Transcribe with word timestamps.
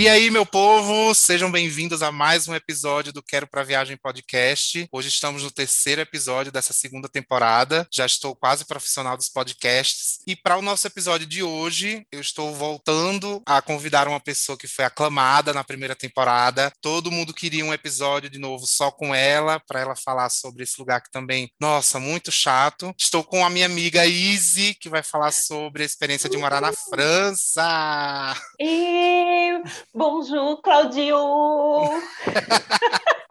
E 0.00 0.08
aí, 0.08 0.30
meu 0.30 0.46
povo, 0.46 1.14
sejam 1.14 1.52
bem-vindos 1.52 2.02
a 2.02 2.10
mais 2.10 2.48
um 2.48 2.54
episódio 2.54 3.12
do 3.12 3.22
Quero 3.22 3.46
Pra 3.46 3.62
Viagem 3.62 3.98
Podcast. 3.98 4.88
Hoje 4.90 5.08
estamos 5.08 5.42
no 5.42 5.50
terceiro 5.50 6.00
episódio 6.00 6.50
dessa 6.50 6.72
segunda 6.72 7.06
temporada. 7.06 7.86
Já 7.92 8.06
estou 8.06 8.34
quase 8.34 8.64
profissional 8.64 9.14
dos 9.14 9.28
podcasts. 9.28 10.20
E 10.26 10.34
para 10.34 10.56
o 10.56 10.62
nosso 10.62 10.86
episódio 10.86 11.26
de 11.26 11.42
hoje, 11.42 12.06
eu 12.10 12.18
estou 12.18 12.54
voltando 12.54 13.42
a 13.44 13.60
convidar 13.60 14.08
uma 14.08 14.18
pessoa 14.18 14.56
que 14.56 14.66
foi 14.66 14.86
aclamada 14.86 15.52
na 15.52 15.62
primeira 15.62 15.94
temporada. 15.94 16.72
Todo 16.80 17.12
mundo 17.12 17.34
queria 17.34 17.62
um 17.62 17.74
episódio 17.74 18.30
de 18.30 18.38
novo 18.38 18.66
só 18.66 18.90
com 18.90 19.14
ela, 19.14 19.60
para 19.60 19.80
ela 19.80 19.94
falar 19.94 20.30
sobre 20.30 20.62
esse 20.62 20.80
lugar 20.80 21.02
que 21.02 21.10
também, 21.10 21.52
nossa, 21.60 22.00
muito 22.00 22.32
chato. 22.32 22.94
Estou 22.98 23.22
com 23.22 23.44
a 23.44 23.50
minha 23.50 23.66
amiga 23.66 24.06
Izzy, 24.06 24.74
que 24.80 24.88
vai 24.88 25.02
falar 25.02 25.30
sobre 25.30 25.82
a 25.82 25.86
experiência 25.86 26.30
de 26.30 26.38
morar 26.38 26.62
na 26.62 26.72
França. 26.72 28.34
E 28.58 29.60
bonjour, 29.94 30.62
Claudio! 30.62 31.90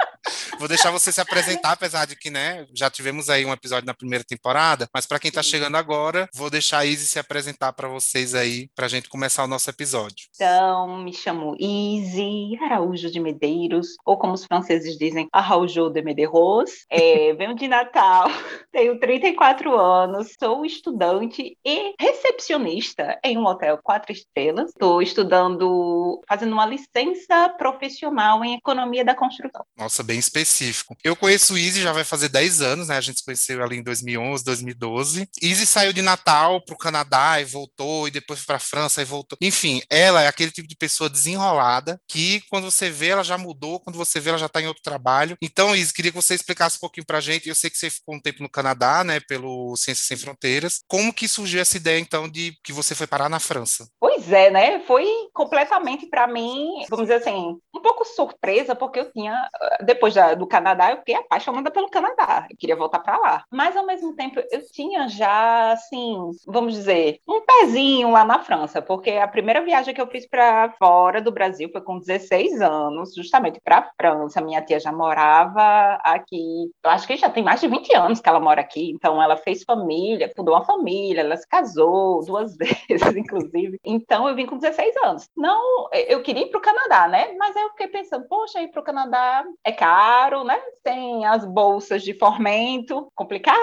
Vou 0.57 0.67
deixar 0.67 0.91
você 0.91 1.11
se 1.11 1.21
apresentar, 1.21 1.71
apesar 1.71 2.05
de 2.05 2.15
que, 2.15 2.29
né, 2.29 2.65
já 2.73 2.89
tivemos 2.89 3.29
aí 3.29 3.45
um 3.45 3.53
episódio 3.53 3.85
na 3.85 3.93
primeira 3.93 4.23
temporada, 4.23 4.87
mas 4.93 5.05
para 5.05 5.19
quem 5.19 5.29
está 5.29 5.41
chegando 5.41 5.75
agora, 5.75 6.27
vou 6.33 6.49
deixar 6.49 6.79
a 6.79 6.85
Izzy 6.85 7.07
se 7.07 7.19
apresentar 7.19 7.73
para 7.73 7.87
vocês 7.87 8.35
aí, 8.35 8.69
para 8.75 8.85
a 8.85 8.89
gente 8.89 9.09
começar 9.09 9.43
o 9.43 9.47
nosso 9.47 9.69
episódio. 9.69 10.27
Então, 10.35 10.97
me 11.03 11.13
chamo 11.13 11.55
Izzy 11.59 12.57
Araújo 12.61 13.09
de 13.09 13.19
Medeiros, 13.19 13.95
ou 14.05 14.17
como 14.17 14.33
os 14.33 14.45
franceses 14.45 14.97
dizem, 14.97 15.27
Araújo 15.31 15.89
de 15.89 16.01
Medeiros. 16.01 16.85
É, 16.89 17.33
venho 17.39 17.55
de 17.55 17.67
Natal, 17.67 18.29
tenho 18.71 18.99
34 18.99 19.77
anos, 19.77 20.35
sou 20.39 20.65
estudante 20.65 21.57
e 21.65 21.93
recepcionista 21.99 23.19
em 23.23 23.37
um 23.37 23.45
hotel 23.45 23.79
quatro 23.81 24.11
estrelas. 24.11 24.69
Estou 24.69 25.01
estudando, 25.01 26.21
fazendo 26.27 26.53
uma 26.53 26.65
licença 26.65 27.49
profissional 27.57 28.43
em 28.43 28.55
economia 28.55 29.03
da 29.03 29.15
construção. 29.15 29.63
Nossa, 29.77 30.03
bem 30.03 30.18
específico 30.19 30.69
específico. 30.69 30.95
Eu 31.03 31.15
conheço 31.15 31.53
o 31.53 31.57
Easy 31.57 31.81
já 31.81 31.91
vai 31.91 32.03
fazer 32.03 32.29
10 32.29 32.61
anos, 32.61 32.87
né? 32.87 32.97
A 32.97 33.01
gente 33.01 33.19
se 33.19 33.25
conheceu 33.25 33.63
ali 33.63 33.77
em 33.77 33.83
2011, 33.83 34.43
2012. 34.43 35.29
Easy 35.41 35.65
saiu 35.65 35.93
de 35.93 36.01
Natal 36.01 36.63
para 36.63 36.75
o 36.75 36.77
Canadá 36.77 37.39
e 37.41 37.45
voltou, 37.45 38.07
e 38.07 38.11
depois 38.11 38.45
para 38.45 38.57
a 38.57 38.59
França 38.59 39.01
e 39.01 39.05
voltou. 39.05 39.37
Enfim, 39.41 39.81
ela 39.89 40.21
é 40.21 40.27
aquele 40.27 40.51
tipo 40.51 40.67
de 40.67 40.75
pessoa 40.75 41.09
desenrolada 41.09 41.99
que 42.07 42.41
quando 42.49 42.69
você 42.69 42.89
vê 42.89 43.09
ela 43.09 43.23
já 43.23 43.37
mudou, 43.37 43.79
quando 43.79 43.97
você 43.97 44.19
vê 44.19 44.29
ela 44.29 44.37
já 44.37 44.45
está 44.45 44.61
em 44.61 44.67
outro 44.67 44.83
trabalho. 44.83 45.37
Então, 45.41 45.75
Easy, 45.75 45.93
queria 45.93 46.11
que 46.11 46.21
você 46.21 46.35
explicasse 46.35 46.77
um 46.77 46.81
pouquinho 46.81 47.05
para 47.05 47.17
a 47.17 47.21
gente. 47.21 47.49
Eu 47.49 47.55
sei 47.55 47.69
que 47.69 47.77
você 47.77 47.89
ficou 47.89 48.15
um 48.15 48.21
tempo 48.21 48.43
no 48.43 48.49
Canadá, 48.49 49.03
né? 49.03 49.19
Pelo 49.19 49.75
Ciências 49.75 50.07
Sem 50.07 50.17
Fronteiras. 50.17 50.81
Como 50.87 51.13
que 51.13 51.27
surgiu 51.27 51.61
essa 51.61 51.77
ideia, 51.77 51.99
então, 51.99 52.27
de 52.29 52.57
que 52.63 52.73
você 52.73 52.95
foi 52.95 53.07
parar 53.07 53.29
na 53.29 53.39
França? 53.39 53.87
Pois 53.99 54.31
é, 54.31 54.49
né? 54.49 54.79
Foi 54.85 55.05
completamente 55.33 56.07
para 56.07 56.27
mim, 56.27 56.85
vamos 56.89 57.07
dizer 57.07 57.21
assim, 57.21 57.57
um 57.75 57.81
pouco 57.81 58.05
surpresa, 58.05 58.75
porque 58.75 58.99
eu 58.99 59.11
tinha, 59.11 59.49
depois 59.85 60.08
da, 60.13 60.33
do 60.33 60.47
Canadá, 60.47 60.91
eu 60.91 60.97
fiquei 60.97 61.15
apaixonada 61.15 61.71
pelo 61.71 61.89
Canadá. 61.89 62.47
Eu 62.49 62.57
queria 62.57 62.75
voltar 62.75 62.99
para 62.99 63.17
lá. 63.17 63.43
Mas, 63.51 63.75
ao 63.75 63.85
mesmo 63.85 64.15
tempo, 64.15 64.39
eu 64.51 64.61
tinha 64.71 65.07
já, 65.07 65.71
assim, 65.71 66.31
vamos 66.45 66.73
dizer, 66.73 67.19
um 67.27 67.41
pezinho 67.41 68.11
lá 68.11 68.23
na 68.23 68.39
França, 68.39 68.81
porque 68.81 69.11
a 69.11 69.27
primeira 69.27 69.63
viagem 69.63 69.93
que 69.93 70.01
eu 70.01 70.07
fiz 70.07 70.27
para 70.27 70.71
fora 70.77 71.21
do 71.21 71.31
Brasil 71.31 71.69
foi 71.71 71.81
com 71.81 71.99
16 71.99 72.61
anos, 72.61 73.13
justamente 73.15 73.59
para 73.63 73.79
a 73.79 73.91
França. 73.97 74.41
Minha 74.41 74.61
tia 74.61 74.79
já 74.79 74.91
morava 74.91 75.99
aqui, 76.03 76.71
eu 76.83 76.91
acho 76.91 77.07
que 77.07 77.17
já 77.17 77.29
tem 77.29 77.43
mais 77.43 77.61
de 77.61 77.67
20 77.67 77.95
anos 77.95 78.19
que 78.19 78.29
ela 78.29 78.39
mora 78.39 78.61
aqui, 78.61 78.91
então 78.91 79.21
ela 79.21 79.37
fez 79.37 79.63
família, 79.63 80.31
fundou 80.35 80.55
uma 80.55 80.65
família, 80.65 81.21
ela 81.21 81.37
se 81.37 81.47
casou 81.47 82.23
duas 82.25 82.55
vezes, 82.57 83.15
inclusive. 83.15 83.79
Então, 83.83 84.27
eu 84.27 84.35
vim 84.35 84.45
com 84.45 84.57
16 84.57 84.95
anos. 85.03 85.29
Não, 85.35 85.89
eu 85.93 86.21
queria 86.21 86.43
ir 86.43 86.49
para 86.49 86.59
o 86.59 86.61
Canadá, 86.61 87.07
né? 87.07 87.33
Mas 87.37 87.55
aí 87.55 87.63
eu 87.63 87.69
fiquei 87.69 87.87
pensando, 87.87 88.25
poxa, 88.27 88.61
ir 88.61 88.69
para 88.69 88.81
o 88.81 88.83
Canadá 88.83 89.43
é 89.63 89.71
caro 89.71 89.98
caro, 89.99 90.45
né? 90.45 90.57
Tem 90.81 91.25
as 91.25 91.43
bolsas 91.43 92.03
de 92.03 92.13
fomento, 92.13 93.11
complicado. 93.13 93.57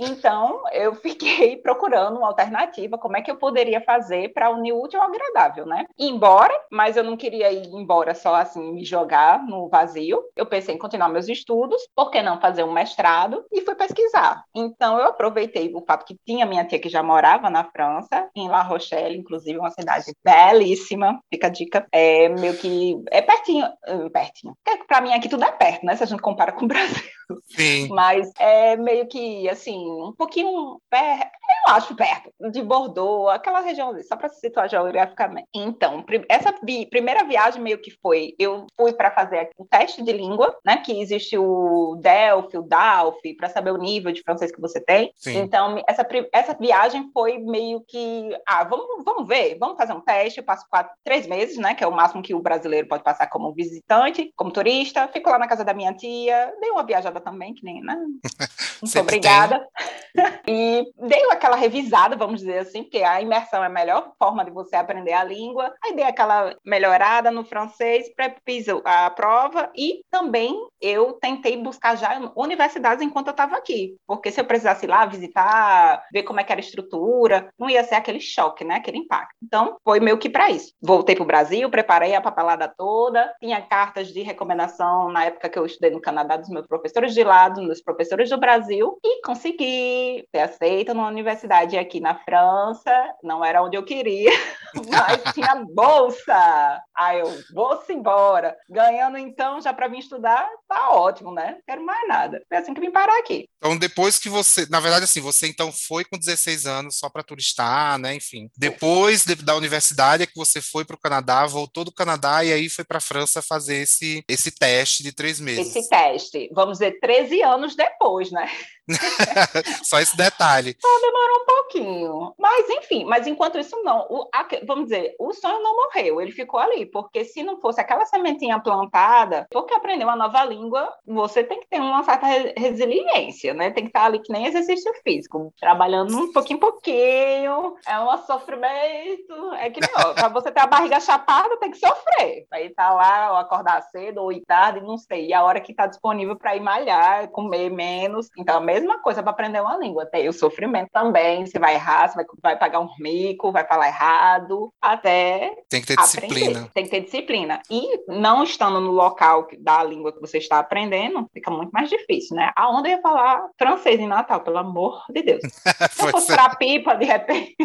Então, 0.00 0.62
eu 0.72 0.94
fiquei 0.94 1.58
procurando 1.60 2.16
uma 2.16 2.28
alternativa, 2.28 2.96
como 2.96 3.18
é 3.18 3.20
que 3.20 3.30
eu 3.30 3.36
poderia 3.36 3.82
fazer 3.82 4.32
para 4.32 4.48
unir 4.48 4.72
o 4.72 4.82
útil 4.82 4.98
ao 4.98 5.08
agradável, 5.08 5.66
né? 5.66 5.84
Ir 5.98 6.08
embora, 6.08 6.54
mas 6.72 6.96
eu 6.96 7.04
não 7.04 7.14
queria 7.14 7.52
ir 7.52 7.66
embora 7.66 8.14
só 8.14 8.34
assim, 8.34 8.72
me 8.72 8.84
jogar 8.86 9.44
no 9.46 9.68
vazio. 9.68 10.22
Eu 10.34 10.46
pensei 10.46 10.74
em 10.74 10.78
continuar 10.78 11.10
meus 11.10 11.28
estudos, 11.28 11.82
por 11.94 12.10
que 12.10 12.22
não 12.22 12.40
fazer 12.40 12.64
um 12.64 12.72
mestrado? 12.72 13.44
E 13.52 13.60
fui 13.60 13.74
pesquisar. 13.74 14.42
Então, 14.54 14.98
eu 14.98 15.08
aproveitei 15.08 15.70
o 15.74 15.84
fato 15.84 16.06
que 16.06 16.16
tinha 16.24 16.46
minha 16.46 16.64
tia 16.64 16.78
que 16.78 16.88
já 16.88 17.02
morava 17.02 17.50
na 17.50 17.64
França, 17.64 18.30
em 18.34 18.48
La 18.48 18.62
Rochelle, 18.62 19.18
inclusive, 19.18 19.58
uma 19.58 19.70
cidade 19.70 20.10
belíssima, 20.24 21.20
fica 21.30 21.48
a 21.48 21.50
dica. 21.50 21.86
É 21.92 22.30
meio 22.30 22.56
que. 22.56 22.96
É 23.10 23.20
pertinho, 23.20 23.66
eh, 23.84 24.08
pertinho. 24.08 24.54
Para 24.88 25.02
mim 25.02 25.12
aqui 25.12 25.28
tudo 25.28 25.44
é 25.44 25.49
perto, 25.52 25.84
né? 25.84 25.96
Se 25.96 26.04
a 26.04 26.06
gente 26.06 26.22
compara 26.22 26.52
com 26.52 26.64
o 26.64 26.68
Brasil. 26.68 27.02
Sim. 27.48 27.88
Mas 27.88 28.30
é 28.38 28.76
meio 28.76 29.06
que, 29.06 29.48
assim, 29.48 29.78
um 29.78 30.12
pouquinho 30.16 30.80
perto, 30.90 31.30
eu 31.66 31.74
acho 31.74 31.94
perto, 31.94 32.30
de 32.50 32.62
Bordeaux, 32.62 33.28
aquela 33.28 33.60
região 33.60 33.90
ali, 33.90 34.02
só 34.02 34.16
para 34.16 34.28
se 34.28 34.40
situar 34.40 34.68
geograficamente. 34.68 35.48
Então, 35.54 36.04
essa 36.28 36.54
vi 36.62 36.86
primeira 36.86 37.24
viagem 37.24 37.60
meio 37.60 37.80
que 37.80 37.90
foi, 38.02 38.34
eu 38.38 38.66
fui 38.76 38.92
para 38.92 39.10
fazer 39.10 39.50
um 39.58 39.66
teste 39.66 40.02
de 40.02 40.12
língua, 40.12 40.56
né? 40.64 40.78
Que 40.78 41.00
existe 41.00 41.36
o 41.36 41.96
DELF, 42.00 42.56
o 42.56 42.62
DALF, 42.62 43.34
para 43.36 43.48
saber 43.48 43.72
o 43.72 43.78
nível 43.78 44.12
de 44.12 44.22
francês 44.22 44.52
que 44.52 44.60
você 44.60 44.80
tem. 44.80 45.12
Sim. 45.16 45.38
Então, 45.38 45.82
essa, 45.86 46.06
essa 46.32 46.54
viagem 46.54 47.10
foi 47.12 47.38
meio 47.38 47.82
que, 47.86 48.30
ah, 48.46 48.64
vamos, 48.64 49.04
vamos 49.04 49.28
ver, 49.28 49.56
vamos 49.58 49.76
fazer 49.76 49.92
um 49.92 50.00
teste. 50.00 50.38
Eu 50.38 50.44
passo 50.44 50.66
quatro, 50.70 50.92
três 51.04 51.26
meses, 51.26 51.56
né? 51.58 51.74
Que 51.74 51.84
é 51.84 51.86
o 51.86 51.92
máximo 51.92 52.22
que 52.22 52.34
o 52.34 52.40
brasileiro 52.40 52.88
pode 52.88 53.02
passar 53.02 53.28
como 53.28 53.52
visitante, 53.52 54.32
como 54.36 54.50
turista. 54.50 55.08
Fico 55.08 55.30
lá 55.30 55.38
na 55.40 55.48
casa 55.48 55.64
da 55.64 55.74
minha 55.74 55.92
tia, 55.94 56.54
dei 56.60 56.70
uma 56.70 56.84
viajada 56.84 57.20
também, 57.20 57.54
que 57.54 57.64
nem, 57.64 57.82
né? 57.82 57.96
Muito 58.82 59.00
obrigada. 59.00 59.66
e 60.46 60.84
dei 60.98 61.30
aquela 61.30 61.56
revisada, 61.56 62.16
vamos 62.16 62.40
dizer 62.40 62.58
assim, 62.58 62.82
porque 62.82 63.02
a 63.02 63.20
imersão 63.20 63.62
é 63.62 63.66
a 63.66 63.70
melhor 63.70 64.12
forma 64.18 64.44
de 64.44 64.50
você 64.50 64.76
aprender 64.76 65.12
a 65.12 65.24
língua. 65.24 65.72
Aí 65.84 65.94
dei 65.94 66.04
aquela 66.04 66.54
melhorada 66.64 67.30
no 67.30 67.44
francês, 67.44 68.06
fiz 68.44 68.66
a 68.84 69.10
prova 69.10 69.70
e 69.76 70.02
também 70.10 70.54
eu 70.80 71.14
tentei 71.14 71.56
buscar 71.56 71.96
já 71.96 72.32
universidades 72.34 73.04
enquanto 73.04 73.28
eu 73.28 73.32
estava 73.32 73.56
aqui, 73.56 73.96
porque 74.06 74.30
se 74.30 74.40
eu 74.40 74.44
precisasse 74.44 74.86
ir 74.86 74.88
lá 74.88 75.06
visitar, 75.06 76.04
ver 76.12 76.22
como 76.22 76.40
é 76.40 76.44
que 76.44 76.52
era 76.52 76.60
a 76.60 76.64
estrutura, 76.64 77.52
não 77.58 77.68
ia 77.68 77.84
ser 77.84 77.96
aquele 77.96 78.20
choque, 78.20 78.64
né? 78.64 78.76
Aquele 78.76 78.98
impacto. 78.98 79.36
Então, 79.42 79.76
foi 79.84 80.00
meio 80.00 80.18
que 80.18 80.28
para 80.28 80.50
isso. 80.50 80.72
Voltei 80.80 81.14
para 81.14 81.24
o 81.24 81.26
Brasil, 81.26 81.70
preparei 81.70 82.14
a 82.14 82.20
papelada 82.20 82.68
toda, 82.68 83.32
tinha 83.40 83.60
cartas 83.60 84.08
de 84.08 84.22
recomendação 84.22 85.10
na 85.10 85.19
época 85.24 85.48
que 85.48 85.58
eu 85.58 85.66
estudei 85.66 85.90
no 85.90 86.00
Canadá 86.00 86.36
dos 86.36 86.48
meus 86.48 86.66
professores 86.66 87.14
de 87.14 87.24
lado, 87.24 87.66
dos 87.66 87.82
professores 87.82 88.30
do 88.30 88.38
Brasil, 88.38 88.98
e 89.04 89.22
consegui 89.22 90.26
ser 90.34 90.40
aceita 90.40 90.94
numa 90.94 91.08
universidade 91.08 91.76
aqui 91.76 92.00
na 92.00 92.14
França, 92.14 92.92
não 93.22 93.44
era 93.44 93.62
onde 93.62 93.76
eu 93.76 93.84
queria, 93.84 94.30
mas 94.90 95.34
tinha 95.34 95.64
bolsa. 95.72 96.82
Aí 96.96 97.20
eu 97.20 97.42
vou-se 97.52 97.92
embora. 97.92 98.56
Ganhando 98.68 99.18
então, 99.18 99.60
já 99.60 99.72
para 99.72 99.88
vir 99.88 100.00
estudar, 100.00 100.48
tá 100.68 100.90
ótimo, 100.90 101.32
né? 101.32 101.52
Não 101.52 101.62
quero 101.66 101.84
mais 101.84 102.08
nada. 102.08 102.42
Foi 102.48 102.58
assim 102.58 102.74
que 102.74 102.80
vim 102.80 102.90
parar 102.90 103.18
aqui. 103.18 103.48
Então, 103.58 103.76
depois 103.76 104.18
que 104.18 104.28
você, 104.28 104.66
na 104.70 104.80
verdade, 104.80 105.04
assim, 105.04 105.20
você 105.20 105.46
então 105.46 105.72
foi 105.72 106.04
com 106.04 106.18
16 106.18 106.66
anos 106.66 106.98
só 106.98 107.08
para 107.08 107.22
turistar, 107.22 107.98
né? 107.98 108.14
Enfim. 108.14 108.48
Depois 108.56 109.24
de, 109.24 109.34
da 109.36 109.54
universidade 109.54 110.22
é 110.22 110.26
que 110.26 110.36
você 110.36 110.60
foi 110.60 110.84
para 110.84 110.96
o 110.96 111.00
Canadá, 111.00 111.46
voltou 111.46 111.84
do 111.84 111.92
Canadá 111.92 112.44
e 112.44 112.52
aí 112.52 112.68
foi 112.68 112.84
para 112.84 112.98
a 112.98 113.02
França 113.02 113.42
fazer 113.42 113.76
esse, 113.76 114.24
esse 114.28 114.50
teste 114.50 115.02
de 115.02 115.09
três 115.12 115.40
meses. 115.40 115.74
Esse 115.74 115.88
teste, 115.88 116.50
vamos 116.52 116.78
dizer, 116.78 116.98
13 117.00 117.42
anos 117.42 117.74
depois, 117.74 118.30
né? 118.30 118.48
Só 119.84 119.98
esse 119.98 120.16
detalhe. 120.16 120.76
Só 120.80 121.00
demorou 121.00 121.42
um 121.42 121.46
pouquinho. 121.46 122.34
Mas, 122.38 122.68
enfim, 122.70 123.04
mas 123.04 123.26
enquanto 123.26 123.58
isso, 123.58 123.76
não. 123.82 124.06
O, 124.08 124.28
a, 124.32 124.46
vamos 124.64 124.84
dizer, 124.84 125.14
o 125.18 125.32
sonho 125.32 125.62
não 125.62 125.76
morreu, 125.76 126.20
ele 126.20 126.32
ficou 126.32 126.60
ali. 126.60 126.86
Porque 126.86 127.24
se 127.24 127.42
não 127.42 127.60
fosse 127.60 127.80
aquela 127.80 128.06
sementinha 128.06 128.60
plantada, 128.60 129.46
porque 129.50 129.74
aprender 129.74 130.04
uma 130.04 130.16
nova 130.16 130.44
língua, 130.44 130.92
você 131.06 131.42
tem 131.44 131.60
que 131.60 131.68
ter 131.68 131.80
uma 131.80 132.04
certa 132.04 132.26
resiliência, 132.56 133.54
né? 133.54 133.70
Tem 133.70 133.84
que 133.84 133.90
estar 133.90 134.04
ali 134.04 134.20
que 134.20 134.32
nem 134.32 134.46
exercício 134.46 134.92
físico, 135.02 135.52
trabalhando 135.58 136.16
um 136.16 136.32
pouquinho 136.32 136.56
em 136.56 136.60
pouquinho. 136.60 137.76
É 137.86 137.98
um 138.00 138.18
sofrimento. 138.26 139.54
É 139.58 139.70
que 139.70 139.80
não, 139.80 140.14
pra 140.14 140.28
você 140.28 140.50
ter 140.50 140.60
a 140.60 140.66
barriga 140.66 141.00
chapada, 141.00 141.56
tem 141.58 141.70
que 141.70 141.78
sofrer. 141.78 142.46
Aí 142.50 142.70
tá 142.70 142.92
lá, 142.92 143.32
ou 143.32 143.36
acordar 143.36 143.82
cedo, 143.90 144.22
ou 144.22 144.32
ir 144.32 144.42
tarde, 144.44 144.80
não 144.80 144.98
sei. 144.98 145.28
E 145.28 145.34
a 145.34 145.42
hora 145.42 145.60
que 145.60 145.74
tá 145.74 145.86
disponível 145.86 146.36
para 146.36 146.56
ir 146.56 146.60
malhar, 146.60 147.28
comer 147.28 147.70
menos. 147.70 148.28
Então, 148.36 148.60
mesmo 148.60 148.79
mesma 148.80 149.00
coisa 149.00 149.22
para 149.22 149.32
aprender 149.32 149.60
uma 149.60 149.76
língua. 149.76 150.06
Tem 150.06 150.28
o 150.28 150.32
sofrimento 150.32 150.90
também, 150.92 151.46
você 151.46 151.58
vai 151.58 151.74
errar, 151.74 152.08
você 152.08 152.16
vai, 152.16 152.24
vai 152.42 152.58
pagar 152.58 152.80
um 152.80 152.88
mico, 152.98 153.52
vai 153.52 153.66
falar 153.66 153.88
errado, 153.88 154.72
até. 154.80 155.54
Tem 155.68 155.80
que 155.80 155.88
ter 155.88 155.94
aprender. 155.98 156.26
disciplina. 156.26 156.70
Tem 156.74 156.84
que 156.84 156.90
ter 156.90 157.00
disciplina. 157.00 157.62
E 157.70 158.04
não 158.08 158.42
estando 158.42 158.80
no 158.80 158.90
local 158.90 159.46
da 159.58 159.82
língua 159.82 160.12
que 160.12 160.20
você 160.20 160.38
está 160.38 160.58
aprendendo, 160.58 161.26
fica 161.32 161.50
muito 161.50 161.70
mais 161.70 161.88
difícil, 161.88 162.36
né? 162.36 162.50
Aonde 162.56 162.88
eu 162.88 162.96
ia 162.96 163.02
falar 163.02 163.46
francês 163.58 164.00
em 164.00 164.06
Natal, 164.06 164.40
pelo 164.40 164.58
amor 164.58 165.04
de 165.10 165.22
Deus. 165.22 165.42
Se 165.92 166.02
eu 166.02 166.08
fosse 166.08 166.34
para 166.34 166.54
pipa, 166.56 166.94
de 166.94 167.04
repente. 167.04 167.56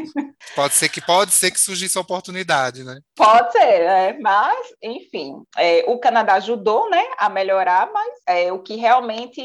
Pode 0.55 0.73
ser 0.73 0.89
que 0.89 1.01
pode 1.01 1.31
ser 1.31 1.51
que 1.51 1.59
surgisse 1.59 1.97
a 1.97 2.01
oportunidade, 2.01 2.83
né? 2.83 2.99
Pode 3.15 3.51
ser, 3.51 3.85
né? 3.85 4.17
mas 4.21 4.67
enfim, 4.81 5.43
é, 5.57 5.83
o 5.87 5.99
Canadá 5.99 6.35
ajudou, 6.35 6.89
né, 6.89 7.03
a 7.17 7.29
melhorar, 7.29 7.89
mas 7.93 8.11
é, 8.27 8.51
o 8.51 8.59
que 8.59 8.75
realmente 8.75 9.41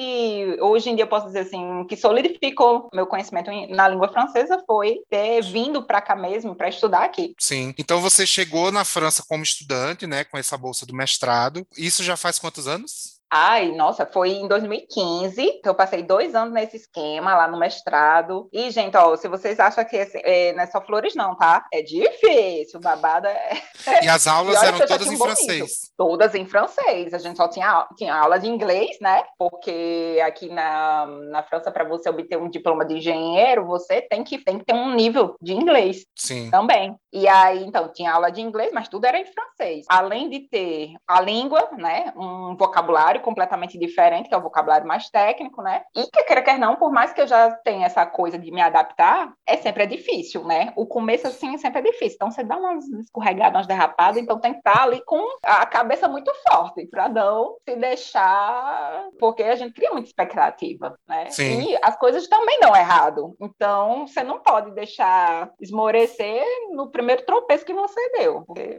hoje 0.60 0.90
em 0.90 0.94
dia 0.94 1.04
eu 1.04 1.08
posso 1.08 1.26
dizer 1.26 1.40
assim, 1.50 1.84
que 1.86 1.96
solidificou 1.96 2.88
meu 2.94 3.06
conhecimento 3.06 3.50
na 3.68 3.88
língua 3.88 4.08
francesa 4.08 4.62
foi 4.66 5.00
ter 5.08 5.42
vindo 5.42 5.82
para 5.82 6.00
cá 6.00 6.14
mesmo 6.14 6.54
para 6.54 6.68
estudar 6.68 7.04
aqui. 7.04 7.34
Sim. 7.38 7.74
Então 7.76 8.00
você 8.00 8.26
chegou 8.26 8.70
na 8.70 8.84
França 8.84 9.24
como 9.28 9.42
estudante, 9.42 10.06
né, 10.06 10.24
com 10.24 10.38
essa 10.38 10.56
bolsa 10.56 10.86
do 10.86 10.94
mestrado. 10.94 11.66
Isso 11.76 12.02
já 12.02 12.16
faz 12.16 12.38
quantos 12.38 12.66
anos? 12.66 13.19
Ai, 13.32 13.70
nossa, 13.72 14.04
foi 14.04 14.30
em 14.30 14.48
2015 14.48 15.60
que 15.62 15.68
eu 15.68 15.74
passei 15.74 16.02
dois 16.02 16.34
anos 16.34 16.52
nesse 16.52 16.76
esquema 16.76 17.36
lá 17.36 17.46
no 17.46 17.58
mestrado. 17.58 18.48
E, 18.52 18.70
gente, 18.70 18.96
ó, 18.96 19.16
se 19.16 19.28
vocês 19.28 19.60
acham 19.60 19.84
que 19.84 19.96
é, 19.96 20.52
não 20.52 20.64
é 20.64 20.66
só 20.66 20.80
flores, 20.80 21.14
não, 21.14 21.36
tá? 21.36 21.64
É 21.72 21.80
difícil, 21.80 22.80
o 22.80 22.82
babado 22.82 23.28
é. 23.28 23.62
E 24.02 24.08
as 24.08 24.26
aulas 24.28 24.60
eram 24.60 24.78
todas 24.80 25.06
em 25.06 25.16
francês? 25.16 25.70
Todas 25.96 26.34
em 26.34 26.44
francês. 26.44 27.14
A 27.14 27.18
gente 27.18 27.36
só 27.36 27.46
tinha, 27.46 27.86
tinha 27.96 28.14
aula 28.14 28.36
de 28.36 28.48
inglês, 28.48 28.96
né? 29.00 29.22
Porque 29.38 30.20
aqui 30.26 30.48
na, 30.48 31.06
na 31.06 31.42
França, 31.44 31.70
para 31.70 31.84
você 31.84 32.10
obter 32.10 32.36
um 32.36 32.50
diploma 32.50 32.84
de 32.84 32.96
engenheiro, 32.96 33.64
você 33.64 34.02
tem 34.02 34.24
que, 34.24 34.38
tem 34.38 34.58
que 34.58 34.64
ter 34.64 34.74
um 34.74 34.92
nível 34.94 35.36
de 35.40 35.54
inglês 35.54 36.04
Sim. 36.16 36.50
também. 36.50 36.96
E 37.12 37.28
aí, 37.28 37.64
então, 37.64 37.92
tinha 37.92 38.12
aula 38.12 38.30
de 38.30 38.40
inglês, 38.40 38.72
mas 38.72 38.88
tudo 38.88 39.04
era 39.04 39.20
em 39.20 39.26
francês. 39.26 39.86
Além 39.88 40.28
de 40.28 40.40
ter 40.40 40.94
a 41.06 41.20
língua, 41.20 41.70
né? 41.78 42.12
Um 42.16 42.56
vocabulário 42.56 43.19
vocabulário 43.20 43.22
completamente 43.22 43.78
diferente, 43.78 44.28
que 44.28 44.34
é 44.34 44.38
o 44.38 44.42
vocabulário 44.42 44.86
mais 44.86 45.08
técnico, 45.08 45.62
né? 45.62 45.82
E 45.94 46.04
que 46.10 46.22
queira 46.24 46.42
quer 46.42 46.58
não, 46.58 46.76
por 46.76 46.90
mais 46.90 47.12
que 47.12 47.20
eu 47.20 47.26
já 47.26 47.52
tenha 47.56 47.86
essa 47.86 48.04
coisa 48.06 48.38
de 48.38 48.50
me 48.50 48.60
adaptar, 48.60 49.32
é 49.46 49.56
sempre 49.56 49.84
é 49.84 49.86
difícil, 49.86 50.44
né? 50.44 50.72
O 50.76 50.86
começo 50.86 51.26
assim 51.26 51.56
sempre 51.58 51.80
é 51.80 51.82
difícil. 51.82 52.16
Então 52.16 52.30
você 52.30 52.42
dá 52.42 52.56
umas 52.56 52.86
escorregadas, 52.88 53.54
umas 53.54 53.66
derrapadas, 53.66 54.16
então 54.16 54.40
tem 54.40 54.52
que 54.52 54.58
estar 54.58 54.82
ali 54.82 55.02
com 55.04 55.20
a 55.44 55.66
cabeça 55.66 56.08
muito 56.08 56.32
forte 56.48 56.86
para 56.86 57.08
não 57.08 57.56
se 57.68 57.76
deixar, 57.76 59.08
porque 59.18 59.42
a 59.42 59.54
gente 59.54 59.74
cria 59.74 59.92
muita 59.92 60.08
expectativa, 60.08 60.96
né? 61.06 61.30
Sim. 61.30 61.62
E 61.62 61.78
as 61.82 61.96
coisas 61.96 62.26
também 62.26 62.58
dão 62.60 62.74
errado. 62.74 63.36
Então 63.40 64.06
você 64.06 64.22
não 64.22 64.40
pode 64.40 64.72
deixar 64.72 65.50
esmorecer 65.60 66.42
no 66.70 66.90
primeiro 66.90 67.24
tropeço 67.24 67.64
que 67.64 67.74
você 67.74 68.00
deu. 68.18 68.42
Porque... 68.46 68.78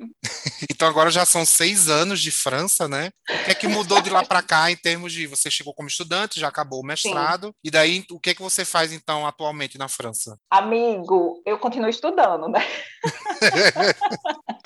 então 0.69 0.87
agora 0.87 1.09
já 1.09 1.25
são 1.25 1.45
seis 1.45 1.89
anos 1.89 2.19
de 2.19 2.31
França, 2.31 2.87
né? 2.87 3.09
O 3.29 3.45
que 3.45 3.51
é 3.51 3.55
que 3.55 3.67
mudou 3.67 4.01
de 4.01 4.09
lá 4.09 4.23
para 4.23 4.41
cá 4.41 4.71
em 4.71 4.75
termos 4.75 5.13
de 5.13 5.27
você 5.27 5.49
chegou 5.49 5.73
como 5.73 5.87
estudante, 5.87 6.39
já 6.39 6.47
acabou 6.47 6.81
o 6.81 6.85
mestrado, 6.85 7.47
Sim. 7.47 7.53
e 7.63 7.71
daí 7.71 8.05
o 8.11 8.19
que 8.19 8.31
é 8.31 8.33
que 8.33 8.41
você 8.41 8.65
faz 8.65 8.91
então 8.91 9.25
atualmente 9.25 9.77
na 9.77 9.87
França? 9.87 10.37
Amigo, 10.49 11.41
eu 11.45 11.57
continuo 11.57 11.89
estudando, 11.89 12.47
né? 12.47 12.65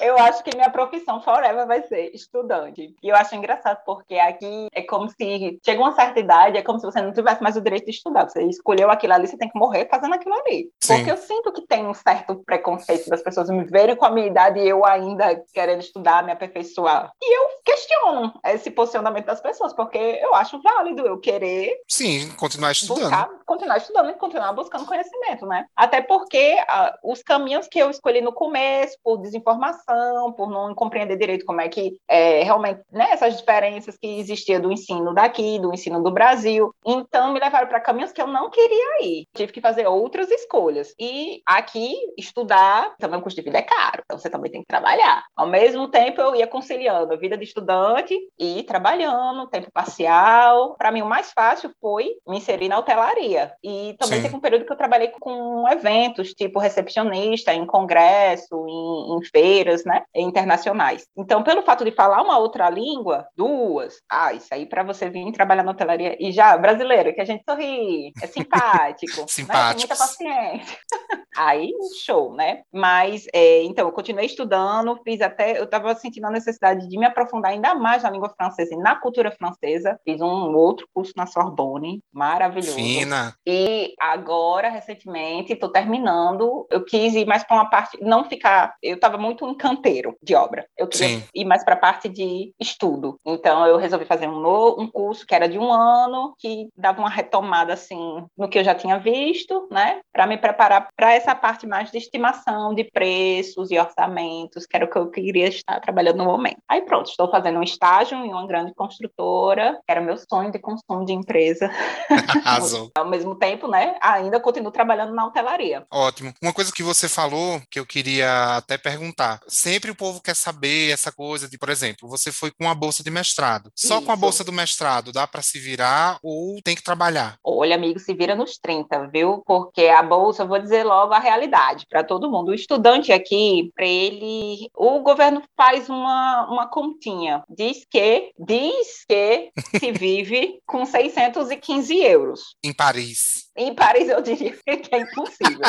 eu 0.01 0.17
acho 0.19 0.43
que 0.43 0.55
minha 0.55 0.69
profissão 0.69 1.21
forever 1.21 1.65
vai 1.65 1.81
ser 1.83 2.11
estudante. 2.13 2.93
E 3.01 3.09
eu 3.09 3.15
acho 3.15 3.35
engraçado 3.35 3.79
porque 3.85 4.15
aqui 4.15 4.67
é 4.73 4.81
como 4.81 5.09
se 5.09 5.59
chega 5.65 5.81
uma 5.81 5.93
certa 5.93 6.19
idade, 6.19 6.57
é 6.57 6.61
como 6.61 6.79
se 6.79 6.85
você 6.85 7.01
não 7.01 7.13
tivesse 7.13 7.41
mais 7.41 7.55
o 7.55 7.61
direito 7.61 7.85
de 7.85 7.91
estudar. 7.91 8.29
Você 8.29 8.43
escolheu 8.43 8.89
aquilo 8.89 9.13
ali, 9.13 9.27
você 9.27 9.37
tem 9.37 9.49
que 9.49 9.57
morrer 9.57 9.87
fazendo 9.89 10.13
aquilo 10.13 10.35
ali. 10.35 10.69
Sim. 10.81 10.95
Porque 10.95 11.11
eu 11.11 11.17
sinto 11.17 11.51
que 11.53 11.65
tem 11.65 11.85
um 11.85 11.93
certo 11.93 12.43
preconceito 12.45 13.09
das 13.09 13.21
pessoas 13.21 13.49
me 13.49 13.63
verem 13.65 13.95
com 13.95 14.05
a 14.05 14.11
minha 14.11 14.27
idade 14.27 14.59
e 14.59 14.67
eu 14.67 14.85
ainda 14.85 15.43
querendo 15.53 15.83
estudar, 15.85 16.23
me 16.23 16.31
aperfeiçoar. 16.31 17.11
E 17.21 17.37
eu 17.37 17.49
questiono 17.63 18.33
esse 18.45 18.71
posicionamento 18.71 19.25
das 19.25 19.41
pessoas 19.41 19.73
porque 19.73 19.97
eu 19.97 20.33
acho 20.35 20.61
válido 20.61 21.05
eu 21.05 21.19
querer. 21.19 21.75
Sim, 21.89 22.31
continuar 22.37 22.71
estudando. 22.71 23.03
Buscar, 23.03 23.29
continuar 23.45 23.77
estudando 23.77 24.09
e 24.09 24.13
continuar 24.13 24.53
buscando 24.53 24.85
conhecimento, 24.85 25.45
né? 25.45 25.65
Até 25.75 26.01
porque 26.01 26.55
uh, 26.55 27.11
os 27.11 27.21
caminhos 27.21 27.67
que 27.67 27.79
eu 27.79 27.89
escolhi 27.89 28.21
no 28.21 28.33
começo, 28.33 28.97
por 29.03 29.17
desinformação, 29.17 30.33
por 30.33 30.49
não 30.49 30.73
compreender 30.73 31.17
direito 31.17 31.45
como 31.45 31.61
é 31.61 31.69
que 31.69 31.97
é, 32.07 32.43
realmente, 32.43 32.81
né, 32.91 33.09
essas 33.11 33.37
diferenças 33.37 33.97
que 33.97 34.19
existiam 34.19 34.61
do 34.61 34.71
ensino 34.71 35.13
daqui, 35.13 35.59
do 35.59 35.73
ensino 35.73 36.01
do 36.01 36.11
Brasil, 36.11 36.73
então 36.85 37.33
me 37.33 37.39
levaram 37.39 37.67
para 37.67 37.79
caminhos 37.79 38.11
que 38.11 38.21
eu 38.21 38.27
não 38.27 38.49
queria 38.49 39.03
ir. 39.03 39.25
Tive 39.33 39.51
que 39.51 39.61
fazer 39.61 39.87
outras 39.87 40.29
escolhas. 40.31 40.93
E 40.99 41.41
aqui, 41.45 41.95
estudar, 42.17 42.95
também 42.97 43.19
o 43.19 43.23
custo 43.23 43.39
de 43.39 43.45
vida 43.45 43.59
é 43.59 43.61
caro, 43.61 44.01
então 44.05 44.17
você 44.17 44.29
também 44.29 44.51
tem 44.51 44.61
que 44.61 44.67
trabalhar. 44.67 45.23
Ao 45.35 45.47
mesmo 45.47 45.74
tempo, 45.87 46.21
eu 46.21 46.35
ia 46.35 46.47
conciliando 46.47 47.13
a 47.13 47.17
vida 47.17 47.37
de 47.37 47.43
estudante 47.43 48.17
e 48.39 48.63
trabalhando 48.63 49.47
tempo 49.47 49.71
parcial. 49.71 50.75
Para 50.77 50.91
mim, 50.91 51.01
o 51.01 51.05
mais 51.05 51.31
fácil 51.31 51.71
foi 51.79 52.15
me 52.27 52.37
inserir 52.37 52.69
na 52.69 52.79
hotelaria. 52.79 53.53
E 53.63 53.95
também 53.99 54.17
Sim. 54.17 54.23
teve 54.23 54.35
um 54.35 54.39
período 54.39 54.65
que 54.65 54.71
eu 54.71 54.77
trabalhei 54.77 55.09
com 55.19 55.67
eventos, 55.69 56.33
tipo 56.33 56.59
recepcionista, 56.59 57.53
em 57.53 57.65
congresso, 57.65 58.65
em, 58.67 59.17
em 59.17 59.23
feiras, 59.25 59.83
né, 59.85 60.03
internacionais. 60.15 61.07
Então, 61.17 61.43
pelo 61.43 61.63
fato 61.63 61.83
de 61.83 61.91
falar 61.91 62.21
uma 62.21 62.37
outra 62.37 62.69
língua, 62.69 63.27
duas, 63.35 64.01
ah, 64.09 64.33
isso 64.33 64.53
aí 64.53 64.65
para 64.65 64.83
você 64.83 65.09
vir 65.09 65.31
trabalhar 65.31 65.63
na 65.63 65.71
hotelaria 65.71 66.15
e 66.19 66.31
já 66.31 66.57
brasileiro, 66.57 67.13
que 67.13 67.21
a 67.21 67.25
gente 67.25 67.43
sorri, 67.47 68.11
é 68.21 68.27
simpático, 68.27 69.25
simpático, 69.27 69.47
né, 69.53 69.73
muita 69.77 69.95
paciência. 69.95 70.77
aí, 71.35 71.71
show, 72.03 72.33
né? 72.33 72.61
Mas, 72.71 73.27
é, 73.33 73.63
então, 73.63 73.87
eu 73.87 73.91
continuei 73.91 74.25
estudando, 74.25 74.99
fiz 75.03 75.21
até, 75.21 75.61
eu 75.65 75.67
estava 75.67 75.93
sentindo 75.95 76.25
a 76.27 76.31
necessidade 76.31 76.87
de 76.87 76.97
me 76.97 77.05
aprofundar 77.05 77.51
ainda 77.51 77.73
mais 77.75 78.03
na 78.03 78.09
língua 78.09 78.29
francesa 78.29 78.73
e 78.73 78.77
na 78.77 78.95
cultura 78.95 79.31
francesa, 79.31 79.99
fiz 80.03 80.21
um 80.21 80.55
outro 80.55 80.87
curso 80.93 81.13
na 81.15 81.25
Sorbonne, 81.25 82.01
maravilhoso. 82.13 82.75
Fina. 82.75 83.33
E 83.45 83.93
agora, 83.99 84.69
recentemente, 84.69 85.53
estou 85.53 85.69
terminando. 85.69 86.67
Eu 86.69 86.83
quis 86.83 87.15
ir 87.15 87.25
mais 87.25 87.43
para 87.43 87.57
uma 87.57 87.69
parte, 87.69 87.97
não 88.01 88.23
ficar. 88.23 88.75
Eu 88.81 88.95
estava 88.95 89.17
muito 89.17 89.47
em 89.47 89.55
canteiro 89.55 90.15
de 90.21 90.35
obra. 90.35 90.65
Eu 90.77 90.87
queria 90.87 91.19
Sim. 91.19 91.23
ir 91.33 91.45
mais 91.45 91.63
para 91.63 91.73
a 91.73 91.79
parte 91.79 92.07
de 92.07 92.53
estudo. 92.59 93.19
Então, 93.25 93.65
eu 93.65 93.77
resolvi 93.77 94.05
fazer 94.05 94.27
um, 94.27 94.39
novo, 94.39 94.81
um 94.81 94.87
curso 94.87 95.25
que 95.25 95.33
era 95.33 95.49
de 95.49 95.57
um 95.57 95.71
ano, 95.71 96.33
que 96.37 96.69
dava 96.77 96.99
uma 96.99 97.09
retomada 97.09 97.73
assim 97.73 98.25
no 98.37 98.47
que 98.47 98.59
eu 98.59 98.63
já 98.63 98.75
tinha 98.75 98.99
visto, 98.99 99.67
né, 99.71 99.99
para 100.13 100.27
me 100.27 100.37
preparar 100.37 100.87
para 100.95 101.13
essa 101.13 101.33
parte 101.33 101.65
mais 101.65 101.91
de 101.91 101.97
estimação 101.97 102.73
de 102.73 102.83
preços 102.83 103.71
e 103.71 103.79
orçamentos, 103.79 104.65
que 104.65 104.75
era 104.75 104.85
o 104.85 104.89
que 104.89 104.97
eu 104.97 105.09
queria 105.09 105.47
estar 105.55 105.79
trabalhando 105.79 106.17
no 106.17 106.25
momento. 106.25 106.57
Aí 106.69 106.81
pronto, 106.81 107.09
estou 107.09 107.29
fazendo 107.29 107.59
um 107.59 107.63
estágio 107.63 108.17
em 108.17 108.31
uma 108.31 108.47
grande 108.47 108.73
construtora 108.73 109.79
era 109.87 110.01
meu 110.01 110.17
sonho 110.17 110.51
de 110.51 110.59
consumo 110.59 111.05
de 111.05 111.13
empresa. 111.13 111.69
Ao 112.95 113.07
mesmo 113.07 113.35
tempo, 113.35 113.67
né, 113.67 113.95
ainda 114.01 114.39
continuo 114.39 114.71
trabalhando 114.71 115.13
na 115.13 115.25
hotelaria. 115.25 115.85
Ótimo. 115.91 116.33
Uma 116.41 116.53
coisa 116.53 116.71
que 116.71 116.83
você 116.83 117.07
falou, 117.07 117.61
que 117.69 117.79
eu 117.79 117.85
queria 117.85 118.57
até 118.57 118.77
perguntar. 118.77 119.39
Sempre 119.47 119.91
o 119.91 119.95
povo 119.95 120.21
quer 120.21 120.35
saber 120.35 120.91
essa 120.91 121.11
coisa 121.11 121.47
de, 121.47 121.57
por 121.57 121.69
exemplo, 121.69 122.09
você 122.09 122.31
foi 122.31 122.51
com 122.51 122.69
a 122.69 122.75
bolsa 122.75 123.03
de 123.03 123.09
mestrado. 123.09 123.71
Só 123.75 123.97
Isso. 123.97 124.05
com 124.05 124.11
a 124.11 124.15
bolsa 124.15 124.43
do 124.43 124.51
mestrado 124.51 125.11
dá 125.11 125.27
para 125.27 125.41
se 125.41 125.59
virar 125.59 126.17
ou 126.23 126.61
tem 126.63 126.75
que 126.75 126.83
trabalhar? 126.83 127.37
Olha, 127.43 127.75
amigo, 127.75 127.99
se 127.99 128.13
vira 128.13 128.35
nos 128.35 128.57
30, 128.57 129.07
viu? 129.07 129.43
Porque 129.45 129.87
a 129.87 130.03
bolsa, 130.03 130.45
vou 130.45 130.59
dizer 130.59 130.83
logo 130.83 131.13
a 131.13 131.19
realidade 131.19 131.85
para 131.89 132.03
todo 132.03 132.29
mundo. 132.29 132.49
O 132.49 132.55
estudante 132.55 133.11
aqui, 133.11 133.71
para 133.75 133.85
ele, 133.85 134.69
o 134.75 134.99
governo 134.99 135.41
faz 135.55 135.89
uma, 135.89 136.47
uma 136.49 136.67
continha. 136.67 137.43
Diz 137.49 137.85
que, 137.89 138.31
diz 138.37 139.05
que 139.07 139.51
se 139.79 139.91
vive 139.93 140.59
com 140.65 140.85
615 140.85 141.97
euros. 142.01 142.55
Em 142.63 142.73
Paris. 142.73 143.49
Em 143.55 143.73
Paris 143.73 144.09
eu 144.09 144.21
diria 144.21 144.53
que 144.63 144.95
é 144.95 144.99
impossível. 144.99 145.61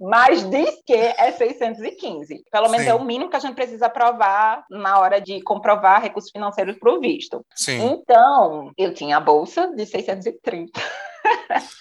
Mas 0.00 0.48
diz 0.48 0.82
que 0.86 0.94
é 0.94 1.32
615. 1.32 2.44
Pelo 2.50 2.68
menos 2.68 2.84
Sim. 2.84 2.90
é 2.90 2.94
o 2.94 3.04
mínimo 3.04 3.30
que 3.30 3.36
a 3.36 3.40
gente 3.40 3.54
precisa 3.54 3.88
provar 3.88 4.64
na 4.70 4.98
hora 4.98 5.20
de 5.20 5.40
comprovar 5.42 6.02
recursos 6.02 6.30
financeiros 6.30 6.76
para 6.78 6.92
o 6.92 7.00
visto. 7.00 7.44
Sim. 7.54 7.92
Então, 7.92 8.72
eu 8.76 8.92
tinha 8.94 9.16
a 9.16 9.20
bolsa 9.20 9.68
de 9.74 9.86
630. 9.86 10.80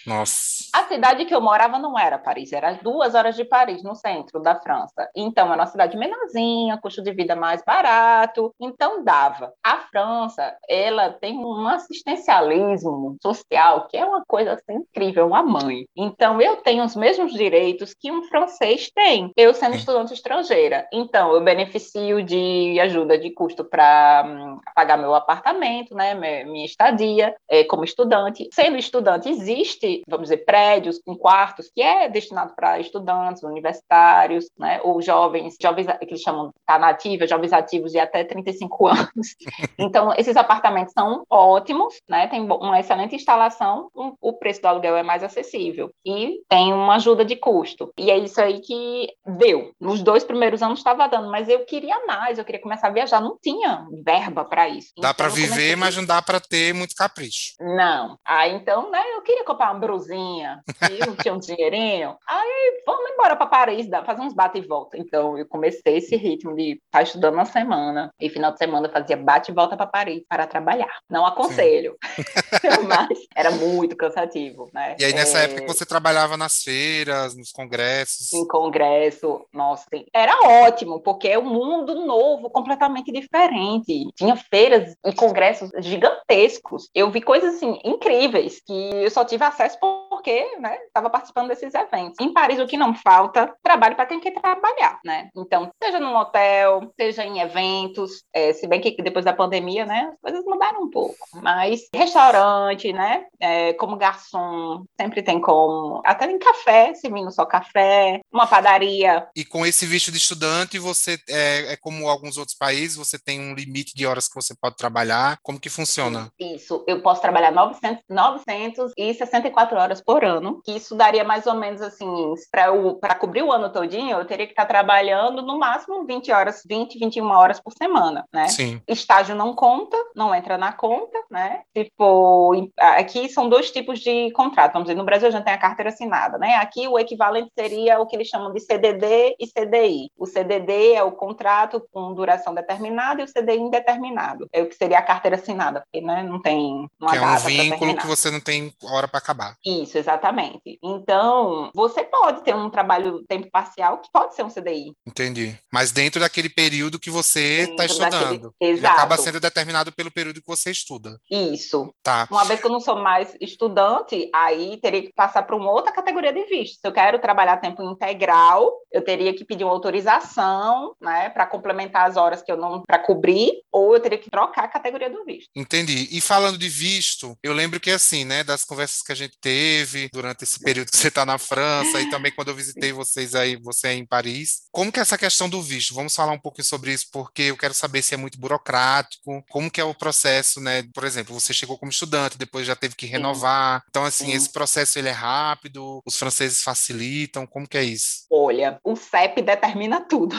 Nossa. 0.05 0.69
A 0.73 0.83
cidade 0.83 1.25
que 1.25 1.35
eu 1.35 1.41
morava 1.41 1.77
não 1.77 1.97
era 1.97 2.17
Paris, 2.17 2.53
era 2.53 2.73
duas 2.73 3.15
horas 3.15 3.35
de 3.35 3.43
Paris, 3.43 3.83
no 3.83 3.95
centro 3.95 4.39
da 4.39 4.55
França. 4.55 5.09
Então, 5.15 5.47
era 5.47 5.61
uma 5.61 5.67
cidade 5.67 5.97
menorzinha, 5.97 6.77
custo 6.77 7.01
de 7.01 7.11
vida 7.11 7.35
mais 7.35 7.61
barato, 7.63 8.53
então 8.59 9.03
dava. 9.03 9.53
A 9.63 9.77
França, 9.77 10.55
ela 10.67 11.09
tem 11.09 11.37
um 11.37 11.67
assistencialismo 11.67 13.17
social 13.21 13.87
que 13.87 13.97
é 13.97 14.05
uma 14.05 14.23
coisa 14.25 14.53
assim, 14.53 14.75
incrível, 14.75 15.27
uma 15.27 15.43
mãe. 15.43 15.85
Então, 15.95 16.41
eu 16.41 16.57
tenho 16.57 16.83
os 16.83 16.95
mesmos 16.95 17.33
direitos 17.33 17.93
que 17.93 18.11
um 18.11 18.23
francês 18.23 18.89
tem, 18.93 19.31
eu 19.35 19.53
sendo 19.53 19.75
estudante 19.75 20.13
estrangeira. 20.13 20.87
Então, 20.93 21.33
eu 21.33 21.41
beneficio 21.41 22.23
de 22.23 22.79
ajuda 22.79 23.17
de 23.17 23.31
custo 23.31 23.63
para 23.63 24.23
hum, 24.25 24.59
pagar 24.75 24.97
meu 24.97 25.13
apartamento, 25.13 25.95
né, 25.95 26.13
minha 26.45 26.65
estadia 26.65 27.35
é, 27.49 27.63
como 27.63 27.83
estudante. 27.83 28.47
Sendo 28.53 28.77
estudante 28.77 29.29
existe, 29.31 30.01
vamos 30.07 30.29
dizer, 30.29 30.45
prédios 30.45 30.99
com 31.03 31.15
quartos 31.15 31.69
que 31.73 31.81
é 31.81 32.09
destinado 32.09 32.53
para 32.55 32.79
estudantes, 32.79 33.43
universitários, 33.43 34.45
né, 34.57 34.79
ou 34.83 35.01
jovens, 35.01 35.55
jovens 35.61 35.87
que 35.87 36.05
eles 36.05 36.21
chamam 36.21 36.47
de 36.49 36.77
nativa, 36.77 37.27
jovens 37.27 37.53
ativos 37.53 37.91
de 37.91 37.99
até 37.99 38.23
35 38.23 38.87
anos. 38.87 39.35
Então, 39.77 40.13
esses 40.17 40.35
apartamentos 40.37 40.93
são 40.93 41.23
ótimos, 41.29 41.95
né, 42.09 42.27
tem 42.27 42.41
uma 42.41 42.79
excelente 42.79 43.15
instalação, 43.15 43.89
o 43.93 44.33
preço 44.33 44.61
do 44.61 44.67
aluguel 44.67 44.95
é 44.97 45.03
mais 45.03 45.23
acessível 45.23 45.91
e 46.05 46.41
tem 46.47 46.73
uma 46.73 46.95
ajuda 46.95 47.25
de 47.25 47.35
custo. 47.35 47.91
E 47.97 48.09
é 48.09 48.17
isso 48.17 48.41
aí 48.41 48.59
que 48.61 49.07
deu. 49.25 49.71
Nos 49.79 50.01
dois 50.01 50.23
primeiros 50.23 50.61
anos 50.61 50.79
estava 50.79 51.07
dando, 51.07 51.29
mas 51.29 51.47
eu 51.49 51.65
queria 51.65 52.05
mais, 52.05 52.37
eu 52.37 52.45
queria 52.45 52.61
começar 52.61 52.87
a 52.87 52.91
viajar, 52.91 53.21
não 53.21 53.37
tinha 53.41 53.85
verba 54.03 54.45
para 54.45 54.67
isso. 54.69 54.91
Dá 54.97 55.09
então, 55.09 55.13
para 55.13 55.27
viver, 55.29 55.75
mas 55.75 55.95
não 55.95 56.05
dá 56.05 56.21
para 56.21 56.39
ter 56.39 56.73
muito 56.73 56.95
capricho. 56.95 57.53
Não. 57.59 58.17
Aí 58.25 58.53
então, 58.53 58.89
né, 58.89 59.01
eu 59.15 59.20
queria 59.21 59.43
comprar 59.43 59.71
uma 59.71 59.79
brusinha, 59.79 60.63
eu 60.99 61.15
tinha 61.15 61.33
um 61.33 61.39
dinheirinho. 61.39 62.15
Aí 62.27 62.83
vamos 62.85 63.11
embora 63.11 63.35
para 63.35 63.45
Paris, 63.45 63.87
fazer 64.05 64.21
uns 64.21 64.33
bate 64.33 64.59
e 64.59 64.67
volta. 64.67 64.97
Então 64.97 65.37
eu 65.37 65.45
comecei 65.47 65.97
esse 65.97 66.15
ritmo 66.15 66.55
de 66.55 66.73
estar 66.73 66.99
tá 66.99 67.01
estudando 67.01 67.35
uma 67.35 67.45
semana 67.45 68.13
e 68.19 68.29
final 68.29 68.51
de 68.51 68.57
semana 68.57 68.89
fazia 68.89 69.17
bate 69.17 69.51
e 69.51 69.53
volta 69.53 69.77
para 69.77 69.85
Paris 69.85 70.23
para 70.27 70.47
trabalhar. 70.47 70.99
Não 71.09 71.25
aconselho, 71.25 71.95
mas 72.87 73.19
era 73.35 73.51
muito 73.51 73.95
cansativo, 73.95 74.69
né? 74.73 74.95
E 74.99 75.05
aí 75.05 75.13
nessa 75.13 75.39
é... 75.39 75.45
época 75.45 75.67
você 75.67 75.85
trabalhava 75.85 76.37
nas 76.37 76.63
feiras, 76.63 77.35
nos 77.35 77.51
congressos? 77.51 78.33
Em 78.33 78.47
congresso, 78.47 79.45
nossa, 79.53 79.85
era 80.13 80.33
ótimo, 80.65 80.99
porque 81.01 81.27
é 81.27 81.37
um 81.37 81.49
mundo 81.49 82.05
novo, 82.05 82.49
completamente 82.49 83.11
diferente. 83.11 84.09
Tinha 84.15 84.35
feiras 84.35 84.95
e 85.05 85.13
congressos 85.13 85.71
gigantescos. 85.79 86.89
Eu 86.95 87.11
vi 87.11 87.21
coisas 87.21 87.55
assim 87.55 87.79
incríveis 87.83 88.61
que 88.65 88.73
eu 88.73 89.10
só 89.11 89.23
tive 89.25 89.43
acesso 89.43 89.77
porque, 90.11 90.57
né, 90.59 90.77
estava 90.87 91.09
participando 91.09 91.47
desses 91.47 91.73
eventos. 91.73 92.19
Em 92.19 92.33
Paris 92.33 92.59
o 92.59 92.67
que 92.67 92.75
não 92.75 92.93
falta, 92.93 93.55
trabalho 93.63 93.95
para 93.95 94.05
quem 94.05 94.19
quer 94.19 94.33
trabalhar, 94.33 94.99
né? 95.05 95.29
Então, 95.33 95.71
seja 95.81 96.01
num 96.01 96.17
hotel, 96.17 96.91
seja 96.99 97.23
em 97.23 97.39
eventos, 97.39 98.21
é, 98.33 98.51
se 98.51 98.67
bem 98.67 98.81
que 98.81 99.01
depois 99.01 99.23
da 99.23 99.31
pandemia, 99.31 99.85
né, 99.85 100.11
as 100.11 100.19
coisas 100.19 100.43
mudaram 100.43 100.83
um 100.83 100.89
pouco. 100.89 101.15
Mas 101.41 101.87
restaurante, 101.95 102.91
né, 102.91 103.23
é, 103.39 103.71
como 103.73 103.95
garçom, 103.95 104.83
sempre 104.99 105.23
tem 105.23 105.39
como. 105.39 106.01
Até 106.05 106.29
em 106.29 106.37
café, 106.37 106.93
se 106.93 107.09
vindo 107.09 107.31
só 107.31 107.45
café, 107.45 108.19
uma 108.33 108.45
padaria. 108.45 109.25
E 109.33 109.45
com 109.45 109.65
esse 109.65 109.85
visto 109.85 110.11
de 110.11 110.17
estudante, 110.17 110.77
você 110.77 111.17
é, 111.29 111.71
é 111.71 111.77
como 111.77 112.09
alguns 112.09 112.37
outros 112.37 112.57
países, 112.57 112.97
você 112.97 113.17
tem 113.17 113.39
um 113.39 113.55
limite 113.55 113.95
de 113.95 114.05
horas 114.05 114.27
que 114.27 114.35
você 114.35 114.53
pode 114.53 114.75
trabalhar. 114.75 115.37
Como 115.41 115.59
que 115.59 115.69
funciona? 115.69 116.29
Isso, 116.37 116.83
eu 116.85 117.01
posso 117.01 117.21
trabalhar 117.21 117.51
900, 117.51 118.03
964 118.09 119.77
horas 119.77 120.00
por 120.05 120.23
ano, 120.23 120.61
que 120.63 120.71
isso 120.71 120.95
daria 120.95 121.23
mais 121.23 121.47
ou 121.47 121.55
menos 121.55 121.81
assim, 121.81 122.33
para 122.49 123.15
cobrir 123.15 123.43
o 123.43 123.51
ano 123.51 123.71
todinho, 123.71 124.17
eu 124.17 124.25
teria 124.25 124.45
que 124.45 124.53
estar 124.53 124.65
trabalhando 124.65 125.41
no 125.41 125.57
máximo 125.57 126.05
20 126.05 126.31
horas, 126.31 126.61
20, 126.65 126.99
21 126.99 127.25
horas 127.31 127.59
por 127.59 127.73
semana, 127.73 128.25
né? 128.33 128.47
Sim. 128.47 128.81
Estágio 128.87 129.35
não 129.35 129.53
conta, 129.53 129.97
não 130.15 130.33
entra 130.33 130.57
na 130.57 130.71
conta, 130.71 131.17
né? 131.29 131.61
For, 131.97 132.69
aqui 132.77 133.29
são 133.29 133.49
dois 133.49 133.71
tipos 133.71 133.99
de 133.99 134.31
contrato, 134.31 134.73
vamos 134.73 134.87
dizer, 134.87 134.97
no 134.97 135.05
Brasil 135.05 135.27
a 135.27 135.31
gente 135.31 135.43
tem 135.43 135.53
a 135.53 135.57
carteira 135.57 135.89
assinada, 135.89 136.37
né? 136.37 136.55
Aqui 136.55 136.87
o 136.87 136.97
equivalente 136.97 137.51
seria 137.57 137.99
o 137.99 138.05
que 138.05 138.15
eles 138.15 138.27
chamam 138.27 138.51
de 138.51 138.59
CDD 138.59 139.35
e 139.39 139.47
CDI. 139.47 140.11
O 140.17 140.25
CDD 140.25 140.93
é 140.93 141.03
o 141.03 141.11
contrato 141.11 141.83
com 141.91 142.13
duração 142.13 142.53
determinada 142.53 143.21
e 143.21 143.25
o 143.25 143.27
CDI 143.27 143.59
indeterminado. 143.59 144.47
É 144.51 144.61
o 144.61 144.67
que 144.67 144.75
seria 144.75 144.99
a 144.99 145.03
carteira 145.03 145.35
assinada, 145.35 145.81
porque 145.81 146.05
né, 146.05 146.23
não 146.23 146.41
tem 146.41 146.87
uma 146.99 147.11
que 147.11 147.17
é 147.17 147.21
um 147.21 147.37
vínculo 147.37 147.97
que 147.97 148.07
você 148.07 148.31
não 148.31 148.39
tem 148.39 148.73
hora 148.83 149.07
para 149.07 149.19
acabar. 149.19 149.55
Isso, 149.65 149.90
exatamente. 149.97 150.79
Então, 150.83 151.71
você 151.73 152.03
pode 152.03 152.43
ter 152.43 152.55
um 152.55 152.69
trabalho 152.69 153.23
tempo 153.27 153.49
parcial 153.51 153.99
que 153.99 154.09
pode 154.11 154.35
ser 154.35 154.43
um 154.43 154.49
CDI. 154.49 154.93
Entendi. 155.05 155.57
Mas 155.71 155.91
dentro 155.91 156.19
daquele 156.19 156.49
período 156.49 156.99
que 156.99 157.09
você 157.09 157.67
está 157.69 157.85
estudando. 157.85 158.11
Daquele... 158.11 158.71
Exato. 158.71 158.85
Ele 158.85 158.87
acaba 158.87 159.17
sendo 159.17 159.39
determinado 159.39 159.91
pelo 159.91 160.11
período 160.11 160.41
que 160.41 160.47
você 160.47 160.71
estuda. 160.71 161.19
Isso. 161.29 161.93
Tá. 162.03 162.27
Uma 162.29 162.45
vez 162.45 162.59
que 162.59 162.65
eu 162.65 162.71
não 162.71 162.79
sou 162.79 162.97
mais 162.97 163.35
estudante, 163.39 164.29
aí 164.33 164.77
teria 164.81 165.01
que 165.01 165.13
passar 165.13 165.43
para 165.43 165.55
uma 165.55 165.71
outra 165.71 165.91
categoria 165.91 166.33
de 166.33 166.43
visto. 166.45 166.79
Se 166.79 166.87
eu 166.87 166.91
quero 166.91 167.19
trabalhar 167.19 167.57
tempo 167.57 167.83
integral, 167.83 168.71
eu 168.91 169.03
teria 169.03 169.33
que 169.33 169.45
pedir 169.45 169.63
uma 169.63 169.73
autorização, 169.73 170.95
né, 170.99 171.29
para 171.29 171.45
complementar 171.45 172.07
as 172.07 172.17
horas 172.17 172.41
que 172.41 172.51
eu 172.51 172.57
não 172.57 172.83
para 172.85 172.99
cobrir, 172.99 173.51
ou 173.71 173.95
eu 173.95 173.99
teria 173.99 174.17
que 174.17 174.29
trocar 174.29 174.65
a 174.65 174.67
categoria 174.67 175.09
do 175.09 175.23
visto. 175.23 175.49
Entendi. 175.55 176.07
E 176.11 176.21
falando 176.21 176.57
de 176.57 176.69
visto, 176.69 177.37
eu 177.43 177.53
lembro 177.53 177.79
que 177.79 177.91
assim, 177.91 178.25
né, 178.25 178.43
das 178.43 178.65
conversas 178.65 179.01
que 179.01 179.11
a 179.11 179.15
gente 179.15 179.37
teve 179.39 179.80
durante 180.11 180.43
esse 180.43 180.59
período 180.59 180.91
que 180.91 180.97
você 180.97 181.07
está 181.07 181.25
na 181.25 181.37
França 181.37 181.99
e 181.99 182.09
também 182.09 182.31
quando 182.31 182.49
eu 182.49 182.55
visitei 182.55 182.91
vocês 182.91 183.35
aí, 183.35 183.55
você 183.57 183.89
é 183.89 183.93
em 183.93 184.05
Paris, 184.05 184.61
como 184.71 184.91
que 184.91 184.99
é 184.99 185.01
essa 185.01 185.17
questão 185.17 185.49
do 185.49 185.61
visto? 185.61 185.93
Vamos 185.93 186.15
falar 186.15 186.31
um 186.33 186.39
pouquinho 186.39 186.65
sobre 186.65 186.93
isso 186.93 187.07
porque 187.11 187.43
eu 187.43 187.57
quero 187.57 187.73
saber 187.73 188.01
se 188.01 188.13
é 188.13 188.17
muito 188.17 188.39
burocrático, 188.39 189.43
como 189.49 189.69
que 189.69 189.81
é 189.81 189.83
o 189.83 189.93
processo, 189.93 190.59
né? 190.59 190.83
Por 190.93 191.03
exemplo, 191.03 191.37
você 191.37 191.53
chegou 191.53 191.77
como 191.77 191.91
estudante, 191.91 192.37
depois 192.37 192.65
já 192.65 192.75
teve 192.75 192.95
que 192.95 193.05
renovar. 193.05 193.83
Então 193.89 194.05
assim, 194.05 194.27
Sim. 194.27 194.33
esse 194.33 194.51
processo 194.51 194.99
ele 194.99 195.09
é 195.09 195.13
rápido, 195.13 196.01
os 196.05 196.17
franceses 196.17 196.63
facilitam, 196.63 197.45
como 197.47 197.67
que 197.67 197.77
é 197.77 197.83
isso? 197.83 198.25
Olha, 198.29 198.79
o 198.83 198.95
CEP 198.95 199.41
determina 199.41 200.01
tudo. 200.01 200.35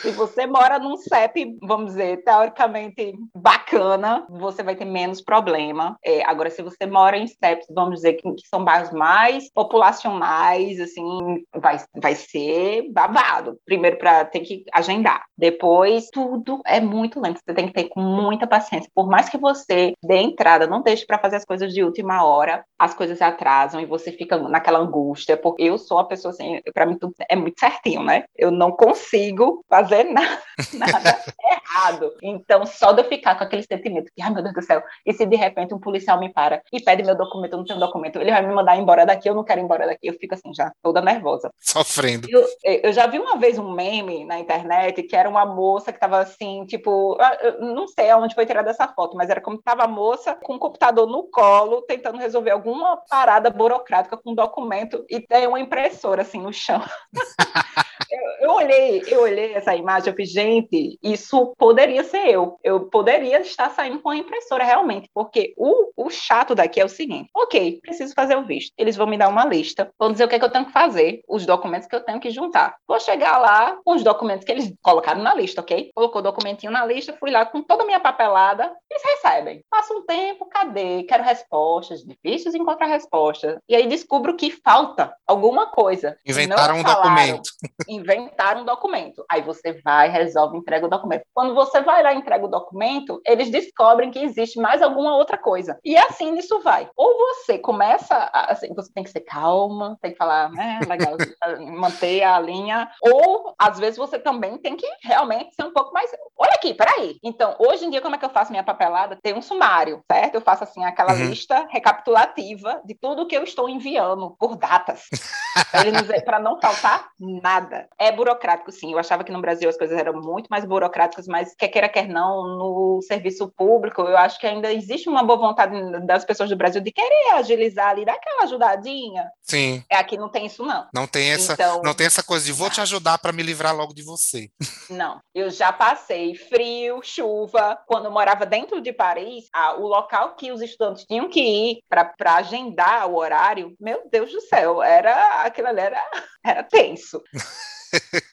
Se 0.00 0.10
você 0.12 0.46
mora 0.46 0.78
num 0.78 0.96
CEP, 0.96 1.56
vamos 1.62 1.92
dizer, 1.92 2.22
teoricamente 2.24 3.14
bacana, 3.34 4.26
você 4.28 4.62
vai 4.62 4.76
ter 4.76 4.84
menos 4.84 5.20
problema. 5.20 5.96
É, 6.04 6.22
agora, 6.24 6.50
se 6.50 6.62
você 6.62 6.86
mora 6.86 7.16
em 7.16 7.26
CEPs, 7.26 7.66
vamos 7.74 7.96
dizer, 7.96 8.14
que, 8.14 8.30
que, 8.34 8.48
são 8.48 8.64
bairros 8.64 8.90
mais 8.92 9.50
populacionais, 9.52 10.80
assim, 10.80 11.44
vai, 11.54 11.78
vai 11.96 12.14
ser 12.14 12.90
babado. 12.92 13.58
Primeiro, 13.64 13.98
para 13.98 14.24
ter 14.24 14.40
que 14.40 14.64
agendar. 14.72 15.24
Depois, 15.36 16.08
tudo 16.12 16.60
é 16.66 16.80
muito 16.80 17.20
lento. 17.20 17.40
Você 17.44 17.54
tem 17.54 17.66
que 17.66 17.74
ter 17.74 17.88
com 17.88 18.00
muita 18.00 18.46
paciência. 18.46 18.90
Por 18.94 19.08
mais 19.08 19.28
que 19.28 19.38
você 19.38 19.94
dê 20.02 20.18
entrada, 20.18 20.66
não 20.66 20.82
deixe 20.82 21.06
para 21.06 21.18
fazer 21.18 21.36
as 21.36 21.44
coisas 21.44 21.72
de 21.72 21.82
última 21.82 22.24
hora, 22.24 22.64
as 22.78 22.94
coisas 22.94 23.20
atrasam 23.20 23.80
e 23.80 23.86
você 23.86 24.12
fica 24.12 24.36
naquela 24.36 24.78
angústia. 24.78 25.36
Porque 25.36 25.62
eu 25.62 25.78
sou 25.78 25.98
a 25.98 26.04
pessoa 26.04 26.32
assim, 26.32 26.60
para 26.72 26.86
mim 26.86 26.96
tudo 26.98 27.14
é 27.28 27.36
muito 27.36 27.58
certinho, 27.58 28.02
né? 28.02 28.24
Eu 28.36 28.50
não 28.50 28.72
consigo 28.88 29.64
fazer 29.68 30.04
nada, 30.04 30.42
nada 30.74 31.18
errado. 31.44 32.14
Então, 32.22 32.64
só 32.64 32.92
de 32.92 33.02
eu 33.02 33.08
ficar 33.08 33.36
com 33.36 33.44
aquele 33.44 33.62
sentimento 33.62 34.10
que, 34.14 34.22
ai 34.22 34.30
meu 34.30 34.42
Deus 34.42 34.54
do 34.54 34.62
céu, 34.62 34.82
e 35.04 35.12
se 35.12 35.26
de 35.26 35.36
repente 35.36 35.74
um 35.74 35.78
policial 35.78 36.18
me 36.18 36.32
para 36.32 36.62
e 36.72 36.80
pede 36.80 37.02
meu 37.02 37.14
documento, 37.14 37.52
eu 37.52 37.58
não 37.58 37.64
tenho 37.64 37.78
documento, 37.78 38.18
ele 38.18 38.30
vai 38.30 38.42
me 38.42 38.54
mandar 38.54 38.76
embora 38.76 39.04
daqui, 39.04 39.28
eu 39.28 39.34
não 39.34 39.44
quero 39.44 39.60
ir 39.60 39.64
embora 39.64 39.86
daqui, 39.86 40.06
eu 40.08 40.14
fico 40.14 40.34
assim 40.34 40.52
já, 40.54 40.72
toda 40.82 41.00
nervosa. 41.00 41.50
Sofrendo. 41.58 42.26
Eu, 42.30 42.44
eu 42.64 42.92
já 42.92 43.06
vi 43.06 43.18
uma 43.18 43.36
vez 43.36 43.58
um 43.58 43.72
meme 43.72 44.24
na 44.24 44.38
internet 44.38 45.02
que 45.02 45.16
era 45.16 45.28
uma 45.28 45.44
moça 45.44 45.92
que 45.92 46.00
tava 46.00 46.18
assim, 46.18 46.64
tipo, 46.66 47.16
não 47.60 47.86
sei 47.86 48.10
aonde 48.10 48.34
foi 48.34 48.46
tirada 48.46 48.70
essa 48.70 48.88
foto, 48.88 49.16
mas 49.16 49.28
era 49.28 49.40
como 49.40 49.60
tava 49.60 49.84
a 49.84 49.88
moça 49.88 50.34
com 50.34 50.54
o 50.54 50.58
computador 50.58 51.06
no 51.06 51.24
colo, 51.24 51.82
tentando 51.82 52.18
resolver 52.18 52.50
alguma 52.50 52.96
parada 53.08 53.50
burocrática 53.50 54.16
com 54.16 54.32
um 54.32 54.34
documento 54.34 55.04
e 55.08 55.20
tem 55.20 55.46
uma 55.46 55.60
impressora 55.60 56.22
assim 56.22 56.40
no 56.40 56.52
chão. 56.52 56.82
eu, 58.10 58.48
eu, 58.48 58.50
olhei, 58.54 59.02
eu 59.06 59.22
olhei 59.22 59.54
essa 59.54 59.74
imagem, 59.74 60.10
eu 60.10 60.16
fiz, 60.16 60.30
gente, 60.30 60.98
isso 61.02 61.54
poderia 61.58 62.04
ser 62.04 62.26
eu. 62.28 62.58
Eu 62.62 62.88
poderia 62.88 63.40
estar 63.40 63.70
saindo 63.70 64.00
com 64.00 64.10
a 64.10 64.16
impressora 64.16 64.64
realmente, 64.64 65.10
porque 65.12 65.54
o, 65.56 65.90
o 65.96 66.10
chato 66.10 66.54
daqui 66.54 66.80
é 66.80 66.84
o 66.84 66.88
seguinte: 66.88 67.30
ok, 67.34 67.80
preciso 67.82 68.14
fazer 68.14 68.36
o 68.36 68.44
visto. 68.44 68.72
Eles 68.76 68.96
vão 68.96 69.06
me 69.06 69.18
dar 69.18 69.28
uma 69.28 69.44
lista, 69.44 69.90
vão 69.98 70.12
dizer 70.12 70.24
o 70.24 70.28
que, 70.28 70.36
é 70.36 70.38
que 70.38 70.44
eu 70.44 70.50
tenho 70.50 70.66
que 70.66 70.72
fazer, 70.72 71.22
os 71.28 71.44
documentos 71.44 71.88
que 71.88 71.94
eu 71.94 72.04
tenho 72.04 72.20
que 72.20 72.30
juntar. 72.30 72.76
Vou 72.86 73.00
chegar 73.00 73.38
lá 73.38 73.76
com 73.84 73.94
os 73.94 74.02
documentos 74.02 74.44
que 74.44 74.52
eles 74.52 74.72
colocaram 74.82 75.22
na 75.22 75.34
lista, 75.34 75.60
ok? 75.60 75.90
Colocou 75.94 76.20
o 76.20 76.24
documentinho 76.24 76.72
na 76.72 76.84
lista, 76.84 77.16
fui 77.18 77.30
lá 77.30 77.44
com 77.44 77.62
toda 77.62 77.82
a 77.82 77.86
minha 77.86 78.00
papelada, 78.00 78.72
eles 78.90 79.02
recebem. 79.04 79.64
Passa 79.70 79.94
um 79.94 80.04
tempo, 80.04 80.46
cadê? 80.46 81.02
Quero 81.04 81.22
respostas, 81.22 82.04
difíceis 82.04 82.54
encontrar 82.54 82.86
respostas. 82.86 83.56
E 83.68 83.74
aí 83.74 83.86
descubro 83.86 84.36
que 84.36 84.50
falta 84.50 85.14
alguma 85.26 85.66
coisa. 85.66 86.16
Inventaram 86.26 86.76
um 86.76 86.82
documento 86.82 87.50
inventar 87.88 88.56
um 88.56 88.64
documento. 88.64 89.24
Aí 89.30 89.42
você 89.42 89.72
vai, 89.84 90.08
resolve, 90.08 90.58
entrega 90.58 90.86
o 90.86 90.90
documento. 90.90 91.22
Quando 91.34 91.54
você 91.54 91.80
vai 91.80 92.02
lá 92.02 92.12
e 92.12 92.18
entrega 92.18 92.44
o 92.44 92.50
documento, 92.50 93.20
eles 93.26 93.50
descobrem 93.50 94.10
que 94.10 94.18
existe 94.18 94.58
mais 94.60 94.82
alguma 94.82 95.16
outra 95.16 95.38
coisa. 95.38 95.78
E 95.84 95.96
assim 95.96 96.36
isso 96.36 96.60
vai. 96.60 96.88
Ou 96.96 97.16
você 97.18 97.58
começa, 97.58 98.14
a, 98.14 98.52
assim, 98.52 98.74
você 98.74 98.92
tem 98.92 99.04
que 99.04 99.10
ser 99.10 99.20
calma, 99.20 99.98
tem 100.00 100.12
que 100.12 100.16
falar, 100.16 100.50
né, 100.50 100.80
legal, 100.88 101.16
manter 101.78 102.22
a 102.22 102.38
linha. 102.38 102.90
Ou, 103.02 103.54
às 103.58 103.78
vezes, 103.78 103.98
você 103.98 104.18
também 104.18 104.58
tem 104.58 104.76
que 104.76 104.86
realmente 105.02 105.54
ser 105.54 105.64
um 105.64 105.72
pouco 105.72 105.92
mais. 105.92 106.10
Olha 106.36 106.52
aqui, 106.54 106.74
peraí. 106.74 107.18
Então, 107.22 107.54
hoje 107.58 107.84
em 107.84 107.90
dia, 107.90 108.00
como 108.00 108.14
é 108.14 108.18
que 108.18 108.24
eu 108.24 108.30
faço 108.30 108.50
minha 108.50 108.64
papelada? 108.64 109.18
Tem 109.22 109.34
um 109.34 109.42
sumário, 109.42 110.02
certo? 110.10 110.34
Eu 110.34 110.40
faço, 110.40 110.64
assim, 110.64 110.84
aquela 110.84 111.12
uhum. 111.12 111.26
lista 111.26 111.66
recapitulativa 111.70 112.80
de 112.84 112.94
tudo 112.94 113.26
que 113.26 113.36
eu 113.36 113.42
estou 113.42 113.68
enviando 113.68 114.36
por 114.38 114.56
datas. 114.56 115.08
Para 116.24 116.38
não 116.38 116.60
faltar 116.60 117.08
nada. 117.18 117.77
É 117.98 118.12
burocrático 118.12 118.70
sim. 118.70 118.92
Eu 118.92 118.98
achava 118.98 119.24
que 119.24 119.32
no 119.32 119.40
Brasil 119.40 119.68
as 119.68 119.76
coisas 119.76 119.98
eram 119.98 120.20
muito 120.20 120.48
mais 120.48 120.64
burocráticas, 120.64 121.26
mas 121.26 121.54
quer 121.54 121.68
queira, 121.68 121.88
quer 121.88 122.08
não, 122.08 122.56
no 122.56 123.00
serviço 123.02 123.48
público, 123.56 124.02
eu 124.02 124.16
acho 124.16 124.38
que 124.38 124.46
ainda 124.46 124.72
existe 124.72 125.08
uma 125.08 125.22
boa 125.22 125.38
vontade 125.38 125.74
das 126.06 126.24
pessoas 126.24 126.50
do 126.50 126.56
Brasil 126.56 126.80
de 126.80 126.92
querer 126.92 127.32
agilizar 127.34 127.90
ali, 127.90 128.04
dar 128.04 128.14
aquela 128.14 128.44
ajudadinha. 128.44 129.28
Sim. 129.42 129.82
É, 129.90 129.96
aqui 129.96 130.16
não 130.16 130.28
tem 130.28 130.46
isso, 130.46 130.64
não. 130.64 130.86
Não 130.92 131.06
tem 131.06 131.30
essa, 131.30 131.54
então, 131.54 131.82
não 131.82 131.94
tem 131.94 132.06
essa 132.06 132.22
coisa 132.22 132.44
de 132.44 132.52
vou 132.52 132.70
te 132.70 132.80
ajudar 132.80 133.18
para 133.18 133.32
me 133.32 133.42
livrar 133.42 133.74
logo 133.74 133.94
de 133.94 134.02
você. 134.02 134.50
Não, 134.90 135.20
eu 135.34 135.50
já 135.50 135.72
passei 135.72 136.34
frio, 136.34 137.00
chuva. 137.02 137.78
Quando 137.86 138.06
eu 138.06 138.10
morava 138.10 138.46
dentro 138.46 138.80
de 138.80 138.92
Paris, 138.92 139.44
a, 139.52 139.74
o 139.74 139.86
local 139.86 140.34
que 140.34 140.50
os 140.50 140.62
estudantes 140.62 141.04
tinham 141.04 141.28
que 141.28 141.40
ir 141.40 141.82
para 141.88 142.36
agendar 142.36 143.06
o 143.06 143.16
horário, 143.16 143.74
meu 143.78 144.08
Deus 144.10 144.32
do 144.32 144.40
céu, 144.40 144.82
era 144.82 145.42
aquilo 145.42 145.68
ali 145.68 145.80
era, 145.80 146.02
era 146.44 146.62
tenso. 146.62 147.22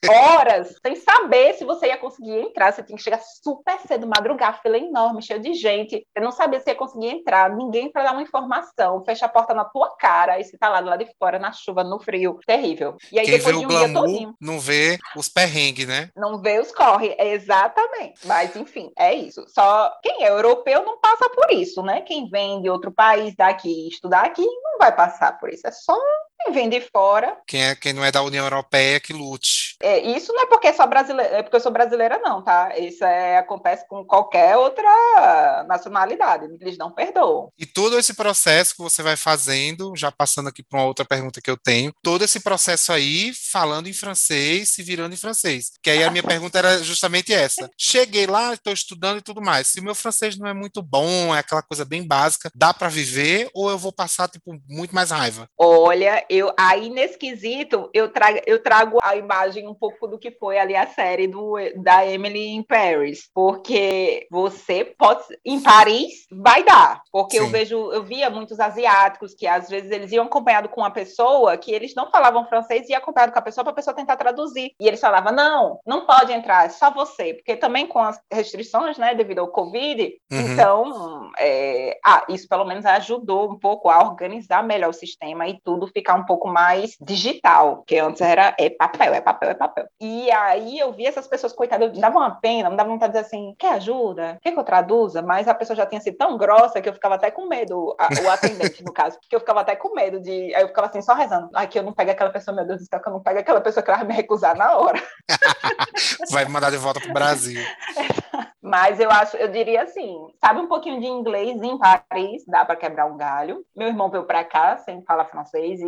horas 0.09 0.75
sem 0.85 0.95
saber 0.95 1.53
se 1.53 1.65
você 1.65 1.87
ia 1.87 1.97
conseguir 1.97 2.39
entrar. 2.39 2.71
Você 2.71 2.83
tinha 2.83 2.97
que 2.97 3.03
chegar 3.03 3.19
super 3.19 3.79
cedo, 3.87 4.07
madrugar, 4.07 4.61
fila 4.61 4.77
enorme, 4.77 5.21
cheio 5.21 5.39
de 5.39 5.53
gente. 5.53 6.05
Você 6.13 6.23
não 6.23 6.31
sabia 6.31 6.59
se 6.59 6.69
ia 6.69 6.75
conseguir 6.75 7.07
entrar, 7.07 7.49
ninguém 7.49 7.91
para 7.91 8.03
dar 8.03 8.11
uma 8.11 8.21
informação, 8.21 9.03
fecha 9.03 9.25
a 9.25 9.29
porta 9.29 9.53
na 9.53 9.65
tua 9.65 9.95
cara 9.97 10.39
e 10.39 10.43
você 10.43 10.57
tá 10.57 10.69
lá 10.69 10.81
do 10.81 10.89
lado 10.89 11.03
de 11.03 11.11
fora, 11.17 11.39
na 11.39 11.51
chuva, 11.51 11.83
no 11.83 11.99
frio, 11.99 12.39
terrível. 12.45 12.95
E 13.11 13.19
aí 13.19 13.25
Quem 13.25 13.37
depois 13.37 13.55
vê 13.55 13.59
de 13.59 13.65
o 13.65 13.67
um 13.67 13.71
glamour, 13.71 14.07
dia 14.07 14.13
todinho, 14.13 14.35
não 14.39 14.59
vê 14.59 14.97
os 15.15 15.29
perrengues, 15.29 15.87
né? 15.87 16.09
não 16.15 16.41
vê 16.41 16.59
os 16.59 16.71
corre, 16.71 17.15
exatamente. 17.19 18.25
Mas 18.25 18.55
enfim, 18.55 18.91
é 18.97 19.13
isso. 19.13 19.45
Só 19.47 19.91
quem 20.01 20.23
é 20.23 20.29
europeu 20.29 20.83
não 20.83 20.99
passa 20.99 21.29
por 21.29 21.51
isso, 21.51 21.81
né? 21.81 22.01
Quem 22.01 22.27
vem 22.29 22.61
de 22.61 22.69
outro 22.69 22.91
país 22.91 23.35
daqui 23.35 23.87
estudar 23.87 24.25
aqui 24.25 24.45
não 24.45 24.77
vai 24.79 24.95
passar 24.95 25.37
por 25.39 25.49
isso. 25.49 25.67
É 25.67 25.71
só 25.71 25.97
quem 26.39 26.53
vem 26.53 26.69
de 26.69 26.81
fora. 26.81 27.37
Quem, 27.47 27.63
é, 27.63 27.75
quem 27.75 27.93
não 27.93 28.03
é 28.03 28.11
da 28.11 28.21
União 28.21 28.45
Europeia 28.45 28.99
que 28.99 29.13
lute. 29.13 29.75
É, 29.81 29.99
isso 29.99 30.31
não 30.33 30.43
é 30.43 30.45
porque 30.45 30.73
sou 30.73 30.87
brasileira, 30.87 31.37
é 31.37 31.43
porque 31.43 31.55
eu 31.55 31.61
sou 31.61 31.71
brasileira, 31.71 32.19
não, 32.19 32.43
tá? 32.43 32.77
Isso 32.77 33.03
é, 33.03 33.37
acontece 33.37 33.87
com 33.87 34.05
qualquer 34.05 34.57
outra 34.57 35.65
nacionalidade. 35.67 36.45
Eles 36.59 36.77
não 36.77 36.91
perdoam. 36.91 37.49
E 37.57 37.65
todo 37.65 37.97
esse 37.97 38.13
processo 38.13 38.75
que 38.75 38.81
você 38.81 39.01
vai 39.01 39.15
fazendo, 39.15 39.95
já 39.95 40.11
passando 40.11 40.49
aqui 40.49 40.63
para 40.63 40.79
uma 40.79 40.87
outra 40.87 41.05
pergunta 41.05 41.41
que 41.41 41.49
eu 41.49 41.57
tenho, 41.57 41.93
todo 42.01 42.23
esse 42.23 42.39
processo 42.39 42.91
aí 42.91 43.31
falando 43.33 43.87
em 43.87 43.93
francês, 43.93 44.69
se 44.69 44.83
virando 44.83 45.13
em 45.13 45.17
francês. 45.17 45.71
Que 45.81 45.89
aí 45.89 46.03
a 46.03 46.11
minha 46.11 46.23
pergunta 46.23 46.57
era 46.57 46.83
justamente 46.83 47.33
essa. 47.33 47.69
Cheguei 47.77 48.27
lá, 48.27 48.53
estou 48.53 48.73
estudando 48.73 49.17
e 49.17 49.21
tudo 49.21 49.41
mais. 49.41 49.67
Se 49.67 49.79
o 49.79 49.83
meu 49.83 49.95
francês 49.95 50.37
não 50.37 50.47
é 50.47 50.53
muito 50.53 50.81
bom, 50.81 51.35
é 51.35 51.39
aquela 51.39 51.61
coisa 51.61 51.85
bem 51.85 52.05
básica, 52.05 52.51
dá 52.55 52.73
para 52.73 52.89
viver 52.89 53.49
ou 53.53 53.69
eu 53.69 53.77
vou 53.77 53.91
passar 53.91 54.27
tipo 54.27 54.59
muito 54.67 54.93
mais 54.93 55.11
raiva? 55.11 55.47
Olha, 55.57 56.24
eu 56.29 56.51
aí 56.57 56.89
nesse 56.89 57.17
quesito 57.17 57.89
eu 57.93 58.11
trago, 58.11 58.39
eu 58.45 58.61
trago 58.61 58.99
a 59.03 59.15
imagem 59.15 59.67
um 59.67 59.73
pouco 59.73 60.07
do 60.07 60.17
que 60.19 60.31
foi 60.31 60.57
ali 60.57 60.75
a 60.75 60.87
série 60.87 61.27
do, 61.27 61.55
da 61.77 62.05
Emily 62.05 62.49
in 62.49 62.63
Paris, 62.63 63.29
porque 63.33 64.27
você 64.29 64.93
pode 64.97 65.23
em 65.43 65.61
Paris 65.61 66.25
vai 66.31 66.63
dar, 66.63 67.01
porque 67.11 67.39
eu 67.39 67.45
Sim. 67.45 67.51
vejo, 67.51 67.91
eu 67.91 68.03
via 68.03 68.29
muitos 68.29 68.59
asiáticos 68.59 69.33
que 69.33 69.47
às 69.47 69.69
vezes 69.69 69.91
eles 69.91 70.11
iam 70.11 70.25
acompanhado 70.25 70.69
com 70.69 70.81
uma 70.81 70.91
pessoa 70.91 71.57
que 71.57 71.71
eles 71.71 71.93
não 71.95 72.09
falavam 72.09 72.47
francês 72.47 72.87
e 72.87 72.91
ia 72.91 72.97
acompanhado 72.97 73.31
com 73.31 73.39
a 73.39 73.41
pessoa 73.41 73.63
para 73.63 73.71
a 73.71 73.75
pessoa 73.75 73.95
tentar 73.95 74.15
traduzir. 74.17 74.71
E 74.79 74.87
eles 74.87 74.99
falavam: 74.99 75.33
"Não, 75.33 75.79
não 75.85 76.05
pode 76.05 76.31
entrar, 76.31 76.65
é 76.65 76.69
só 76.69 76.91
você", 76.91 77.33
porque 77.33 77.55
também 77.55 77.87
com 77.87 77.99
as 77.99 78.19
restrições, 78.31 78.97
né, 78.97 79.13
devido 79.13 79.39
ao 79.39 79.47
Covid, 79.47 80.15
Uhum. 80.31 80.41
então, 80.41 81.31
é, 81.37 81.97
ah, 82.05 82.25
isso 82.29 82.47
pelo 82.47 82.65
menos 82.65 82.85
ajudou 82.85 83.51
um 83.51 83.57
pouco 83.57 83.89
a 83.89 84.03
organizar 84.03 84.63
melhor 84.63 84.89
o 84.89 84.93
sistema 84.93 85.47
e 85.47 85.59
tudo 85.63 85.87
ficar 85.87 86.14
um 86.15 86.25
pouco 86.25 86.47
mais 86.47 86.95
digital, 87.01 87.83
que 87.85 87.97
antes 87.97 88.21
era 88.21 88.55
é 88.59 88.69
papel, 88.69 89.13
é 89.13 89.21
papel, 89.21 89.49
é 89.51 89.53
papel. 89.53 89.85
E 89.99 90.31
aí 90.31 90.79
eu 90.79 90.91
vi 90.93 91.05
essas 91.05 91.27
pessoas, 91.27 91.53
coitadas, 91.53 91.91
me 91.91 91.99
dava 91.99 92.17
uma 92.17 92.31
pena, 92.39 92.69
me 92.69 92.77
dava 92.77 92.89
vontade 92.89 93.13
de 93.13 93.19
dizer 93.19 93.27
assim, 93.27 93.55
quer 93.57 93.73
ajuda? 93.73 94.37
Quer 94.41 94.51
que 94.51 94.59
eu 94.59 94.63
traduza? 94.63 95.21
Mas 95.21 95.47
a 95.47 95.53
pessoa 95.53 95.75
já 95.75 95.85
tinha 95.85 96.01
sido 96.01 96.17
tão 96.17 96.37
grossa 96.37 96.81
que 96.81 96.89
eu 96.89 96.93
ficava 96.93 97.15
até 97.15 97.29
com 97.31 97.47
medo, 97.47 97.95
a- 97.99 98.09
o 98.23 98.29
atendente, 98.31 98.83
no 98.83 98.93
caso, 98.93 99.17
que 99.29 99.35
eu 99.35 99.39
ficava 99.39 99.61
até 99.61 99.75
com 99.75 99.93
medo 99.93 100.19
de, 100.21 100.53
aí 100.55 100.61
eu 100.63 100.67
ficava 100.67 100.87
assim, 100.87 101.01
só 101.01 101.13
rezando, 101.13 101.49
ai, 101.53 101.67
que 101.67 101.77
eu 101.77 101.83
não 101.83 101.93
pego 101.93 102.11
aquela 102.11 102.29
pessoa, 102.31 102.55
meu 102.55 102.65
Deus 102.65 102.79
do 102.81 102.85
céu, 102.87 103.01
que 103.01 103.09
eu 103.09 103.13
não 103.13 103.21
pego 103.21 103.39
aquela 103.39 103.61
pessoa 103.61 103.83
que 103.83 103.89
ela 103.89 103.99
vai 103.99 104.07
me 104.07 104.13
recusar 104.13 104.55
na 104.55 104.75
hora. 104.77 105.01
Vai 106.31 106.45
me 106.45 106.51
mandar 106.51 106.69
de 106.71 106.77
volta 106.77 106.99
pro 106.99 107.13
Brasil. 107.13 107.61
Mas 108.61 108.99
eu 108.99 109.11
acho, 109.11 109.37
eu 109.37 109.47
diria 109.47 109.83
assim, 109.83 110.17
sabe 110.43 110.59
um 110.59 110.67
pouquinho 110.67 110.99
de 110.99 111.05
inglês 111.05 111.61
em 111.61 111.77
Paris, 111.77 112.43
dá 112.47 112.65
para 112.65 112.75
quebrar 112.75 113.05
um 113.05 113.15
galho. 113.15 113.63
Meu 113.75 113.87
irmão 113.87 114.09
veio 114.09 114.23
para 114.25 114.43
cá 114.43 114.77
sem 114.77 115.03
falar 115.03 115.25
francês 115.25 115.79
e 115.81 115.85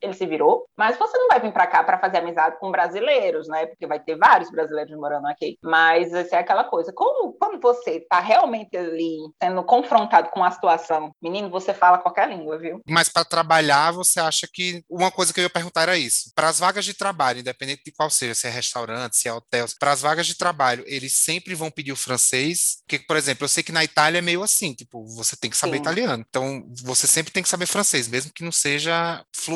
ele 0.00 0.14
se 0.14 0.26
virou. 0.26 0.66
Mas 0.76 0.96
você 0.96 1.16
não 1.16 1.28
vai 1.28 1.40
vir 1.40 1.52
para 1.52 1.66
cá 1.66 1.82
para 1.82 1.98
fazer 1.98 2.18
amizade 2.18 2.58
com 2.58 2.70
brasileiros, 2.70 3.48
né? 3.48 3.66
Porque 3.66 3.86
vai 3.86 4.00
ter 4.00 4.16
vários 4.16 4.50
brasileiros 4.50 4.96
morando 4.96 5.26
aqui. 5.26 5.58
Mas 5.62 6.12
essa 6.12 6.36
é 6.36 6.38
aquela 6.40 6.64
coisa. 6.64 6.92
Como 6.92 7.32
quando 7.34 7.60
você 7.60 8.00
tá 8.08 8.20
realmente 8.20 8.76
ali 8.76 9.18
sendo 9.42 9.62
confrontado 9.64 10.30
com 10.30 10.42
a 10.44 10.50
situação, 10.50 11.12
menino, 11.22 11.50
você 11.50 11.74
fala 11.74 11.98
qualquer 11.98 12.28
língua, 12.28 12.58
viu? 12.58 12.80
Mas 12.88 13.08
para 13.08 13.24
trabalhar, 13.24 13.92
você 13.92 14.20
acha 14.20 14.48
que 14.52 14.82
uma 14.88 15.10
coisa 15.10 15.32
que 15.32 15.40
eu 15.40 15.44
ia 15.44 15.50
perguntar 15.50 15.82
era 15.82 15.96
isso. 15.96 16.32
Para 16.34 16.48
as 16.48 16.58
vagas 16.58 16.84
de 16.84 16.94
trabalho, 16.94 17.40
independente 17.40 17.82
de 17.84 17.92
qual 17.92 18.10
seja, 18.10 18.34
se 18.34 18.46
é 18.46 18.50
restaurante, 18.50 19.16
se 19.16 19.28
é 19.28 19.32
hotel, 19.32 19.66
para 19.78 19.92
as 19.92 20.02
vagas 20.02 20.26
de 20.26 20.36
trabalho, 20.36 20.84
eles 20.86 21.12
sempre 21.12 21.54
vão 21.54 21.70
pedir 21.70 21.92
o 21.92 21.96
francês. 21.96 22.78
Porque, 22.86 22.98
por 22.98 23.16
exemplo, 23.16 23.44
eu 23.44 23.48
sei 23.48 23.62
que 23.62 23.72
na 23.72 23.84
Itália 23.84 24.18
é 24.18 24.22
meio 24.22 24.42
assim, 24.42 24.74
tipo, 24.74 25.04
você 25.06 25.36
tem 25.36 25.50
que 25.50 25.56
saber 25.56 25.76
Sim. 25.76 25.82
italiano. 25.82 26.24
Então, 26.28 26.64
você 26.82 27.06
sempre 27.06 27.32
tem 27.32 27.42
que 27.42 27.48
saber 27.48 27.66
francês, 27.66 28.08
mesmo 28.08 28.32
que 28.32 28.44
não 28.44 28.52
seja 28.52 29.24
fluente. 29.34 29.51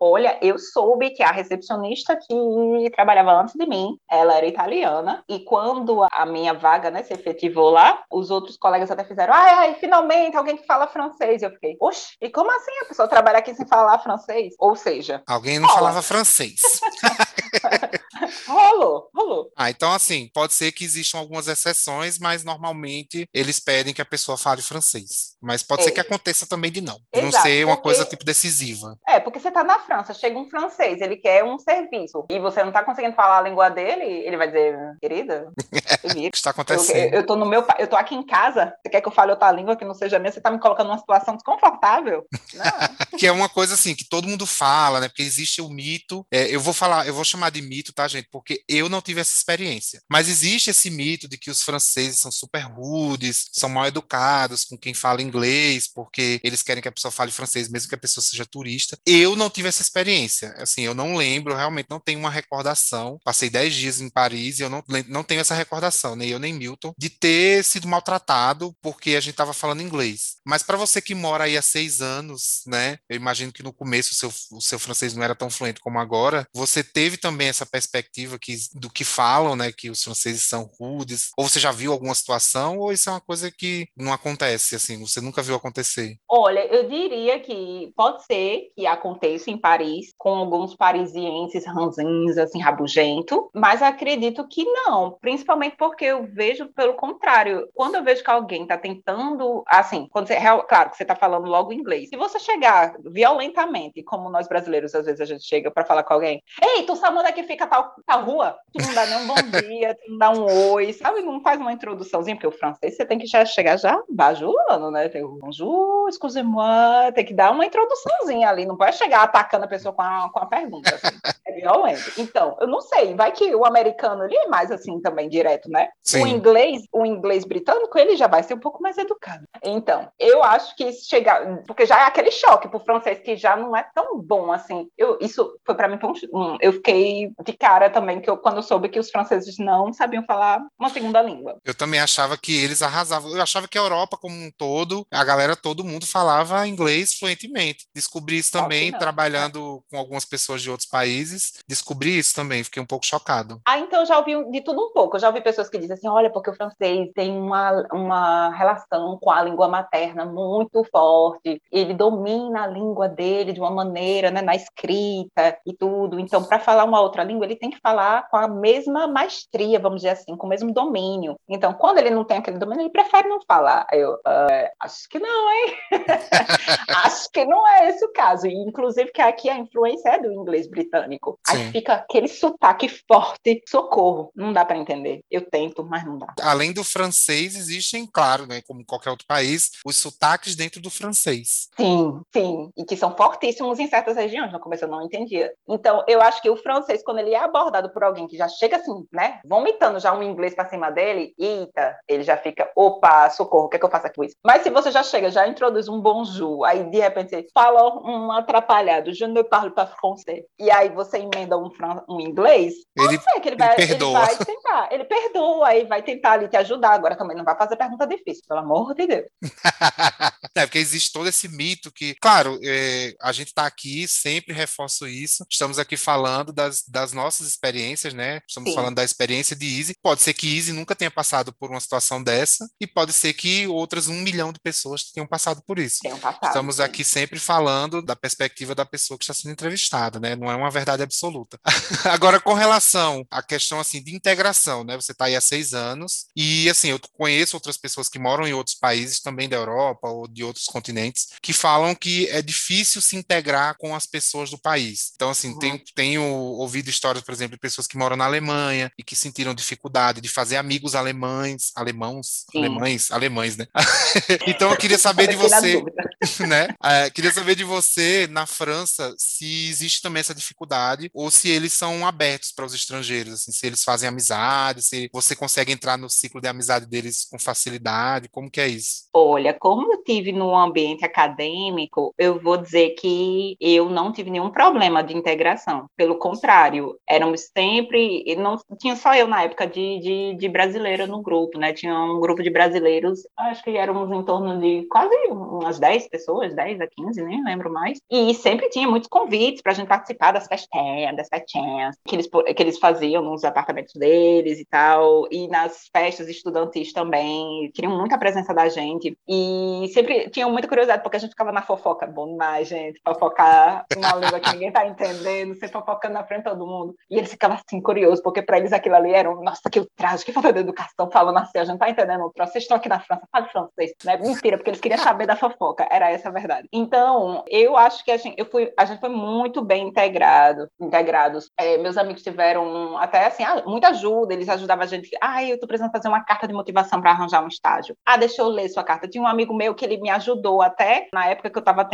Olha, 0.00 0.38
eu 0.42 0.58
soube 0.58 1.10
que 1.10 1.22
a 1.22 1.30
recepcionista 1.30 2.16
que 2.16 2.90
trabalhava 2.90 3.32
antes 3.32 3.54
de 3.54 3.66
mim, 3.66 3.96
ela 4.10 4.36
era 4.36 4.46
italiana, 4.46 5.22
e 5.28 5.40
quando 5.40 6.06
a 6.10 6.26
minha 6.26 6.52
vaga, 6.54 6.90
né, 6.90 7.02
se 7.02 7.12
efetivou 7.12 7.70
lá, 7.70 8.02
os 8.10 8.30
outros 8.30 8.56
colegas 8.56 8.90
até 8.90 9.04
fizeram, 9.04 9.32
ai, 9.34 9.50
ai, 9.54 9.74
finalmente 9.74 10.36
alguém 10.36 10.56
que 10.56 10.66
fala 10.66 10.86
francês. 10.86 11.42
Eu 11.42 11.50
fiquei, 11.50 11.76
oxe, 11.80 12.16
e 12.20 12.28
como 12.30 12.50
assim 12.50 12.72
a 12.82 12.84
pessoa 12.86 13.08
trabalha 13.08 13.38
aqui 13.38 13.54
sem 13.54 13.66
falar 13.66 13.98
francês? 13.98 14.54
Ou 14.58 14.74
seja, 14.76 15.22
Alguém 15.26 15.58
não 15.58 15.68
Rola. 15.68 15.78
falava 15.80 16.02
francês. 16.02 16.60
rolou, 18.46 19.08
rolou. 19.14 19.52
Ah, 19.56 19.70
então 19.70 19.92
assim, 19.92 20.30
pode 20.32 20.54
ser 20.54 20.72
que 20.72 20.84
existam 20.84 21.18
algumas 21.18 21.48
exceções, 21.48 22.18
mas 22.18 22.44
normalmente 22.44 23.26
eles 23.32 23.58
pedem 23.60 23.94
que 23.94 24.02
a 24.02 24.06
pessoa 24.06 24.36
fale 24.38 24.62
francês. 24.62 25.32
Mas 25.42 25.62
pode 25.62 25.82
É. 25.82 25.84
ser 25.84 25.92
que 25.92 26.00
aconteça 26.00 26.46
também 26.46 26.70
de 26.70 26.80
não. 26.80 26.98
De 27.12 27.20
não 27.20 27.28
Exato, 27.28 27.44
ser 27.46 27.64
uma 27.64 27.76
porque- 27.76 27.82
coisa 27.88 28.04
tipo 28.04 28.24
decisiva. 28.24 28.96
É, 29.08 29.18
porque 29.20 29.38
você 29.40 29.50
tá 29.50 29.64
na 29.64 29.78
França, 29.80 30.14
chega 30.14 30.38
um 30.38 30.48
francês, 30.48 31.00
ele 31.00 31.16
quer 31.16 31.44
um 31.44 31.58
serviço, 31.58 32.24
e 32.30 32.38
você 32.38 32.62
não 32.62 32.72
tá 32.72 32.84
conseguindo 32.84 33.14
falar 33.16 33.38
a 33.38 33.42
língua 33.42 33.68
dele, 33.68 34.04
ele 34.04 34.36
vai 34.36 34.46
dizer, 34.48 34.76
querida, 35.00 35.50
O 36.04 36.08
que 36.30 36.36
está 36.36 36.50
Eu, 36.50 36.52
acontecendo? 36.52 37.14
eu 37.14 37.26
tô 37.26 37.36
no 37.36 37.46
meu, 37.46 37.64
eu 37.78 37.86
tô 37.86 37.96
aqui 37.96 38.14
em 38.14 38.24
casa. 38.24 38.72
Você 38.82 38.90
quer 38.90 39.00
que 39.00 39.08
eu 39.08 39.12
fale 39.12 39.30
outra 39.30 39.50
língua 39.52 39.76
que 39.76 39.84
não 39.84 39.94
seja 39.94 40.18
minha? 40.18 40.32
Você 40.32 40.40
tá 40.40 40.50
me 40.50 40.58
colocando 40.58 40.88
numa 40.88 40.98
situação 40.98 41.34
desconfortável? 41.36 42.24
Que 43.18 43.26
é 43.26 43.32
uma 43.32 43.48
coisa 43.48 43.74
assim 43.74 43.94
que 43.94 44.04
todo 44.08 44.26
mundo 44.26 44.46
fala, 44.46 44.98
né? 45.00 45.08
Porque 45.08 45.22
existe 45.22 45.60
o 45.60 45.68
mito. 45.68 46.26
é, 46.32 46.46
eu 46.54 46.60
vou 46.60 46.72
falar, 46.72 47.06
eu 47.06 47.14
vou 47.14 47.24
chamar 47.24 47.50
de 47.50 47.60
mito, 47.62 47.92
tá, 47.92 48.01
gente? 48.08 48.28
Porque 48.30 48.62
eu 48.68 48.88
não 48.88 49.00
tive 49.00 49.20
essa 49.20 49.36
experiência. 49.36 50.00
Mas 50.10 50.28
existe 50.28 50.70
esse 50.70 50.90
mito 50.90 51.28
de 51.28 51.36
que 51.36 51.50
os 51.50 51.62
franceses 51.62 52.18
são 52.18 52.30
super 52.30 52.60
rudes, 52.62 53.46
são 53.52 53.68
mal 53.68 53.86
educados 53.86 54.64
com 54.64 54.78
quem 54.78 54.94
fala 54.94 55.22
inglês, 55.22 55.88
porque 55.92 56.40
eles 56.42 56.62
querem 56.62 56.82
que 56.82 56.88
a 56.88 56.92
pessoa 56.92 57.12
fale 57.12 57.30
francês, 57.30 57.68
mesmo 57.68 57.88
que 57.88 57.94
a 57.94 57.98
pessoa 57.98 58.22
seja 58.22 58.46
turista. 58.46 58.98
Eu 59.06 59.36
não 59.36 59.50
tive 59.50 59.68
essa 59.68 59.82
experiência. 59.82 60.54
Assim, 60.58 60.82
eu 60.82 60.94
não 60.94 61.16
lembro, 61.16 61.54
realmente 61.54 61.88
não 61.90 62.00
tenho 62.00 62.18
uma 62.18 62.30
recordação. 62.30 63.18
Passei 63.24 63.48
10 63.50 63.74
dias 63.74 64.00
em 64.00 64.10
Paris 64.10 64.58
e 64.58 64.62
eu 64.62 64.70
não, 64.70 64.82
não 65.08 65.24
tenho 65.24 65.40
essa 65.40 65.54
recordação, 65.54 66.16
nem 66.16 66.28
eu 66.28 66.38
nem 66.38 66.52
Milton, 66.52 66.92
de 66.98 67.10
ter 67.10 67.64
sido 67.64 67.88
maltratado 67.88 68.74
porque 68.80 69.10
a 69.10 69.20
gente 69.20 69.32
estava 69.32 69.52
falando 69.52 69.82
inglês. 69.82 70.36
Mas 70.44 70.62
para 70.62 70.76
você 70.76 71.00
que 71.00 71.14
mora 71.14 71.44
aí 71.44 71.56
há 71.56 71.62
seis 71.62 72.00
anos, 72.00 72.62
né? 72.66 72.98
Eu 73.08 73.16
imagino 73.16 73.52
que 73.52 73.62
no 73.62 73.72
começo 73.72 74.12
o 74.12 74.14
seu, 74.14 74.32
o 74.56 74.60
seu 74.60 74.78
francês 74.78 75.14
não 75.14 75.22
era 75.22 75.34
tão 75.34 75.50
fluente 75.50 75.80
como 75.80 75.98
agora. 75.98 76.46
Você 76.54 76.82
teve 76.82 77.16
também 77.16 77.48
essa 77.48 77.66
perspectiva 77.66 77.91
que, 78.38 78.56
do 78.74 78.90
que 78.90 79.04
falam, 79.04 79.56
né? 79.56 79.72
Que 79.72 79.90
os 79.90 80.02
franceses 80.02 80.44
são 80.44 80.70
rudes. 80.78 81.30
Ou 81.36 81.48
você 81.48 81.60
já 81.60 81.72
viu 81.72 81.92
alguma 81.92 82.14
situação, 82.14 82.78
ou 82.78 82.92
isso 82.92 83.08
é 83.08 83.12
uma 83.12 83.20
coisa 83.20 83.50
que 83.50 83.88
não 83.96 84.12
acontece, 84.12 84.74
assim, 84.76 84.98
você 85.00 85.20
nunca 85.20 85.42
viu 85.42 85.54
acontecer. 85.54 86.16
Olha, 86.28 86.60
eu 86.66 86.88
diria 86.88 87.40
que 87.40 87.92
pode 87.96 88.24
ser 88.24 88.70
que 88.76 88.86
aconteça 88.86 89.50
em 89.50 89.58
Paris 89.58 90.12
com 90.16 90.30
alguns 90.30 90.74
parisienses 90.74 91.66
ranzinhos, 91.66 92.38
assim, 92.38 92.60
rabugento, 92.60 93.50
mas 93.54 93.82
acredito 93.82 94.46
que 94.48 94.64
não, 94.64 95.18
principalmente 95.20 95.76
porque 95.76 96.04
eu 96.04 96.26
vejo 96.32 96.68
pelo 96.72 96.94
contrário. 96.94 97.68
Quando 97.74 97.96
eu 97.96 98.04
vejo 98.04 98.22
que 98.22 98.30
alguém 98.30 98.66
tá 98.66 98.78
tentando, 98.78 99.62
assim, 99.66 100.06
quando 100.10 100.28
você, 100.28 100.36
claro 100.68 100.90
que 100.90 100.96
você 100.96 101.04
tá 101.04 101.14
falando 101.14 101.46
logo 101.46 101.72
inglês. 101.72 102.08
Se 102.08 102.16
você 102.16 102.38
chegar 102.38 102.94
violentamente, 103.04 104.02
como 104.02 104.30
nós 104.30 104.48
brasileiros 104.48 104.94
às 104.94 105.06
vezes 105.06 105.20
a 105.20 105.24
gente 105.24 105.44
chega 105.44 105.70
para 105.70 105.84
falar 105.84 106.02
com 106.02 106.14
alguém, 106.14 106.42
ei, 106.62 106.84
tu 106.84 106.96
sabe 106.96 107.18
onde 107.18 107.28
é 107.28 107.32
que 107.32 107.42
fica 107.44 107.66
tal, 107.66 107.81
tal 108.06 108.24
rua? 108.24 108.56
Tu 108.72 108.84
não 108.84 108.94
dá 108.94 109.06
nem 109.06 109.16
um 109.18 109.26
bom 109.26 109.34
dia, 109.60 109.94
tem 109.94 110.12
que 110.12 110.18
dar 110.18 110.30
um 110.30 110.72
oi, 110.72 110.92
sabe? 110.92 111.20
Não 111.20 111.40
faz 111.40 111.60
uma 111.60 111.72
introduçãozinha, 111.72 112.36
porque 112.36 112.46
o 112.46 112.58
francês 112.58 112.96
você 112.96 113.04
tem 113.04 113.18
que 113.18 113.26
já 113.26 113.44
chegar 113.44 113.76
já 113.76 114.00
bajulando, 114.08 114.90
né? 114.90 115.08
Tem 115.08 115.24
o 115.24 115.38
bonjour, 115.38 116.08
excusez-moi, 116.08 117.12
tem 117.14 117.24
que 117.24 117.34
dar 117.34 117.50
uma 117.50 117.64
introduçãozinha 117.66 118.48
ali, 118.48 118.66
não 118.66 118.76
pode 118.76 118.96
chegar 118.96 119.22
atacando 119.22 119.64
a 119.64 119.68
pessoa 119.68 119.94
com 119.94 120.02
a, 120.02 120.30
com 120.32 120.38
a 120.38 120.46
pergunta, 120.46 120.94
assim. 120.94 121.16
É 121.46 121.52
violento. 121.52 122.12
Então, 122.18 122.56
eu 122.60 122.66
não 122.66 122.80
sei, 122.80 123.14
vai 123.14 123.32
que 123.32 123.54
o 123.54 123.64
americano 123.64 124.24
ele 124.24 124.36
é 124.36 124.48
mais 124.48 124.70
assim 124.70 125.00
também, 125.00 125.28
direto, 125.28 125.70
né? 125.70 125.88
Sim. 126.02 126.22
O 126.22 126.26
inglês, 126.26 126.82
o 126.92 127.04
inglês 127.04 127.44
britânico, 127.44 127.98
ele 127.98 128.16
já 128.16 128.26
vai 128.26 128.42
ser 128.42 128.54
um 128.54 128.60
pouco 128.60 128.82
mais 128.82 128.96
educado. 128.98 129.44
Então, 129.62 130.08
eu 130.18 130.42
acho 130.42 130.74
que 130.76 130.92
chegar, 130.92 131.62
porque 131.66 131.86
já 131.86 132.00
é 132.00 132.04
aquele 132.04 132.30
choque 132.30 132.68
pro 132.68 132.80
francês 132.80 133.18
que 133.20 133.36
já 133.36 133.56
não 133.56 133.76
é 133.76 133.86
tão 133.94 134.20
bom 134.20 134.52
assim. 134.52 134.88
Eu, 134.96 135.18
isso 135.20 135.58
foi 135.64 135.74
para 135.74 135.88
mim 135.88 135.98
um, 136.32 136.56
eu 136.60 136.72
fiquei 136.72 137.32
de 137.44 137.52
cara 137.52 137.71
também 137.90 138.20
que 138.20 138.28
eu 138.28 138.36
quando 138.36 138.56
eu 138.56 138.62
soube 138.62 138.88
que 138.88 138.98
os 138.98 139.10
franceses 139.10 139.56
não 139.58 139.92
sabiam 139.92 140.24
falar 140.24 140.60
uma 140.78 140.88
segunda 140.88 141.22
língua. 141.22 141.58
Eu 141.64 141.74
também 141.74 142.00
achava 142.00 142.36
que 142.36 142.56
eles 142.56 142.82
arrasavam. 142.82 143.30
Eu 143.32 143.42
achava 143.42 143.68
que 143.68 143.78
a 143.78 143.80
Europa 143.80 144.16
como 144.16 144.34
um 144.34 144.50
todo, 144.56 145.06
a 145.10 145.24
galera 145.24 145.56
todo 145.56 145.84
mundo 145.84 146.06
falava 146.06 146.66
inglês 146.66 147.14
fluentemente. 147.14 147.86
Descobri 147.94 148.38
isso 148.38 148.52
também 148.52 148.92
trabalhando 148.92 149.82
com 149.90 149.96
algumas 149.96 150.24
pessoas 150.24 150.62
de 150.62 150.70
outros 150.70 150.88
países. 150.88 151.54
Descobri 151.68 152.18
isso 152.18 152.34
também, 152.34 152.64
fiquei 152.64 152.82
um 152.82 152.86
pouco 152.86 153.06
chocado. 153.06 153.60
Ah, 153.66 153.78
então 153.78 154.00
eu 154.00 154.06
já 154.06 154.18
ouvi 154.18 154.32
de 154.50 154.60
tudo 154.60 154.80
um 154.80 154.92
pouco. 154.92 155.16
Eu 155.16 155.20
já 155.20 155.28
ouvi 155.28 155.40
pessoas 155.40 155.68
que 155.68 155.78
dizem 155.78 155.94
assim: 155.94 156.08
"Olha, 156.08 156.30
porque 156.30 156.50
o 156.50 156.54
francês 156.54 157.10
tem 157.14 157.32
uma 157.32 157.86
uma 157.92 158.50
relação 158.50 159.18
com 159.20 159.30
a 159.30 159.42
língua 159.42 159.68
materna 159.68 160.24
muito 160.24 160.84
forte. 160.84 161.60
Ele 161.70 161.94
domina 161.94 162.64
a 162.64 162.66
língua 162.66 163.08
dele 163.08 163.52
de 163.52 163.60
uma 163.60 163.70
maneira, 163.70 164.30
né, 164.30 164.42
na 164.42 164.54
escrita 164.54 165.58
e 165.66 165.72
tudo. 165.74 166.18
Então, 166.18 166.44
para 166.44 166.58
falar 166.58 166.84
uma 166.84 167.00
outra 167.00 167.24
língua, 167.24 167.44
ele 167.44 167.56
tem 167.62 167.70
que 167.70 167.78
falar 167.78 168.28
com 168.28 168.36
a 168.36 168.48
mesma 168.48 169.06
maestria, 169.06 169.78
vamos 169.78 169.98
dizer 169.98 170.08
assim, 170.08 170.36
com 170.36 170.48
o 170.48 170.50
mesmo 170.50 170.72
domínio. 170.72 171.36
Então, 171.48 171.72
quando 171.72 171.98
ele 171.98 172.10
não 172.10 172.24
tem 172.24 172.38
aquele 172.38 172.58
domínio, 172.58 172.82
ele 172.82 172.90
prefere 172.90 173.28
não 173.28 173.40
falar. 173.46 173.86
Eu 173.92 174.14
uh, 174.14 174.68
acho 174.80 175.08
que 175.08 175.20
não, 175.20 175.52
hein? 175.52 175.74
acho 177.04 177.30
que 177.30 177.44
não 177.44 177.66
é 177.68 177.88
esse 177.88 178.04
o 178.04 178.12
caso. 178.12 178.48
E, 178.48 178.52
inclusive, 178.52 179.12
que 179.12 179.22
aqui 179.22 179.48
a 179.48 179.56
influência 179.56 180.08
é 180.08 180.18
do 180.20 180.32
inglês 180.32 180.66
britânico. 180.66 181.38
Sim. 181.46 181.56
Aí 181.56 181.70
fica 181.70 181.94
aquele 181.94 182.26
sotaque 182.26 182.88
forte, 182.88 183.62
socorro. 183.68 184.32
Não 184.34 184.52
dá 184.52 184.64
para 184.64 184.76
entender. 184.76 185.22
Eu 185.30 185.48
tento, 185.48 185.84
mas 185.84 186.04
não 186.04 186.18
dá. 186.18 186.34
Além 186.42 186.72
do 186.72 186.82
francês, 186.82 187.54
existem, 187.54 188.08
claro, 188.12 188.44
né, 188.44 188.60
como 188.66 188.84
qualquer 188.84 189.10
outro 189.10 189.26
país, 189.28 189.70
os 189.86 189.96
sotaques 189.96 190.56
dentro 190.56 190.80
do 190.80 190.90
francês. 190.90 191.68
Sim, 191.76 192.20
sim. 192.32 192.72
E 192.76 192.84
que 192.84 192.96
são 192.96 193.16
fortíssimos 193.16 193.78
em 193.78 193.86
certas 193.86 194.16
regiões. 194.16 194.52
No 194.52 194.58
começo 194.58 194.84
eu 194.84 194.88
não 194.88 195.02
entendia. 195.02 195.52
Então, 195.68 196.04
eu 196.08 196.20
acho 196.20 196.42
que 196.42 196.50
o 196.50 196.56
francês, 196.56 197.04
quando 197.04 197.20
ele 197.20 197.34
é 197.34 197.51
abordado 197.52 197.92
por 197.92 198.02
alguém 198.02 198.26
que 198.26 198.36
já 198.36 198.48
chega 198.48 198.76
assim, 198.76 199.06
né, 199.12 199.40
vomitando 199.44 200.00
já 200.00 200.12
um 200.12 200.22
inglês 200.22 200.54
para 200.54 200.68
cima 200.68 200.90
dele, 200.90 201.34
eita, 201.38 201.98
ele 202.08 202.22
já 202.22 202.36
fica, 202.36 202.70
opa, 202.74 203.28
socorro, 203.30 203.66
o 203.66 203.68
que 203.68 203.76
é 203.76 203.78
que 203.78 203.84
eu 203.84 203.90
faço 203.90 204.06
aqui 204.06 204.16
com 204.16 204.24
isso? 204.24 204.36
Mas 204.44 204.62
se 204.62 204.70
você 204.70 204.90
já 204.90 205.02
chega, 205.02 205.30
já 205.30 205.46
introduz 205.46 205.88
um 205.88 206.00
bonjour, 206.00 206.64
aí 206.64 206.88
de 206.90 206.98
repente 206.98 207.30
você 207.30 207.46
fala 207.52 207.82
um 208.02 208.32
atrapalhado, 208.32 209.12
je 209.12 209.26
ne 209.26 209.44
parle 209.44 209.70
pas 209.70 209.90
français, 209.90 210.42
e 210.58 210.70
aí 210.70 210.88
você 210.88 211.18
emenda 211.18 211.58
um, 211.58 211.70
um 212.08 212.20
inglês, 212.20 212.74
ele, 212.96 213.18
sei, 213.18 213.40
que 213.40 213.48
ele, 213.48 213.56
vai, 213.56 213.74
ele, 213.74 213.92
ele 213.92 214.12
vai 214.12 214.36
tentar, 214.36 214.88
ele 214.90 215.04
perdoa, 215.04 215.68
aí 215.68 215.84
vai 215.84 216.02
tentar 216.02 216.32
ali 216.32 216.48
te 216.48 216.56
ajudar, 216.56 216.92
agora 216.92 217.16
também 217.16 217.36
não 217.36 217.44
vai 217.44 217.56
fazer 217.56 217.76
pergunta 217.76 218.06
difícil, 218.06 218.42
pelo 218.48 218.60
amor 218.60 218.94
de 218.94 219.06
Deus. 219.06 219.26
é, 220.56 220.66
porque 220.66 220.78
existe 220.78 221.12
todo 221.12 221.28
esse 221.28 221.48
mito 221.48 221.92
que, 221.92 222.14
claro, 222.20 222.58
é, 222.62 223.14
a 223.20 223.32
gente 223.32 223.48
está 223.48 223.66
aqui, 223.66 224.06
sempre 224.06 224.54
reforço 224.54 225.06
isso, 225.06 225.44
estamos 225.50 225.78
aqui 225.78 225.96
falando 225.96 226.52
das, 226.52 226.82
das 226.88 227.12
nossas 227.12 227.31
experiências, 227.40 228.12
né? 228.14 228.40
Estamos 228.46 228.70
Sim. 228.70 228.76
falando 228.76 228.96
da 228.96 229.04
experiência 229.04 229.56
de 229.56 229.78
Easy. 229.78 229.94
Pode 230.02 230.22
ser 230.22 230.34
que 230.34 230.56
Easy 230.56 230.72
nunca 230.72 230.94
tenha 230.94 231.10
passado 231.10 231.52
por 231.52 231.70
uma 231.70 231.80
situação 231.80 232.22
dessa, 232.22 232.68
e 232.80 232.86
pode 232.86 233.12
ser 233.12 233.32
que 233.32 233.66
outras 233.66 234.08
um 234.08 234.20
milhão 234.20 234.52
de 234.52 234.60
pessoas 234.60 235.04
tenham 235.04 235.26
passado 235.26 235.62
por 235.66 235.78
isso. 235.78 236.00
Passado, 236.20 236.46
Estamos 236.46 236.76
sim. 236.76 236.82
aqui 236.82 237.04
sempre 237.04 237.38
falando 237.38 238.02
da 238.02 238.14
perspectiva 238.14 238.74
da 238.74 238.84
pessoa 238.84 239.18
que 239.18 239.24
está 239.24 239.34
sendo 239.34 239.52
entrevistada, 239.52 240.20
né? 240.20 240.36
Não 240.36 240.50
é 240.50 240.56
uma 240.56 240.70
verdade 240.70 241.02
absoluta. 241.02 241.58
Agora, 242.04 242.40
com 242.40 242.54
relação 242.54 243.24
à 243.30 243.42
questão 243.42 243.80
assim 243.80 244.02
de 244.02 244.14
integração, 244.14 244.84
né? 244.84 244.96
Você 244.96 245.12
está 245.12 245.26
aí 245.26 245.36
há 245.36 245.40
seis 245.40 245.74
anos, 245.74 246.26
e 246.36 246.68
assim, 246.68 246.88
eu 246.88 247.00
conheço 247.12 247.56
outras 247.56 247.76
pessoas 247.76 248.08
que 248.08 248.18
moram 248.18 248.46
em 248.46 248.52
outros 248.52 248.76
países, 248.76 249.20
também 249.20 249.48
da 249.48 249.56
Europa 249.56 250.08
ou 250.08 250.26
de 250.26 250.44
outros 250.44 250.66
continentes, 250.66 251.28
que 251.42 251.52
falam 251.52 251.94
que 251.94 252.28
é 252.28 252.42
difícil 252.42 253.00
se 253.00 253.16
integrar 253.16 253.76
com 253.78 253.94
as 253.94 254.06
pessoas 254.06 254.50
do 254.50 254.58
país. 254.58 255.12
Então, 255.14 255.30
assim, 255.30 255.50
uhum. 255.50 255.58
tenho, 255.58 255.82
tenho 255.94 256.22
ouvido 256.22 256.88
histórias, 256.88 257.21
por 257.22 257.32
exemplo, 257.32 257.56
de 257.56 257.60
pessoas 257.60 257.86
que 257.86 257.96
moram 257.96 258.16
na 258.16 258.24
Alemanha 258.24 258.90
e 258.98 259.02
que 259.02 259.16
sentiram 259.16 259.54
dificuldade 259.54 260.20
de 260.20 260.28
fazer 260.28 260.56
amigos 260.56 260.94
alemães, 260.94 261.72
alemãos, 261.74 262.44
Sim. 262.50 262.58
alemães, 262.58 263.10
alemães, 263.10 263.56
né? 263.56 263.66
então 264.46 264.70
eu 264.70 264.76
queria 264.76 264.98
saber 264.98 265.28
de 265.28 265.36
você, 265.36 265.82
né? 266.46 266.68
É, 266.82 267.10
queria 267.10 267.32
saber 267.32 267.54
de 267.54 267.64
você 267.64 268.26
na 268.30 268.46
França 268.46 269.14
se 269.18 269.68
existe 269.68 270.02
também 270.02 270.20
essa 270.20 270.34
dificuldade 270.34 271.10
ou 271.14 271.30
se 271.30 271.48
eles 271.48 271.72
são 271.72 272.06
abertos 272.06 272.52
para 272.52 272.64
os 272.64 272.74
estrangeiros, 272.74 273.34
assim, 273.34 273.52
se 273.52 273.66
eles 273.66 273.82
fazem 273.84 274.08
amizade, 274.08 274.82
se 274.82 275.10
você 275.12 275.34
consegue 275.34 275.72
entrar 275.72 275.96
no 275.96 276.10
ciclo 276.10 276.40
de 276.40 276.48
amizade 276.48 276.86
deles 276.86 277.26
com 277.30 277.38
facilidade, 277.38 278.28
como 278.28 278.50
que 278.50 278.60
é 278.60 278.68
isso? 278.68 279.04
Olha, 279.12 279.54
como 279.54 279.92
eu 279.92 280.02
tive 280.02 280.32
no 280.32 280.56
ambiente 280.56 281.04
acadêmico, 281.04 282.14
eu 282.18 282.40
vou 282.40 282.56
dizer 282.56 282.90
que 282.90 283.56
eu 283.60 283.88
não 283.88 284.12
tive 284.12 284.30
nenhum 284.30 284.50
problema 284.50 285.02
de 285.02 285.16
integração. 285.16 285.86
Pelo 285.96 286.18
contrário, 286.18 286.96
éramos 287.12 287.50
sempre, 287.54 288.24
não 288.36 288.56
tinha 288.78 288.96
só 288.96 289.14
eu 289.14 289.28
na 289.28 289.42
época 289.42 289.66
de, 289.66 289.98
de, 290.00 290.34
de 290.34 290.48
brasileira 290.48 291.06
no 291.06 291.20
grupo, 291.20 291.58
né? 291.58 291.72
Tinha 291.72 291.94
um 291.94 292.18
grupo 292.18 292.42
de 292.42 292.48
brasileiros, 292.48 293.20
acho 293.36 293.62
que 293.62 293.76
éramos 293.76 294.10
em 294.10 294.24
torno 294.24 294.58
de 294.58 294.86
quase 294.90 295.14
umas 295.28 295.78
10 295.78 296.08
pessoas, 296.08 296.54
10 296.54 296.80
a 296.80 296.86
15, 296.86 297.22
nem 297.22 297.44
lembro 297.44 297.70
mais. 297.70 298.00
E 298.10 298.32
sempre 298.34 298.70
tinha 298.70 298.88
muitos 298.88 299.08
convites 299.08 299.60
para 299.60 299.72
a 299.72 299.74
gente 299.74 299.88
participar 299.88 300.32
das 300.32 300.46
festinhas, 300.46 301.14
das 301.14 301.28
festinhas 301.28 301.96
que 302.06 302.16
eles, 302.16 302.28
que 302.28 302.62
eles 302.62 302.78
faziam 302.78 303.22
nos 303.22 303.44
apartamentos 303.44 303.92
deles 303.94 304.58
e 304.58 304.64
tal, 304.64 305.26
e 305.30 305.48
nas 305.48 305.88
festas 305.94 306.28
estudantis 306.28 306.94
também. 306.94 307.70
Queriam 307.74 307.96
muita 307.96 308.16
presença 308.16 308.54
da 308.54 308.68
gente. 308.70 309.16
E 309.28 309.86
sempre 309.92 310.30
tinham 310.30 310.50
muita 310.50 310.66
curiosidade, 310.66 311.02
porque 311.02 311.18
a 311.18 311.20
gente 311.20 311.30
ficava 311.30 311.52
na 311.52 311.60
fofoca. 311.60 312.06
Bom 312.06 312.28
demais, 312.28 312.68
gente, 312.68 313.00
fofocar 313.04 313.84
uma 313.96 314.14
língua 314.14 314.40
que 314.40 314.52
ninguém 314.52 314.72
tá 314.72 314.86
entendendo, 314.86 315.54
você 315.54 315.68
fofocando 315.68 316.14
na 316.14 316.24
frente 316.24 316.44
de 316.44 316.50
todo 316.50 316.66
mundo. 316.66 316.94
E 317.10 317.18
eles 317.18 317.30
ficavam 317.30 317.56
assim, 317.56 317.80
curiosos, 317.80 318.20
porque 318.20 318.42
para 318.42 318.58
eles 318.58 318.72
aquilo 318.72 318.96
ali 318.96 319.12
era 319.12 319.30
um, 319.30 319.42
nossa, 319.42 319.68
que 319.70 319.80
ultraje, 319.80 320.24
que 320.24 320.32
falta 320.32 320.52
de 320.52 320.60
educação, 320.60 321.10
falando 321.10 321.38
assim, 321.38 321.58
a 321.58 321.64
gente 321.64 321.78
tá 321.78 321.90
entendendo 321.90 322.24
o 322.24 322.32
vocês 322.42 322.64
estão 322.64 322.76
aqui 322.76 322.88
na 322.88 322.98
França, 322.98 323.22
fale 323.30 323.48
francês, 323.48 323.92
né? 324.04 324.16
Mentira, 324.16 324.56
porque 324.56 324.70
eles 324.70 324.80
queriam 324.80 324.98
saber 324.98 325.26
da 325.26 325.36
fofoca, 325.36 325.86
era 325.90 326.10
essa 326.10 326.28
a 326.28 326.32
verdade. 326.32 326.68
Então, 326.72 327.44
eu 327.48 327.76
acho 327.76 328.04
que 328.04 328.10
a 328.10 328.16
gente, 328.16 328.34
eu 328.38 328.46
fui, 328.46 328.72
a 328.76 328.84
gente 328.84 329.00
foi 329.00 329.08
muito 329.08 329.62
bem 329.62 329.88
integrado, 329.88 330.68
integrados. 330.80 331.50
É, 331.58 331.78
meus 331.78 331.96
amigos 331.96 332.22
tiveram 332.22 332.96
até 332.98 333.26
assim, 333.26 333.44
ah, 333.44 333.62
muita 333.66 333.88
ajuda, 333.88 334.34
eles 334.34 334.48
ajudavam 334.48 334.84
a 334.84 334.86
gente, 334.86 335.10
ah, 335.20 335.44
eu 335.44 335.58
tô 335.58 335.66
precisando 335.66 335.92
fazer 335.92 336.08
uma 336.08 336.24
carta 336.24 336.48
de 336.48 336.54
motivação 336.54 337.00
para 337.00 337.12
arranjar 337.12 337.44
um 337.44 337.48
estágio. 337.48 337.96
Ah, 338.04 338.16
deixa 338.16 338.42
eu 338.42 338.48
ler 338.48 338.68
sua 338.68 338.82
carta. 338.82 339.08
Tinha 339.08 339.22
um 339.22 339.26
amigo 339.26 339.54
meu 339.54 339.74
que 339.74 339.84
ele 339.84 339.98
me 339.98 340.10
ajudou 340.10 340.62
até, 340.62 341.08
na 341.12 341.26
época 341.26 341.50
que 341.50 341.58
eu 341.58 341.60
estava 341.60 341.88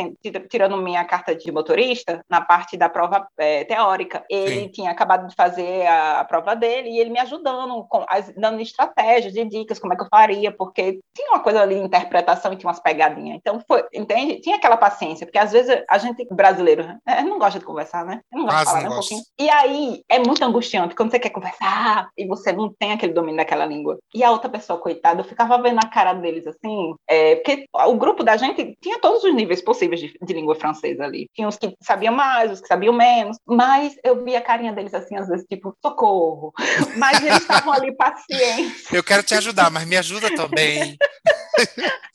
tirando 0.48 0.76
minha 0.76 1.04
carta 1.04 1.34
de 1.34 1.50
motorista, 1.52 2.24
na 2.28 2.40
parte 2.40 2.76
da 2.76 2.88
prova 2.88 3.26
é, 3.36 3.64
teórica. 3.64 4.24
Ele 4.30 4.62
Sim. 4.62 4.68
tinha 4.68 4.94
acabado 4.98 5.28
de 5.28 5.34
fazer 5.34 5.87
a, 5.87 6.20
a 6.20 6.24
prova 6.24 6.56
dele 6.56 6.90
e 6.90 6.98
ele 6.98 7.11
me 7.11 7.20
ajudando, 7.20 7.84
com, 7.88 8.04
as, 8.08 8.32
dando 8.37 8.61
estratégias 8.61 9.34
e 9.37 9.44
dicas, 9.44 9.78
como 9.78 9.92
é 9.92 9.96
que 9.96 10.02
eu 10.02 10.08
faria, 10.08 10.50
porque 10.50 10.98
tinha 11.14 11.30
uma 11.30 11.40
coisa 11.40 11.62
ali, 11.62 11.76
interpretação 11.76 12.52
e 12.52 12.56
tinha 12.56 12.68
umas 12.68 12.80
pegadinhas. 12.80 13.37
Então, 13.37 13.62
foi, 13.66 13.84
entende? 13.94 14.40
Tinha 14.40 14.56
aquela 14.56 14.76
paciência, 14.76 15.26
porque 15.26 15.38
às 15.38 15.52
vezes 15.52 15.82
a 15.88 15.98
gente, 15.98 16.26
brasileiro, 16.30 16.84
é, 17.06 17.22
não 17.22 17.38
gosta 17.38 17.58
de 17.58 17.64
conversar, 17.64 18.04
né? 18.04 18.20
não 18.32 18.44
gosta 18.44 18.58
de 18.58 18.64
falar, 18.64 18.82
né, 18.82 18.88
um 18.88 18.92
pouquinho. 18.92 19.22
E 19.38 19.50
aí, 19.50 20.02
é 20.08 20.18
muito 20.18 20.42
angustiante 20.44 20.94
quando 20.94 21.11
você 21.11 21.18
quer 21.18 21.30
conversar 21.30 22.08
e 22.16 22.26
você 22.26 22.52
não 22.52 22.72
tem 22.72 22.92
aquele 22.92 23.12
domínio 23.12 23.37
daquela 23.37 23.64
língua. 23.64 23.98
E 24.14 24.24
a 24.24 24.30
outra 24.30 24.50
pessoa, 24.50 24.80
coitada, 24.80 25.20
eu 25.20 25.24
ficava 25.24 25.61
vendo 25.61 25.78
a 25.78 25.88
cara 25.88 26.12
deles 26.14 26.46
assim, 26.46 26.94
é, 27.08 27.37
porque 27.37 27.66
o 27.72 27.94
grupo 27.94 28.24
da 28.24 28.37
gente 28.37 28.76
tinha 28.80 28.98
todos 29.00 29.22
os 29.22 29.34
níveis 29.34 29.62
possíveis 29.62 30.00
de, 30.00 30.14
de 30.20 30.32
língua 30.32 30.54
francesa 30.54 31.04
ali. 31.04 31.28
Tinha 31.34 31.48
os 31.48 31.56
que 31.56 31.74
sabiam 31.80 32.14
mais, 32.14 32.50
os 32.52 32.61
que 32.61 32.68
sabiam 32.68 32.92
menos, 32.92 33.38
mas 33.46 33.96
eu 34.02 34.24
via 34.24 34.38
a 34.38 34.42
carinha 34.42 34.72
deles 34.72 34.88
assim, 34.94 35.16
às 35.16 35.29
vezes, 35.29 35.46
tipo, 35.48 35.77
socorro. 35.85 36.53
Mas 36.96 37.22
eles 37.22 37.40
estavam 37.40 37.72
ali 37.72 37.94
pacientes. 37.94 38.92
Eu 38.92 39.03
quero 39.03 39.22
te 39.22 39.35
ajudar, 39.35 39.70
mas 39.70 39.87
me 39.87 39.96
ajuda 39.96 40.35
também. 40.35 40.96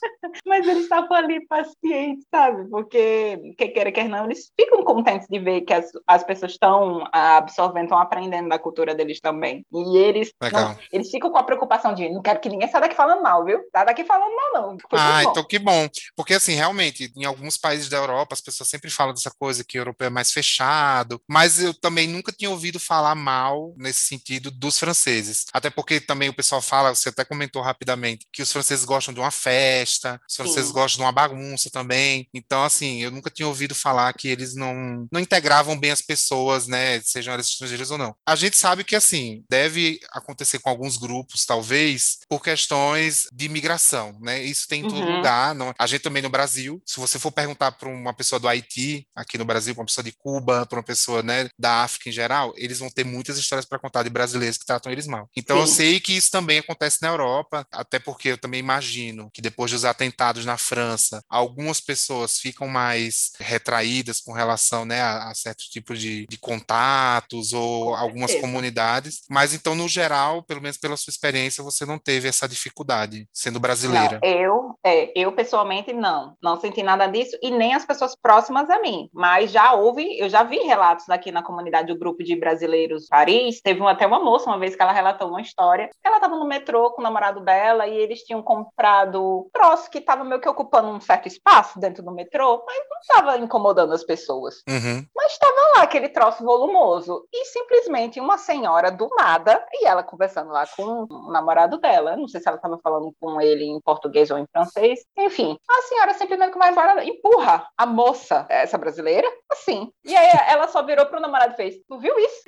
Mas 0.46 0.68
eles 0.68 0.84
estavam 0.84 1.16
ali 1.16 1.46
pacientes, 1.48 2.26
sabe? 2.34 2.68
Porque, 2.70 3.54
quer 3.58 3.68
queira, 3.70 3.92
quer 3.92 4.08
não, 4.08 4.26
eles 4.26 4.52
ficam 4.60 4.84
contentes 4.84 5.28
de 5.30 5.40
ver 5.40 5.62
que 5.62 5.74
as, 5.74 5.92
as 6.08 6.24
pessoas 6.24 6.54
estão 6.54 7.08
absorvendo, 7.12 7.86
estão 7.86 7.98
aprendendo 7.98 8.50
da 8.50 8.58
cultura 8.58 8.96
deles 8.96 9.20
também. 9.20 9.66
E 9.72 9.98
eles, 9.98 10.32
não, 10.52 10.78
eles 10.92 11.10
ficam 11.10 11.30
com 11.30 11.38
a 11.38 11.44
preocupação 11.44 11.94
de 11.94 12.10
não 12.10 12.22
quero 12.22 12.40
que 12.40 12.50
ninguém 12.50 12.68
saia 12.68 12.82
daqui 12.82 12.96
falando 12.96 13.22
mal, 13.22 13.46
viu? 13.46 13.60
Tá 13.72 13.84
daqui 13.84 14.04
falando 14.04 14.36
mal, 14.36 14.54
não. 14.54 14.78
Foi 14.90 15.00
ah, 15.00 15.24
então 15.24 15.44
que 15.44 15.60
bom. 15.60 15.88
Porque, 16.16 16.34
assim, 16.34 16.54
realmente, 16.54 17.12
em 17.16 17.26
alguns 17.26 17.58
países 17.58 17.90
da 17.90 17.98
Europa, 17.98 18.34
as 18.34 18.42
pessoas 18.42 18.70
sempre 18.70 18.90
falam 18.90 19.14
dessa 19.14 19.32
coisa 19.38 19.64
que 19.64 19.78
o 19.78 19.82
europeu 19.82 20.08
é 20.08 20.12
mais 20.12 20.32
fechado, 20.32 21.22
mas 21.30 21.62
eu 21.62 21.74
também 21.74 22.08
nunca 22.08 22.32
tinha 22.32 22.50
ouvido 22.50 22.62
falar 22.80 23.15
mal 23.15 23.73
nesse 23.78 24.02
sentido 24.02 24.52
dos 24.52 24.78
franceses. 24.80 25.45
Até 25.54 25.69
porque 25.69 25.99
também 25.99 26.30
o 26.30 26.34
pessoal 26.34 26.62
fala, 26.62 26.93
você 26.93 27.10
até 27.10 27.23
comentou 27.26 27.62
rapidamente, 27.62 28.28
que 28.32 28.41
os 28.41 28.52
franceses 28.52 28.86
gostam 28.86 29.13
de 29.13 29.19
uma 29.19 29.32
festa, 29.32 30.19
os 30.30 30.36
franceses 30.36 30.67
Sim. 30.67 30.73
gostam 30.73 30.97
de 30.97 31.06
uma 31.06 31.12
bagunça 31.12 31.69
também. 31.69 32.28
Então, 32.34 32.63
assim, 32.63 33.02
eu 33.02 33.12
nunca 33.12 33.30
tinha 33.30 33.47
ouvido 33.47 33.76
falar 33.76 34.13
que 34.13 34.28
eles 34.28 34.56
não, 34.56 35.08
não 35.12 35.19
integravam 35.19 35.78
bem 35.78 35.91
as 35.91 36.02
pessoas, 36.02 36.67
né, 36.67 37.02
sejam 37.02 37.34
elas 37.34 37.47
estrangeiras 37.47 37.91
ou 37.91 37.97
não. 37.97 38.15
A 38.26 38.36
gente 38.36 38.58
sabe 38.58 38.84
que, 38.84 38.95
assim, 38.95 39.43
deve 39.49 39.99
acontecer 40.12 40.60
com 40.60 40.69
alguns 40.69 40.97
grupos, 40.97 41.45
talvez, 41.45 42.19
por 42.30 42.41
questões 42.41 43.28
de 43.32 43.45
imigração, 43.45 44.17
né? 44.21 44.41
Isso 44.43 44.67
tem 44.67 44.82
em 44.82 44.88
todo 44.88 45.02
uhum. 45.02 45.17
lugar. 45.17 45.56
Não, 45.56 45.73
a 45.78 45.88
gente 45.88 46.02
também 46.02 46.21
no 46.21 46.30
Brasil, 46.30 46.82
se 46.86 46.99
você 46.99 47.19
for 47.19 47.32
perguntar 47.32 47.71
para 47.71 47.89
uma 47.89 48.13
pessoa 48.13 48.39
do 48.39 48.47
Haiti, 48.47 49.08
aqui 49.15 49.38
no 49.38 49.45
Brasil, 49.45 49.73
para 49.73 49.82
uma 49.82 49.88
pessoa 49.88 50.04
de 50.04 50.12
Cuba, 50.12 50.65
para 50.65 50.78
uma 50.78 50.84
pessoa, 50.84 51.21
né, 51.23 51.49
da 51.58 51.84
África 51.84 52.10
em 52.10 52.12
geral, 52.12 52.53
eles 52.56 52.80
vão 52.80 52.89
ter 52.89 53.06
muitas 53.06 53.38
histórias 53.38 53.66
para 53.66 53.80
contar 53.80 54.04
de 54.04 54.10
brasileiros 54.10 54.58
que 54.58 54.66
tratam 54.66 54.92
eles 54.92 55.08
mal. 55.08 55.30
Então, 55.36 55.58
Sim. 55.58 55.62
eu 55.62 55.68
sei 55.68 56.00
que 56.00 56.13
isso 56.13 56.32
também 56.32 56.60
acontece 56.60 57.02
na 57.02 57.10
Europa, 57.10 57.66
até 57.72 58.00
porque 58.00 58.30
eu 58.30 58.38
também 58.38 58.60
imagino 58.60 59.30
que 59.34 59.42
depois 59.42 59.72
dos 59.72 59.86
atentados 59.86 60.46
na 60.46 60.58
França, 60.58 61.24
algumas 61.30 61.80
pessoas 61.80 62.39
ficam 62.39 62.68
mais 62.68 63.32
retraídas 63.39 64.20
com 64.20 64.34
relação 64.34 64.86
né, 64.86 65.02
a, 65.02 65.30
a 65.30 65.36
certos 65.36 65.66
tipos 65.66 66.00
de, 66.00 66.26
de 66.28 66.38
contatos 66.38 67.54
ou 67.54 67.96
algumas 67.96 68.34
comunidades. 68.36 69.22
Mas 69.30 69.54
então, 69.54 69.76
no 69.76 69.88
geral, 69.88 70.44
pelo 70.44 70.62
menos 70.62 70.78
pela 70.78 70.98
sua 70.98 71.12
experiência, 71.12 71.63
você 71.63 71.86
não 71.86 71.98
teve 71.98 72.28
essa 72.28 72.48
dificuldade 72.48 73.28
sendo 73.34 73.60
brasileira. 73.60 74.20
Não, 74.22 74.30
eu, 74.30 74.80
é, 74.84 75.12
eu 75.20 75.32
pessoalmente 75.32 75.94
não, 75.94 76.36
não 76.42 76.60
senti 76.60 76.84
nada 76.84 77.08
disso 77.08 77.38
e 77.42 77.52
nem 77.52 77.74
as 77.74 77.86
pessoas 77.86 78.16
próximas 78.16 78.70
a 78.70 78.80
mim. 78.80 79.10
Mas 79.13 79.52
já 79.52 79.74
houve, 79.74 80.18
eu 80.20 80.30
já 80.30 80.44
vi 80.44 80.58
relatos 80.58 81.10
aqui 81.10 81.32
na 81.32 81.44
comunidade 81.44 81.88
do 81.88 82.00
grupo 82.00 82.24
de 82.24 82.33
brasileiros 82.36 83.08
Paris. 83.08 83.62
Teve 83.62 83.80
uma, 83.80 83.91
até 83.91 84.06
uma 84.06 84.19
moça 84.19 84.50
uma 84.50 84.60
vez 84.60 84.76
que 84.76 84.82
ela 84.82 84.91
relatou 84.91 85.30
uma 85.30 85.41
história. 85.41 85.89
Ela 86.04 86.17
estava 86.17 86.36
no 86.36 86.48
metrô 86.48 86.91
com 86.91 87.02
o 87.02 87.04
namorado 87.04 87.41
dela 87.41 87.88
e 87.88 87.96
eles 87.96 88.24
tinham 88.24 88.41
comprado 88.41 89.48
troço 89.52 89.89
que 89.89 90.00
estava 90.00 90.24
meio 90.24 90.41
que 90.41 90.50
ocupando 90.50 90.89
um 90.89 91.00
certo 91.00 91.28
espaço 91.28 91.80
dentro 91.80 92.04
do 92.04 92.12
metrô, 92.12 92.63
mas 92.65 92.78
não 92.89 93.00
estava 93.00 93.38
incomodando 93.38 93.93
as 93.93 94.04
pessoas. 94.04 94.63
Uhum. 94.67 95.06
Mas 95.15 95.34
estava 95.34 95.78
lá 95.78 95.84
aquele 95.84 96.10
troço 96.10 96.43
volumoso. 96.43 97.28
E 97.34 97.46
simplesmente 97.46 98.19
uma 98.19 98.38
senhora 98.38 98.91
do 98.91 99.10
nada, 99.15 99.65
e 99.74 99.86
ela 99.86 100.04
conversando 100.04 100.52
lá 100.52 100.65
com 100.76 101.06
o 101.10 101.32
namorado 101.32 101.78
dela, 101.78 102.15
não 102.15 102.28
sei 102.28 102.41
se 102.41 102.48
ela 102.48 102.58
estava 102.58 102.80
falando 102.80 103.13
com 103.19 103.39
ele 103.41 103.65
em 103.65 103.80
português 103.82 104.30
ou 104.32 104.38
em 104.38 104.46
francês, 104.52 105.00
enfim, 105.17 105.58
a 105.69 105.82
senhora 105.84 106.13
simplesmente 106.13 106.58
vai 106.58 106.72
embora, 106.72 107.04
empurra 107.04 107.67
a 107.78 107.86
moça, 107.86 108.46
essa 108.50 108.78
brasileira, 108.78 109.28
assim. 109.52 109.91
E 110.04 110.15
aí 110.15 110.30
ela 110.48 110.67
só 110.67 110.84
virou 110.84 111.06
pro 111.06 111.19
namorado 111.19 111.54
e 111.54 111.58
fez: 111.58 111.76
Tu 111.88 112.00
viu 112.00 112.17
isso? 112.26 112.44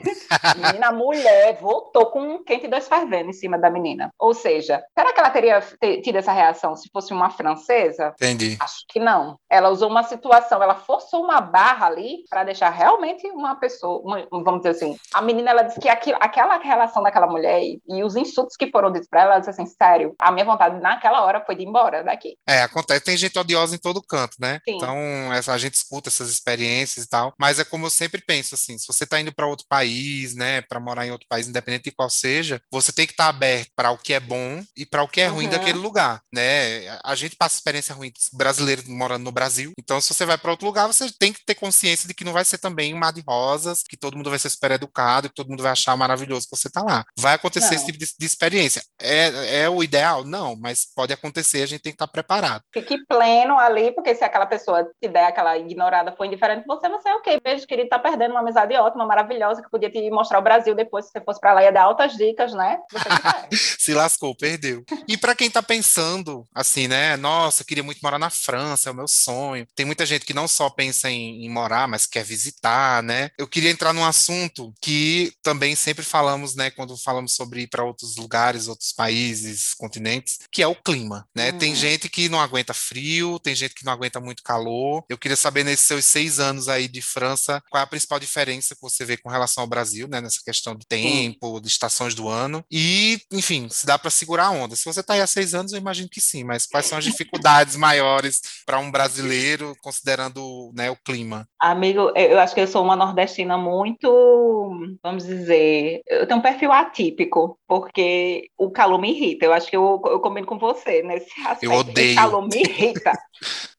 menina, 0.56 0.88
a 0.88 0.92
mulher 0.92 1.58
voltou 1.60 2.08
com 2.08 2.22
um 2.22 2.44
quente 2.44 2.68
dois 2.68 2.88
fervendo 2.88 3.30
em 3.30 3.34
cima 3.34 3.58
da 3.58 3.70
menina. 3.70 4.12
Ou 4.20 4.34
seja, 4.34 4.84
será 4.98 5.14
que 5.14 5.20
ela 5.20 5.30
teria 5.30 5.62
tido 6.04 6.18
essa 6.18 6.32
reação 6.32 6.76
se 6.76 6.90
fosse 6.92 7.14
uma 7.14 7.30
francesa? 7.30 8.14
Entendi. 8.22 8.58
Acho 8.60 8.86
que 8.90 9.00
não. 9.00 9.40
Ela 9.50 9.70
usou 9.70 9.90
uma 9.90 10.04
situação, 10.04 10.62
ela 10.62 10.76
forçou 10.76 11.24
uma 11.24 11.42
barra 11.42 11.88
ali 11.88 12.24
para 12.30 12.44
deixar 12.44 12.70
realmente 12.70 13.28
uma 13.28 13.56
pessoa, 13.56 14.02
uma, 14.02 14.28
vamos 14.32 14.62
dizer 14.62 14.70
assim. 14.70 14.98
A 15.14 15.22
menina, 15.22 15.52
ela 15.52 15.64
disse 15.64 15.80
que 15.80 15.90
aquilo, 15.90 16.18
aquela 16.20 16.58
relação 16.58 17.04
daquela 17.04 17.28
mulher 17.28 17.62
e, 17.62 17.82
e 17.88 18.04
os 18.04 18.16
insultos 18.16 18.56
que 18.56 18.70
foram 18.72 18.92
ditos 18.92 19.08
para 19.08 19.22
ela, 19.22 19.32
ela 19.32 19.40
disse 19.40 19.52
assim: 19.52 19.66
sério, 19.66 20.16
a 20.20 20.32
minha 20.32 20.46
vontade 20.46 20.80
naquela 20.82 21.24
hora 21.24 21.44
foi 21.46 21.56
de 21.56 21.64
ir 21.64 21.68
embora 21.68 22.04
daqui. 22.04 22.38
É, 22.48 22.62
acontece. 22.62 23.04
Tem 23.04 23.18
gente 23.18 23.38
odiosa 23.38 23.76
em 23.76 23.80
todo 23.80 24.02
canto, 24.02 24.36
né? 24.40 24.60
Sim. 24.68 24.76
Então, 24.76 24.98
essa, 25.34 25.54
a 25.54 25.58
gente 25.58 25.76
escuta 25.76 26.10
essas 26.10 26.30
experiências 26.30 27.06
e 27.06 27.10
tal. 27.10 27.34
Mas 27.40 27.60
é 27.60 27.64
como 27.64 27.86
eu 27.86 27.90
sempre 27.90 28.22
penso, 28.22 28.56
assim, 28.56 28.78
se 28.78 28.88
você 28.88 29.04
está 29.04 29.20
indo 29.20 29.34
para 29.34 29.48
outro 29.48 29.65
país, 29.70 30.36
né, 30.36 30.62
para 30.62 30.80
morar 30.80 31.06
em 31.06 31.12
outro 31.12 31.28
país, 31.30 31.48
independente 31.48 31.86
de 31.86 31.96
qual 31.96 32.10
seja, 32.10 32.62
você 32.72 32.92
tem 32.92 33.06
que 33.06 33.14
estar 33.14 33.26
tá 33.26 33.30
aberto 33.30 33.70
para 33.76 33.92
o 33.92 33.98
que 33.98 34.14
é 34.14 34.20
bom 34.20 34.64
e 34.76 34.86
para 34.86 35.04
o 35.04 35.08
que 35.08 35.22
é 35.22 35.28
ruim 35.28 35.46
uhum. 35.46 35.52
daquele 35.52 35.78
lugar, 35.78 36.22
né? 36.34 36.98
A 37.04 37.16
gente 37.16 37.36
passa 37.36 37.56
experiência 37.56 37.96
ruim 37.96 38.12
brasileiro 38.34 38.84
morando 38.88 39.24
no 39.24 39.32
Brasil. 39.32 39.72
Então, 39.78 40.00
se 40.00 40.14
você 40.14 40.26
vai 40.26 40.38
para 40.38 40.52
outro 40.52 40.66
lugar, 40.66 40.88
você 40.88 41.12
tem 41.20 41.34
que 41.34 41.44
ter 41.46 41.56
consciência 41.56 42.08
de 42.08 42.14
que 42.14 42.24
não 42.24 42.34
vai 42.34 42.46
ser 42.46 42.58
também 42.58 42.94
um 42.94 42.98
mar 42.98 43.14
de 43.14 43.24
rosas, 43.28 43.84
que 43.84 43.98
todo 43.98 44.18
mundo 44.18 44.30
vai 44.30 44.40
ser 44.40 44.50
super 44.50 44.72
educado, 44.72 45.30
que 45.30 45.36
todo 45.36 45.50
mundo 45.50 45.64
vai 45.64 45.72
achar 45.72 45.96
maravilhoso 45.96 46.48
que 46.48 46.56
você 46.56 46.68
está 46.68 46.82
lá. 46.82 47.04
Vai 47.18 47.36
acontecer 47.36 47.70
não. 47.70 47.76
esse 47.76 47.86
tipo 47.86 47.98
de, 47.98 48.06
de, 48.18 48.26
experiência. 48.26 48.82
É, 49.00 49.64
é 49.64 49.70
o 49.70 49.84
ideal? 49.84 50.24
Não, 50.24 50.56
mas 50.56 50.86
pode 50.96 51.14
acontecer, 51.14 51.64
a 51.64 51.66
gente 51.66 51.82
tem 51.82 51.92
que 51.92 51.96
estar 51.96 52.08
tá 52.08 52.12
preparado. 52.12 52.64
Fique 52.74 53.04
pleno 53.06 53.58
ali, 53.58 53.92
porque 53.94 54.16
se 54.16 54.24
aquela 54.24 54.46
pessoa 54.46 54.90
te 55.02 55.08
der 55.08 55.26
aquela 55.26 55.58
ignorada, 55.58 56.14
foi 56.16 56.28
indiferente 56.28 56.66
você, 56.66 56.90
você 56.90 57.10
é 57.10 57.16
ok, 57.16 57.40
beijo 57.44 57.68
querido, 57.68 57.90
tá 57.90 58.00
perdendo 58.00 58.32
uma 58.32 58.40
amizade 58.40 58.74
ótima, 58.76 59.06
maravilhosa, 59.06 59.55
que 59.62 59.70
podia 59.70 59.90
te 59.90 60.10
mostrar 60.10 60.40
o 60.40 60.42
Brasil 60.42 60.76
depois, 60.76 61.06
se 61.06 61.12
você 61.12 61.22
fosse 61.22 61.40
para 61.40 61.54
lá, 61.54 61.64
ia 61.64 61.72
dar 61.72 61.84
altas 61.84 62.16
dicas, 62.16 62.54
né? 62.54 62.80
se 63.80 63.94
lascou, 63.94 64.36
perdeu. 64.36 64.84
E 65.08 65.18
para 65.18 65.36
quem 65.36 65.50
tá 65.50 65.62
pensando, 65.62 66.46
assim, 66.54 66.88
né, 66.88 67.18
nossa, 67.18 67.64
queria 67.64 67.84
muito 67.84 68.00
morar 68.02 68.20
na 68.20 68.30
França, 68.30 68.90
é 68.90 68.92
o 68.92 68.96
meu 68.96 69.08
sonho. 69.08 69.68
Tem 69.76 69.86
muita 69.86 70.06
gente 70.06 70.26
que 70.26 70.34
não 70.34 70.48
só 70.48 70.70
pensa 70.70 71.10
em, 71.10 71.46
em 71.46 71.50
morar, 71.50 71.88
mas 71.88 72.06
quer 72.06 72.24
visitar, 72.24 73.04
né? 73.04 73.32
Eu 73.38 73.48
queria 73.48 73.70
entrar 73.70 73.94
num 73.94 74.06
assunto 74.06 74.74
que 74.82 75.34
também 75.42 75.76
sempre 75.76 76.04
falamos, 76.04 76.56
né, 76.56 76.70
quando 76.72 76.98
falamos 76.98 77.34
sobre 77.34 77.62
ir 77.62 77.68
para 77.68 77.84
outros 77.84 78.16
lugares, 78.16 78.68
outros 78.68 78.92
países, 78.92 79.74
continentes, 79.74 80.40
que 80.52 80.62
é 80.62 80.68
o 80.68 80.76
clima, 80.76 81.28
né? 81.36 81.52
Hum. 81.52 81.58
Tem 81.58 81.76
gente 81.76 82.10
que 82.10 82.30
não 82.30 82.40
aguenta 82.40 82.74
frio, 82.74 83.40
tem 83.40 83.56
gente 83.56 83.76
que 83.76 83.86
não 83.86 83.94
aguenta 83.94 84.20
muito 84.20 84.44
calor. 84.44 85.04
Eu 85.10 85.18
queria 85.18 85.38
saber 85.38 85.64
nesses 85.64 85.86
seus 85.86 86.06
seis 86.06 86.40
anos 86.40 86.68
aí 86.68 86.88
de 86.88 87.02
França, 87.02 87.62
qual 87.70 87.80
é 87.80 87.84
a 87.84 87.88
principal 87.88 88.20
diferença 88.20 88.76
que 88.76 88.82
você 88.82 89.06
vê 89.06 89.18
com 89.18 89.30
relação 89.30 89.45
ao 89.60 89.68
Brasil, 89.68 90.08
né, 90.08 90.22
nessa 90.22 90.40
questão 90.44 90.76
de 90.76 90.86
tempo, 90.88 91.60
de 91.60 91.68
estações 91.68 92.16
do 92.16 92.28
ano. 92.28 92.64
E, 92.72 93.20
enfim, 93.32 93.68
se 93.70 93.86
dá 93.86 93.98
para 93.98 94.10
segurar 94.10 94.48
a 94.48 94.52
onda. 94.52 94.76
Se 94.76 94.86
você 94.86 95.00
está 95.00 95.14
aí 95.14 95.22
há 95.22 95.28
seis 95.28 95.54
anos, 95.54 95.74
eu 95.74 95.80
imagino 95.80 96.10
que 96.10 96.22
sim, 96.22 96.44
mas 96.44 96.66
quais 96.66 96.86
são 96.86 96.98
as 96.98 97.04
dificuldades 97.04 97.76
maiores 97.78 98.42
para 98.66 98.80
um 98.80 98.92
brasileiro, 98.92 99.76
considerando 99.82 100.72
né, 100.76 100.90
o 100.90 100.96
clima? 100.96 101.48
Amigo, 101.60 102.12
eu 102.16 102.40
acho 102.40 102.54
que 102.54 102.62
eu 102.62 102.68
sou 102.68 102.84
uma 102.84 102.96
nordestina 102.96 103.58
muito, 103.58 104.98
vamos 105.04 105.26
dizer, 105.26 106.02
eu 106.08 106.28
tenho 106.28 106.40
um 106.40 106.44
perfil 106.44 106.72
atípico, 106.72 107.58
porque 107.68 108.50
o 108.58 108.70
calor 108.72 109.00
me 109.00 109.12
irrita. 109.12 109.46
Eu 109.46 109.54
acho 109.54 109.70
que 109.70 109.76
eu, 109.76 110.02
eu 110.06 110.20
combino 110.20 110.48
com 110.48 110.58
você 110.58 111.02
nesse 111.02 111.30
aspecto. 111.42 111.64
Eu 111.64 111.74
odeio. 111.74 112.14
O 112.14 112.16
calor 112.16 112.48
me 112.48 112.62
irrita. 112.62 113.12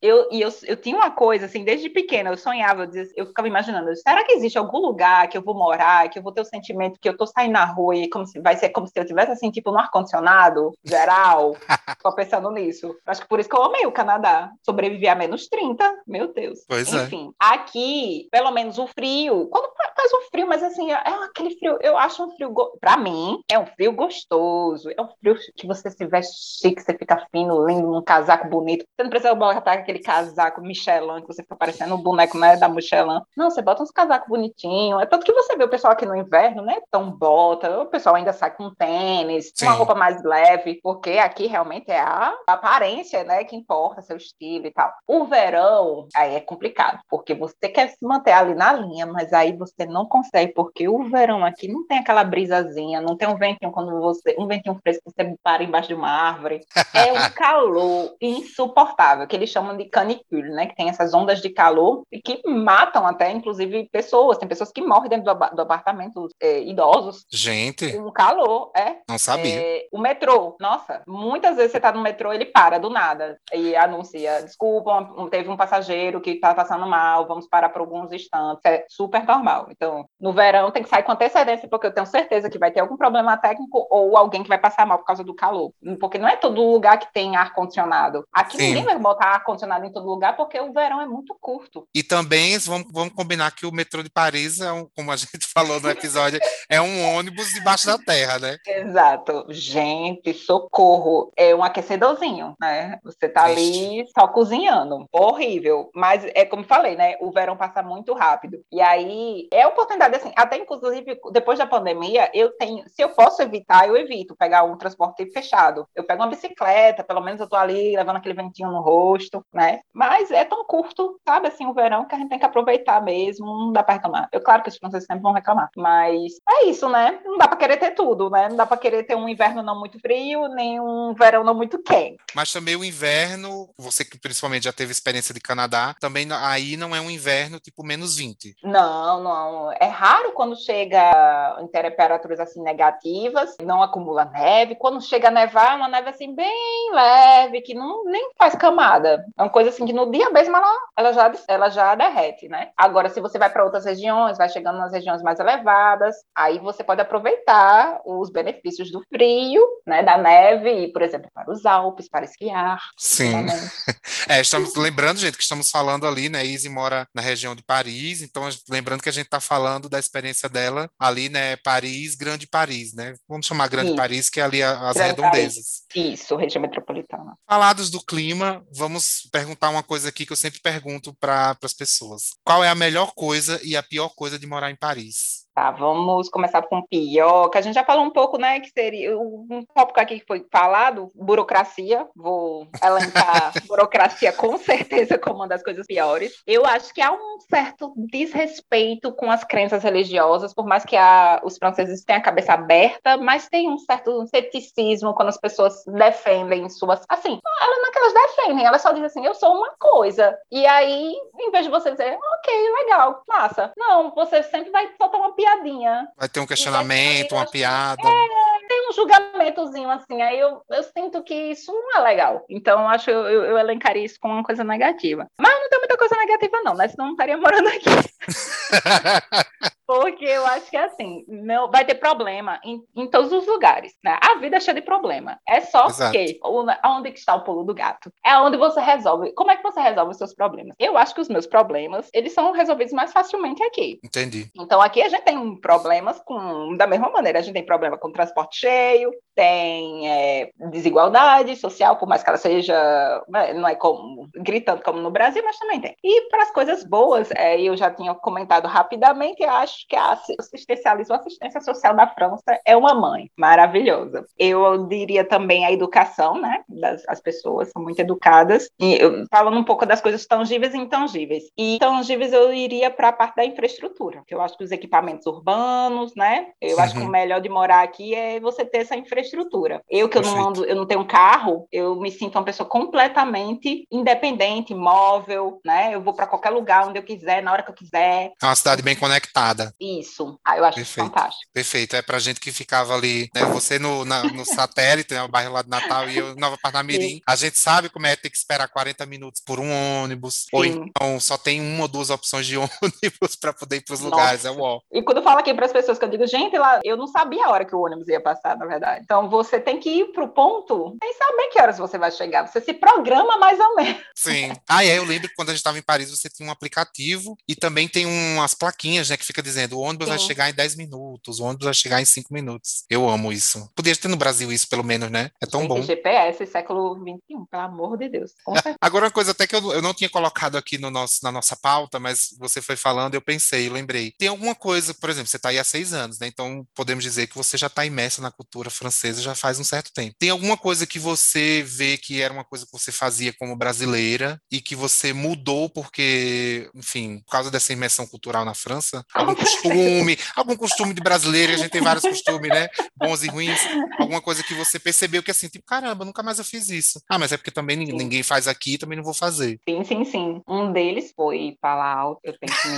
eu, 0.02 0.28
e 0.30 0.40
eu, 0.40 0.52
eu 0.64 0.76
tinha 0.76 0.96
uma 0.96 1.10
coisa, 1.10 1.46
assim, 1.46 1.64
desde 1.64 1.88
pequena, 1.88 2.30
eu 2.30 2.36
sonhava, 2.36 2.82
eu, 2.82 2.86
dizia, 2.86 3.12
eu 3.16 3.26
ficava 3.26 3.48
imaginando, 3.48 3.94
será 3.96 4.24
que 4.24 4.32
existe 4.32 4.58
algum 4.58 4.78
lugar 4.78 5.28
que 5.28 5.36
eu 5.36 5.42
vou 5.42 5.55
morar, 5.56 6.08
que 6.08 6.18
eu 6.18 6.22
vou 6.22 6.32
ter 6.32 6.40
o 6.40 6.44
sentimento 6.44 6.98
que 7.00 7.08
eu 7.08 7.16
tô 7.16 7.26
saindo 7.26 7.52
na 7.52 7.64
rua 7.64 7.96
e 7.96 8.08
como 8.08 8.26
se, 8.26 8.40
vai 8.40 8.56
ser 8.56 8.70
como 8.70 8.86
se 8.86 8.92
eu 8.96 9.06
tivesse, 9.06 9.32
assim, 9.32 9.50
tipo, 9.50 9.70
no 9.70 9.78
ar-condicionado 9.78 10.72
geral? 10.84 11.56
Tô 12.02 12.14
pensando 12.14 12.50
nisso. 12.50 12.96
Acho 13.06 13.22
que 13.22 13.28
por 13.28 13.40
isso 13.40 13.48
que 13.48 13.56
eu 13.56 13.62
amei 13.62 13.86
o 13.86 13.92
Canadá. 13.92 14.50
Sobrevivi 14.62 15.08
a 15.08 15.14
menos 15.14 15.48
30, 15.48 16.02
meu 16.06 16.32
Deus. 16.32 16.60
Pois 16.68 16.92
é. 16.92 17.04
Enfim, 17.04 17.30
é. 17.42 17.54
aqui, 17.54 18.28
pelo 18.30 18.50
menos 18.50 18.78
o 18.78 18.86
frio, 18.86 19.48
quando 19.48 19.74
faz 19.96 20.12
um 20.12 20.30
frio, 20.30 20.46
mas 20.46 20.62
assim, 20.62 20.92
é 20.92 21.24
aquele 21.24 21.56
frio, 21.58 21.78
eu 21.80 21.96
acho 21.96 22.22
um 22.22 22.30
frio, 22.30 22.54
para 22.80 22.96
mim, 22.96 23.42
é 23.50 23.58
um 23.58 23.66
frio 23.66 23.92
gostoso, 23.92 24.90
é 24.90 25.02
um 25.02 25.08
frio 25.20 25.36
que 25.56 25.66
você 25.66 25.90
se 25.90 26.06
veste 26.06 26.60
chique, 26.60 26.82
você 26.82 26.96
fica 26.96 27.26
fino, 27.32 27.66
lindo, 27.66 27.88
num 27.88 28.02
casaco 28.02 28.48
bonito. 28.48 28.84
Você 28.94 29.02
não 29.02 29.10
precisa 29.10 29.34
botar 29.34 29.72
aquele 29.72 29.98
casaco 29.98 30.60
Michelin, 30.60 31.22
que 31.22 31.26
você 31.26 31.42
fica 31.42 31.56
parecendo 31.56 31.94
um 31.94 32.02
boneco, 32.02 32.38
né, 32.38 32.56
da 32.56 32.68
Michelin. 32.68 33.20
Não, 33.36 33.50
você 33.50 33.62
bota 33.62 33.82
uns 33.82 33.90
casacos 33.90 34.28
bonitinhos. 34.28 35.02
É 35.02 35.06
tanto 35.06 35.24
que 35.24 35.32
você 35.32 35.45
vê 35.54 35.64
o 35.64 35.68
pessoal 35.68 35.92
aqui 35.92 36.06
no 36.06 36.16
inverno, 36.16 36.62
né, 36.62 36.78
tão 36.90 37.10
bota, 37.10 37.80
o 37.80 37.86
pessoal 37.86 38.14
ainda 38.14 38.32
sai 38.32 38.50
com 38.54 38.74
tênis, 38.74 39.52
Sim. 39.54 39.66
uma 39.66 39.74
roupa 39.74 39.94
mais 39.94 40.22
leve, 40.24 40.80
porque 40.82 41.12
aqui 41.12 41.46
realmente 41.46 41.90
é 41.90 42.00
a 42.00 42.34
aparência, 42.46 43.22
né, 43.24 43.44
que 43.44 43.54
importa, 43.54 44.02
seu 44.02 44.16
estilo 44.16 44.66
e 44.66 44.72
tal. 44.72 44.92
O 45.06 45.26
verão, 45.26 46.08
aí 46.14 46.34
é 46.34 46.40
complicado, 46.40 47.00
porque 47.08 47.34
você 47.34 47.68
quer 47.68 47.88
se 47.90 48.04
manter 48.04 48.32
ali 48.32 48.54
na 48.54 48.72
linha, 48.72 49.06
mas 49.06 49.32
aí 49.32 49.56
você 49.56 49.84
não 49.86 50.06
consegue, 50.06 50.52
porque 50.52 50.88
o 50.88 51.08
verão 51.10 51.44
aqui 51.44 51.68
não 51.68 51.86
tem 51.86 51.98
aquela 51.98 52.24
brisazinha, 52.24 53.00
não 53.00 53.16
tem 53.16 53.28
um 53.28 53.36
ventinho 53.36 53.70
quando 53.70 54.00
você, 54.00 54.34
um 54.38 54.46
ventinho 54.46 54.78
fresco, 54.82 55.02
você 55.04 55.36
para 55.42 55.62
embaixo 55.62 55.88
de 55.88 55.94
uma 55.94 56.10
árvore. 56.10 56.60
É 56.94 57.12
um 57.12 57.30
calor 57.34 58.14
insuportável, 58.20 59.26
que 59.26 59.36
eles 59.36 59.50
chamam 59.50 59.76
de 59.76 59.84
canicule, 59.86 60.50
né? 60.50 60.66
Que 60.66 60.76
tem 60.76 60.88
essas 60.88 61.14
ondas 61.14 61.40
de 61.40 61.50
calor 61.50 62.02
e 62.10 62.20
que 62.20 62.40
matam 62.48 63.06
até, 63.06 63.30
inclusive, 63.30 63.88
pessoas. 63.90 64.38
Tem 64.38 64.48
pessoas 64.48 64.72
que 64.72 64.82
morrem 64.82 65.08
dentro 65.08 65.24
do, 65.24 65.35
do 65.54 65.62
apartamento, 65.62 66.28
é, 66.40 66.60
idosos. 66.62 67.24
Gente. 67.30 67.92
Com 67.92 68.10
calor, 68.10 68.70
é. 68.76 68.96
Não 69.08 69.18
sabia. 69.18 69.60
É, 69.60 69.86
o 69.92 69.98
metrô, 69.98 70.56
nossa, 70.60 71.02
muitas 71.06 71.56
vezes 71.56 71.72
você 71.72 71.80
tá 71.80 71.92
no 71.92 72.02
metrô, 72.02 72.32
ele 72.32 72.46
para 72.46 72.78
do 72.78 72.90
nada 72.90 73.38
e 73.52 73.76
anuncia: 73.76 74.42
desculpa, 74.42 75.08
teve 75.30 75.48
um 75.48 75.56
passageiro 75.56 76.20
que 76.20 76.30
está 76.30 76.54
passando 76.54 76.86
mal, 76.86 77.26
vamos 77.26 77.48
parar 77.48 77.68
por 77.68 77.80
alguns 77.80 78.12
instantes. 78.12 78.62
É 78.64 78.84
super 78.88 79.24
normal. 79.24 79.68
Então, 79.70 80.06
no 80.20 80.32
verão 80.32 80.70
tem 80.70 80.82
que 80.82 80.88
sair 80.88 81.02
com 81.02 81.12
antecedência, 81.12 81.68
porque 81.68 81.86
eu 81.86 81.94
tenho 81.94 82.06
certeza 82.06 82.50
que 82.50 82.58
vai 82.58 82.70
ter 82.70 82.80
algum 82.80 82.96
problema 82.96 83.36
técnico 83.36 83.86
ou 83.90 84.16
alguém 84.16 84.42
que 84.42 84.48
vai 84.48 84.58
passar 84.58 84.86
mal 84.86 84.98
por 84.98 85.04
causa 85.04 85.24
do 85.24 85.34
calor. 85.34 85.72
Porque 86.00 86.18
não 86.18 86.28
é 86.28 86.36
todo 86.36 86.62
lugar 86.62 86.98
que 86.98 87.12
tem 87.12 87.36
ar-condicionado. 87.36 88.24
Aqui 88.32 88.56
Sim. 88.56 88.68
ninguém 88.68 88.84
vai 88.84 88.98
botar 88.98 89.28
ar-condicionado 89.28 89.84
em 89.84 89.92
todo 89.92 90.06
lugar, 90.06 90.36
porque 90.36 90.58
o 90.60 90.72
verão 90.72 91.00
é 91.00 91.06
muito 91.06 91.36
curto. 91.40 91.86
E 91.94 92.02
também 92.02 92.58
vamos, 92.58 92.88
vamos 92.92 93.14
combinar 93.14 93.50
que 93.52 93.66
o 93.66 93.72
metrô 93.72 94.02
de 94.02 94.10
Paris, 94.10 94.60
é 94.60 94.72
um, 94.72 94.86
como 94.94 95.10
a 95.10 95.16
gente 95.16 95.25
falou 95.54 95.80
no 95.80 95.90
episódio, 95.90 96.38
é 96.68 96.80
um 96.80 97.16
ônibus 97.16 97.52
debaixo 97.52 97.86
da 97.86 97.98
terra, 97.98 98.38
né? 98.38 98.58
Exato. 98.66 99.46
Gente, 99.48 100.34
socorro. 100.34 101.32
É 101.36 101.54
um 101.54 101.62
aquecedorzinho, 101.62 102.54
né? 102.60 102.98
Você 103.04 103.28
tá 103.28 103.44
ali 103.44 104.04
só 104.16 104.28
cozinhando. 104.28 105.06
Horrível. 105.12 105.90
Mas 105.94 106.24
é 106.34 106.44
como 106.44 106.64
falei, 106.64 106.96
né? 106.96 107.16
O 107.20 107.30
verão 107.30 107.56
passa 107.56 107.82
muito 107.82 108.12
rápido. 108.14 108.58
E 108.70 108.80
aí 108.80 109.48
é 109.52 109.66
oportunidade, 109.66 110.16
assim, 110.16 110.32
até 110.36 110.56
inclusive 110.56 111.18
depois 111.32 111.58
da 111.58 111.66
pandemia, 111.66 112.30
eu 112.34 112.50
tenho, 112.56 112.84
se 112.88 113.02
eu 113.02 113.10
posso 113.10 113.42
evitar, 113.42 113.88
eu 113.88 113.96
evito 113.96 114.36
pegar 114.36 114.64
um 114.64 114.76
transporte 114.76 115.30
fechado. 115.30 115.86
Eu 115.94 116.04
pego 116.04 116.22
uma 116.22 116.28
bicicleta, 116.28 117.04
pelo 117.04 117.20
menos 117.20 117.40
eu 117.40 117.48
tô 117.48 117.56
ali 117.56 117.96
levando 117.96 118.16
aquele 118.16 118.34
ventinho 118.34 118.70
no 118.70 118.80
rosto, 118.80 119.44
né? 119.52 119.80
Mas 119.92 120.30
é 120.30 120.44
tão 120.44 120.64
curto, 120.64 121.18
sabe, 121.26 121.48
assim, 121.48 121.66
o 121.66 121.74
verão 121.74 122.06
que 122.06 122.14
a 122.14 122.18
gente 122.18 122.28
tem 122.28 122.38
que 122.38 122.44
aproveitar 122.44 123.02
mesmo, 123.02 123.46
não 123.46 123.72
dá 123.72 123.82
para 123.82 123.94
reclamar. 123.94 124.28
Eu, 124.32 124.40
claro 124.40 124.62
que 124.62 124.68
os 124.68 124.76
franceses 124.76 125.05
sempre 125.06 125.22
vão 125.22 125.32
reclamar, 125.32 125.70
mas 125.76 126.32
é 126.48 126.66
isso, 126.66 126.88
né? 126.88 127.18
Não 127.24 127.38
dá 127.38 127.48
para 127.48 127.56
querer 127.56 127.76
ter 127.78 127.92
tudo, 127.92 128.30
né? 128.30 128.48
Não 128.48 128.56
dá 128.56 128.66
para 128.66 128.76
querer 128.76 129.04
ter 129.04 129.14
um 129.14 129.28
inverno 129.28 129.62
não 129.62 129.78
muito 129.78 129.98
frio, 130.00 130.48
nem 130.48 130.80
um 130.80 131.14
verão 131.14 131.44
não 131.44 131.54
muito 131.54 131.82
quente. 131.82 132.18
Mas 132.34 132.52
também 132.52 132.76
o 132.76 132.84
inverno, 132.84 133.68
você 133.78 134.04
que 134.04 134.18
principalmente 134.18 134.64
já 134.64 134.72
teve 134.72 134.92
experiência 134.92 135.34
de 135.34 135.40
Canadá, 135.40 135.94
também 136.00 136.26
aí 136.32 136.76
não 136.76 136.94
é 136.94 137.00
um 137.00 137.10
inverno 137.10 137.60
tipo 137.60 137.84
menos 137.84 138.16
20. 138.16 138.56
Não, 138.62 139.22
não. 139.22 139.72
É 139.72 139.86
raro 139.86 140.32
quando 140.32 140.56
chega 140.56 141.56
em 141.60 141.66
temperaturas 141.68 142.40
assim 142.40 142.62
negativas, 142.62 143.56
não 143.62 143.82
acumula 143.82 144.24
neve. 144.24 144.74
Quando 144.74 145.00
chega 145.00 145.28
a 145.28 145.30
nevar, 145.30 145.72
é 145.72 145.76
uma 145.76 145.88
neve 145.88 146.10
assim 146.10 146.34
bem 146.34 146.90
leve, 146.92 147.60
que 147.62 147.74
não 147.74 148.04
nem 148.04 148.30
faz 148.38 148.54
camada. 148.54 149.24
É 149.36 149.42
uma 149.42 149.50
coisa 149.50 149.70
assim 149.70 149.86
que 149.86 149.92
no 149.92 150.10
dia 150.10 150.30
mesmo 150.30 150.56
ela, 150.56 150.72
ela, 150.96 151.12
já, 151.12 151.32
ela 151.48 151.68
já 151.68 151.94
derrete, 151.94 152.48
né? 152.48 152.70
Agora, 152.76 153.08
se 153.08 153.20
você 153.20 153.38
vai 153.38 153.50
para 153.50 153.64
outras 153.64 153.84
regiões, 153.84 154.38
vai 154.38 154.48
chegando 154.48 154.78
nas 154.78 154.92
regiões 154.96 155.22
mais 155.22 155.38
elevadas, 155.38 156.16
aí 156.34 156.58
você 156.58 156.82
pode 156.82 157.00
aproveitar 157.00 158.00
os 158.04 158.30
benefícios 158.30 158.90
do 158.90 159.02
frio, 159.08 159.62
né, 159.86 160.02
da 160.02 160.16
neve, 160.16 160.70
e, 160.70 160.92
por 160.92 161.02
exemplo, 161.02 161.30
para 161.32 161.50
os 161.50 161.64
Alpes, 161.66 162.08
para 162.08 162.24
esquiar. 162.24 162.80
Sim. 162.98 163.46
é, 164.28 164.40
estamos 164.40 164.74
lembrando, 164.74 165.18
gente, 165.18 165.36
que 165.36 165.42
estamos 165.42 165.70
falando 165.70 166.06
ali, 166.06 166.28
né? 166.28 166.44
Izzy 166.44 166.68
mora 166.68 167.06
na 167.14 167.22
região 167.22 167.54
de 167.54 167.62
Paris, 167.62 168.22
então 168.22 168.48
lembrando 168.68 169.02
que 169.02 169.08
a 169.08 169.12
gente 169.12 169.26
está 169.26 169.40
falando 169.40 169.88
da 169.88 169.98
experiência 169.98 170.48
dela 170.48 170.88
ali, 170.98 171.28
né? 171.28 171.56
Paris, 171.56 172.14
Grande 172.14 172.46
Paris, 172.46 172.94
né? 172.94 173.14
Vamos 173.28 173.46
chamar 173.46 173.68
Grande 173.68 173.88
Isso. 173.88 173.96
Paris, 173.96 174.30
que 174.30 174.40
é 174.40 174.44
ali 174.44 174.62
as 174.62 174.94
Grande 174.94 175.10
redondezas. 175.10 175.84
Paris. 175.94 176.12
Isso, 176.20 176.36
região 176.36 176.62
metropolitana. 176.62 177.36
Falados 177.48 177.90
do 177.90 178.04
clima, 178.04 178.64
vamos 178.74 179.28
perguntar 179.32 179.70
uma 179.70 179.82
coisa 179.82 180.08
aqui 180.08 180.24
que 180.24 180.32
eu 180.32 180.36
sempre 180.36 180.60
pergunto 180.60 181.14
para 181.14 181.56
as 181.62 181.72
pessoas. 181.72 182.30
Qual 182.44 182.62
é 182.62 182.68
a 182.68 182.74
melhor 182.74 183.12
coisa 183.14 183.60
e 183.62 183.76
a 183.76 183.82
pior 183.82 184.10
coisa 184.14 184.38
de 184.38 184.46
morar 184.46 184.70
em 184.70 184.76
Paris? 184.76 184.85
bodies 184.86 185.45
Tá, 185.56 185.70
vamos 185.70 186.28
começar 186.28 186.60
com 186.60 186.86
que 186.86 187.18
a 187.56 187.60
gente 187.62 187.74
já 187.74 187.82
falou 187.82 188.04
um 188.04 188.10
pouco, 188.10 188.36
né, 188.36 188.60
que 188.60 188.68
seria 188.68 189.18
um 189.18 189.64
tópico 189.74 189.98
aqui 189.98 190.20
que 190.20 190.26
foi 190.26 190.46
falado, 190.52 191.10
burocracia, 191.14 192.06
vou 192.14 192.68
elencar 192.84 193.54
burocracia 193.66 194.34
com 194.34 194.58
certeza 194.58 195.16
como 195.16 195.36
uma 195.36 195.48
das 195.48 195.62
coisas 195.62 195.86
piores. 195.86 196.42
Eu 196.46 196.66
acho 196.66 196.92
que 196.92 197.00
há 197.00 197.10
um 197.10 197.40
certo 197.48 197.94
desrespeito 197.96 199.10
com 199.14 199.30
as 199.30 199.44
crenças 199.44 199.82
religiosas, 199.82 200.52
por 200.52 200.66
mais 200.66 200.84
que 200.84 200.94
a, 200.94 201.40
os 201.42 201.56
franceses 201.56 202.04
tenham 202.04 202.20
a 202.20 202.24
cabeça 202.24 202.52
aberta, 202.52 203.16
mas 203.16 203.48
tem 203.48 203.66
um 203.66 203.78
certo 203.78 204.26
ceticismo 204.26 205.14
quando 205.14 205.30
as 205.30 205.38
pessoas 205.38 205.86
defendem 205.86 206.68
suas, 206.68 207.02
assim, 207.08 207.40
elas 207.62 207.78
não 207.78 207.88
é 207.88 207.90
que 207.92 207.98
elas 207.98 208.12
defendem, 208.12 208.66
elas 208.66 208.82
só 208.82 208.90
dizem 208.90 209.06
assim, 209.06 209.24
eu 209.24 209.34
sou 209.34 209.56
uma 209.56 209.70
coisa, 209.78 210.36
e 210.52 210.66
aí, 210.66 211.14
em 211.40 211.50
vez 211.50 211.64
de 211.64 211.70
você 211.70 211.92
dizer, 211.92 212.18
ok, 212.40 212.72
legal, 212.82 213.22
massa, 213.26 213.72
não, 213.74 214.10
você 214.14 214.42
sempre 214.42 214.70
vai 214.70 214.90
soltar 214.98 215.18
uma 215.18 215.34
piada 215.34 215.45
piadinha. 215.46 216.08
Vai 216.16 216.28
ter 216.28 216.40
um 216.40 216.46
questionamento, 216.46 217.32
uma 217.32 217.46
piada. 217.46 218.02
É, 218.02 218.68
tem 218.68 218.88
um 218.88 218.92
julgamentozinho 218.92 219.90
assim, 219.90 220.20
aí 220.22 220.38
eu, 220.38 220.62
eu 220.70 220.82
sinto 220.82 221.22
que 221.22 221.34
isso 221.34 221.72
não 221.72 222.00
é 222.00 222.02
legal. 222.02 222.44
Então, 222.48 222.88
acho 222.88 223.10
eu, 223.10 223.24
eu, 223.28 223.44
eu 223.44 223.58
elencaria 223.58 224.04
isso 224.04 224.18
como 224.20 224.34
uma 224.34 224.42
coisa 224.42 224.64
negativa. 224.64 225.26
Mas 225.38 225.52
não 225.52 225.68
tem 225.68 225.78
muita 225.96 225.98
coisa 225.98 226.16
negativa, 226.16 226.60
não, 226.62 226.74
né? 226.74 226.88
Senão 226.88 227.06
não 227.06 227.12
estaria 227.12 227.36
morando 227.36 227.68
aqui. 227.68 227.84
Porque 229.86 230.24
eu 230.24 230.44
acho 230.46 230.68
que 230.68 230.76
assim, 230.76 231.24
não 231.28 231.70
vai 231.70 231.84
ter 231.84 231.94
problema 231.94 232.60
em, 232.64 232.82
em 232.96 233.08
todos 233.08 233.32
os 233.32 233.46
lugares, 233.46 233.92
né? 234.02 234.18
A 234.20 234.34
vida 234.34 234.56
é 234.56 234.60
cheia 234.60 234.74
de 234.74 234.80
problema. 234.80 235.38
É 235.48 235.60
só 235.60 235.86
Exato. 235.86 236.12
que 236.12 236.40
onde 236.42 237.10
está 237.10 237.36
o 237.36 237.44
pulo 237.44 237.62
do 237.62 237.72
gato? 237.72 238.10
É 238.24 238.36
onde 238.38 238.56
você 238.56 238.80
resolve. 238.80 239.32
Como 239.34 239.50
é 239.50 239.56
que 239.56 239.62
você 239.62 239.80
resolve 239.80 240.10
os 240.10 240.18
seus 240.18 240.34
problemas? 240.34 240.74
Eu 240.78 240.98
acho 240.98 241.14
que 241.14 241.20
os 241.20 241.28
meus 241.28 241.46
problemas, 241.46 242.08
eles 242.12 242.32
são 242.32 242.50
resolvidos 242.50 242.92
mais 242.92 243.12
facilmente 243.12 243.62
aqui. 243.62 244.00
Entendi. 244.04 244.50
Então 244.58 244.82
aqui 244.82 245.00
a 245.00 245.08
gente 245.08 245.22
tem 245.22 245.60
problemas 245.60 246.20
com 246.24 246.76
da 246.76 246.86
mesma 246.88 247.08
maneira, 247.08 247.38
a 247.38 247.42
gente 247.42 247.54
tem 247.54 247.64
problema 247.64 247.96
com 247.96 248.10
transporte 248.10 248.58
cheio, 248.58 249.12
tem 249.36 250.10
é, 250.10 250.50
desigualdade 250.70 251.54
social, 251.54 251.96
por 251.96 252.08
mais 252.08 252.24
que 252.24 252.28
ela 252.28 252.38
seja, 252.38 253.22
né, 253.28 253.54
não 253.54 253.68
é 253.68 253.76
como 253.76 254.28
gritando 254.34 254.82
como 254.82 254.98
no 254.98 255.12
Brasil, 255.12 255.42
mas 255.44 255.58
também 255.58 255.80
tem. 255.86 255.96
E 256.02 256.28
para 256.28 256.42
as 256.42 256.50
coisas 256.50 256.84
boas, 256.84 257.30
é, 257.32 257.60
eu 257.60 257.76
já 257.76 257.90
tinha 257.90 258.14
comentado 258.14 258.66
rapidamente, 258.66 259.44
acho 259.44 259.76
acho 259.76 259.86
que 259.88 259.96
a 259.96 260.18
assistencialismo, 260.38 261.14
a 261.14 261.18
assistência 261.18 261.60
social 261.60 261.94
da 261.94 262.06
França 262.06 262.58
é 262.64 262.76
uma 262.76 262.94
mãe 262.94 263.30
maravilhosa. 263.36 264.24
Eu 264.38 264.86
diria 264.86 265.24
também 265.24 265.66
a 265.66 265.72
educação, 265.72 266.40
né? 266.40 266.64
Das, 266.68 267.02
as 267.08 267.20
pessoas 267.20 267.70
são 267.70 267.82
muito 267.82 268.00
educadas. 268.00 268.70
E 268.78 268.94
eu, 268.94 269.26
falando 269.30 269.58
um 269.58 269.64
pouco 269.64 269.84
das 269.84 270.00
coisas 270.00 270.24
tangíveis 270.26 270.72
e 270.72 270.78
intangíveis. 270.78 271.44
E 271.56 271.78
tangíveis 271.78 272.32
eu 272.32 272.52
iria 272.52 272.90
para 272.90 273.08
a 273.08 273.12
parte 273.12 273.36
da 273.36 273.44
infraestrutura, 273.44 274.22
que 274.26 274.34
eu 274.34 274.40
acho 274.40 274.56
que 274.56 274.64
os 274.64 274.70
equipamentos 274.70 275.26
urbanos, 275.26 276.14
né? 276.14 276.48
Eu 276.60 276.76
uhum. 276.76 276.82
acho 276.82 276.94
que 276.94 277.00
o 277.00 277.04
uhum. 277.04 277.10
melhor 277.10 277.40
de 277.40 277.48
morar 277.48 277.82
aqui 277.82 278.14
é 278.14 278.40
você 278.40 278.64
ter 278.64 278.78
essa 278.78 278.96
infraestrutura. 278.96 279.82
Eu 279.90 280.08
que 280.08 280.16
eu 280.16 280.22
não 280.22 280.48
ando, 280.48 280.64
eu 280.64 280.76
não 280.76 280.86
tenho 280.86 281.00
um 281.00 281.06
carro, 281.06 281.66
eu 281.70 281.96
me 281.96 282.10
sinto 282.10 282.36
uma 282.36 282.44
pessoa 282.44 282.68
completamente 282.68 283.86
independente, 283.90 284.74
móvel, 284.74 285.60
né? 285.66 285.94
Eu 285.94 286.00
vou 286.00 286.14
para 286.14 286.26
qualquer 286.26 286.50
lugar 286.50 286.86
onde 286.88 286.98
eu 286.98 287.02
quiser, 287.02 287.42
na 287.42 287.52
hora 287.52 287.62
que 287.62 287.70
eu 287.70 287.74
quiser. 287.74 288.32
É 288.40 288.46
uma 288.46 288.54
cidade 288.54 288.82
bem 288.82 288.96
conectada. 288.96 289.74
Isso. 289.80 290.38
Ah, 290.44 290.56
eu 290.56 290.64
acho 290.64 290.76
Perfeito. 290.76 291.06
fantástico. 291.08 291.50
Perfeito. 291.52 291.96
É 291.96 292.02
pra 292.02 292.18
gente 292.18 292.40
que 292.40 292.52
ficava 292.52 292.94
ali, 292.94 293.28
né? 293.34 293.44
Você 293.46 293.78
no, 293.78 294.04
na, 294.04 294.22
no 294.24 294.44
satélite, 294.46 295.12
né? 295.12 295.22
O 295.22 295.28
bairro 295.28 295.52
lá 295.52 295.62
de 295.62 295.68
Natal 295.68 296.08
e 296.08 296.16
eu 296.16 296.36
Nova 296.36 296.56
Parnamirim. 296.62 297.20
A 297.26 297.34
gente 297.34 297.58
sabe 297.58 297.88
como 297.90 298.06
é 298.06 298.14
ter 298.14 298.30
que 298.30 298.36
esperar 298.36 298.68
40 298.68 299.04
minutos 299.06 299.42
por 299.44 299.58
um 299.58 299.70
ônibus. 300.02 300.44
Sim. 300.44 300.48
Ou 300.52 300.64
então 300.64 301.18
só 301.20 301.36
tem 301.36 301.60
uma 301.60 301.82
ou 301.82 301.88
duas 301.88 302.10
opções 302.10 302.46
de 302.46 302.56
ônibus 302.56 303.36
para 303.40 303.52
poder 303.52 303.76
ir 303.76 303.84
pros 303.84 304.00
lugares. 304.00 304.44
É 304.44 304.50
o 304.50 304.80
E 304.92 305.02
quando 305.02 305.18
eu 305.18 305.22
falo 305.24 305.40
aqui 305.40 305.52
para 305.52 305.66
as 305.66 305.72
pessoas 305.72 305.98
que 305.98 306.04
eu 306.04 306.08
digo, 306.08 306.26
gente, 306.26 306.56
lá, 306.56 306.80
eu 306.84 306.96
não 306.96 307.08
sabia 307.08 307.46
a 307.46 307.50
hora 307.50 307.64
que 307.64 307.74
o 307.74 307.80
ônibus 307.80 308.08
ia 308.08 308.20
passar, 308.20 308.56
na 308.56 308.66
verdade. 308.66 309.00
Então 309.02 309.28
você 309.28 309.58
tem 309.58 309.80
que 309.80 309.90
ir 309.90 310.12
pro 310.12 310.28
ponto 310.28 310.96
sem 311.02 311.12
saber 311.14 311.48
que 311.48 311.60
horas 311.60 311.78
você 311.78 311.98
vai 311.98 312.12
chegar. 312.12 312.46
Você 312.46 312.60
se 312.60 312.72
programa 312.74 313.36
mais 313.38 313.58
ou 313.58 313.74
menos. 313.74 314.00
Sim. 314.14 314.52
Ah, 314.68 314.84
é. 314.84 314.98
Eu 314.98 315.04
lembro 315.04 315.30
quando 315.34 315.50
a 315.50 315.54
gente 315.56 315.60
estava 315.60 315.78
em 315.78 315.82
Paris, 315.82 316.10
você 316.10 316.28
tinha 316.28 316.48
um 316.48 316.52
aplicativo 316.52 317.36
e 317.48 317.54
também 317.54 317.88
tem 317.88 318.06
umas 318.06 318.54
plaquinhas, 318.54 319.08
né, 319.10 319.16
que 319.16 319.24
fica 319.24 319.42
dizendo 319.42 319.78
o 319.78 319.80
ônibus 319.80 320.06
Sim. 320.06 320.10
vai 320.10 320.18
chegar 320.18 320.50
em 320.50 320.54
10 320.54 320.76
minutos, 320.76 321.40
o 321.40 321.44
ônibus 321.44 321.64
vai 321.64 321.74
chegar 321.74 322.00
em 322.00 322.04
5 322.04 322.32
minutos. 322.32 322.84
Eu 322.88 323.08
amo 323.08 323.32
isso. 323.32 323.70
Podia 323.74 323.96
ter 323.96 324.08
no 324.08 324.16
Brasil 324.16 324.52
isso, 324.52 324.68
pelo 324.68 324.84
menos, 324.84 325.10
né? 325.10 325.30
É 325.40 325.46
tão 325.46 325.60
Tem 325.60 325.68
bom. 325.68 325.82
GPS 325.82 326.46
século 326.46 326.96
XXI, 326.96 327.46
pelo 327.50 327.62
amor 327.62 327.96
de 327.96 328.08
Deus. 328.08 328.32
Agora, 328.80 329.06
uma 329.06 329.10
coisa 329.10 329.32
até 329.32 329.46
que 329.46 329.54
eu, 329.54 329.72
eu 329.72 329.82
não 329.82 329.94
tinha 329.94 330.08
colocado 330.10 330.56
aqui 330.56 330.78
no 330.78 330.90
nosso, 330.90 331.20
na 331.22 331.32
nossa 331.32 331.56
pauta, 331.56 331.98
mas 331.98 332.34
você 332.38 332.60
foi 332.60 332.76
falando, 332.76 333.14
eu 333.14 333.20
pensei, 333.22 333.68
eu 333.68 333.72
lembrei. 333.72 334.12
Tem 334.18 334.28
alguma 334.28 334.54
coisa, 334.54 334.94
por 334.94 335.10
exemplo, 335.10 335.28
você 335.28 335.36
está 335.36 335.50
aí 335.50 335.58
há 335.58 335.64
seis 335.64 335.92
anos, 335.92 336.18
né? 336.18 336.26
Então 336.26 336.66
podemos 336.74 337.02
dizer 337.02 337.26
que 337.26 337.36
você 337.36 337.56
já 337.56 337.66
está 337.66 337.84
imersa 337.84 338.22
na 338.22 338.30
cultura 338.30 338.70
francesa 338.70 339.22
já 339.22 339.34
faz 339.34 339.58
um 339.58 339.64
certo 339.64 339.92
tempo. 339.92 340.16
Tem 340.18 340.30
alguma 340.30 340.56
coisa 340.56 340.86
que 340.86 340.98
você 340.98 341.62
vê 341.62 341.96
que 341.96 342.20
era 342.20 342.32
uma 342.32 342.44
coisa 342.44 342.66
que 342.66 342.72
você 342.72 342.92
fazia 342.92 343.32
como 343.32 343.56
brasileira 343.56 344.40
e 344.50 344.60
que 344.60 344.74
você 344.74 345.12
mudou 345.12 345.45
porque, 345.68 346.68
enfim, 346.74 347.20
por 347.20 347.30
causa 347.30 347.50
dessa 347.50 347.72
imersão 347.72 348.06
cultural 348.06 348.44
na 348.44 348.54
França? 348.54 349.04
Algum 349.14 349.34
costume, 349.34 350.18
algum 350.34 350.56
costume 350.56 350.94
de 350.94 351.00
brasileiro, 351.00 351.52
a 351.52 351.56
gente 351.56 351.70
tem 351.70 351.80
vários 351.80 352.02
costumes, 352.02 352.50
né? 352.50 352.68
Bons 352.96 353.22
e 353.22 353.28
ruins. 353.28 353.60
Alguma 353.98 354.20
coisa 354.20 354.42
que 354.42 354.54
você 354.54 354.78
percebeu 354.78 355.22
que 355.22 355.30
assim, 355.30 355.48
tipo, 355.48 355.64
caramba, 355.64 356.04
nunca 356.04 356.22
mais 356.22 356.38
eu 356.38 356.44
fiz 356.44 356.68
isso. 356.68 357.00
Ah, 357.08 357.18
mas 357.18 357.32
é 357.32 357.36
porque 357.36 357.50
também 357.50 357.86
sim. 357.86 357.92
ninguém 357.92 358.22
faz 358.22 358.48
aqui, 358.48 358.78
também 358.78 358.96
não 358.96 359.04
vou 359.04 359.14
fazer. 359.14 359.60
Sim, 359.68 359.84
sim, 359.84 360.04
sim. 360.04 360.42
Um 360.48 360.72
deles 360.72 361.12
foi 361.14 361.56
falar 361.60 361.96
alto, 361.96 362.20
eu 362.24 362.34
tenho 362.38 362.52
que 362.52 362.68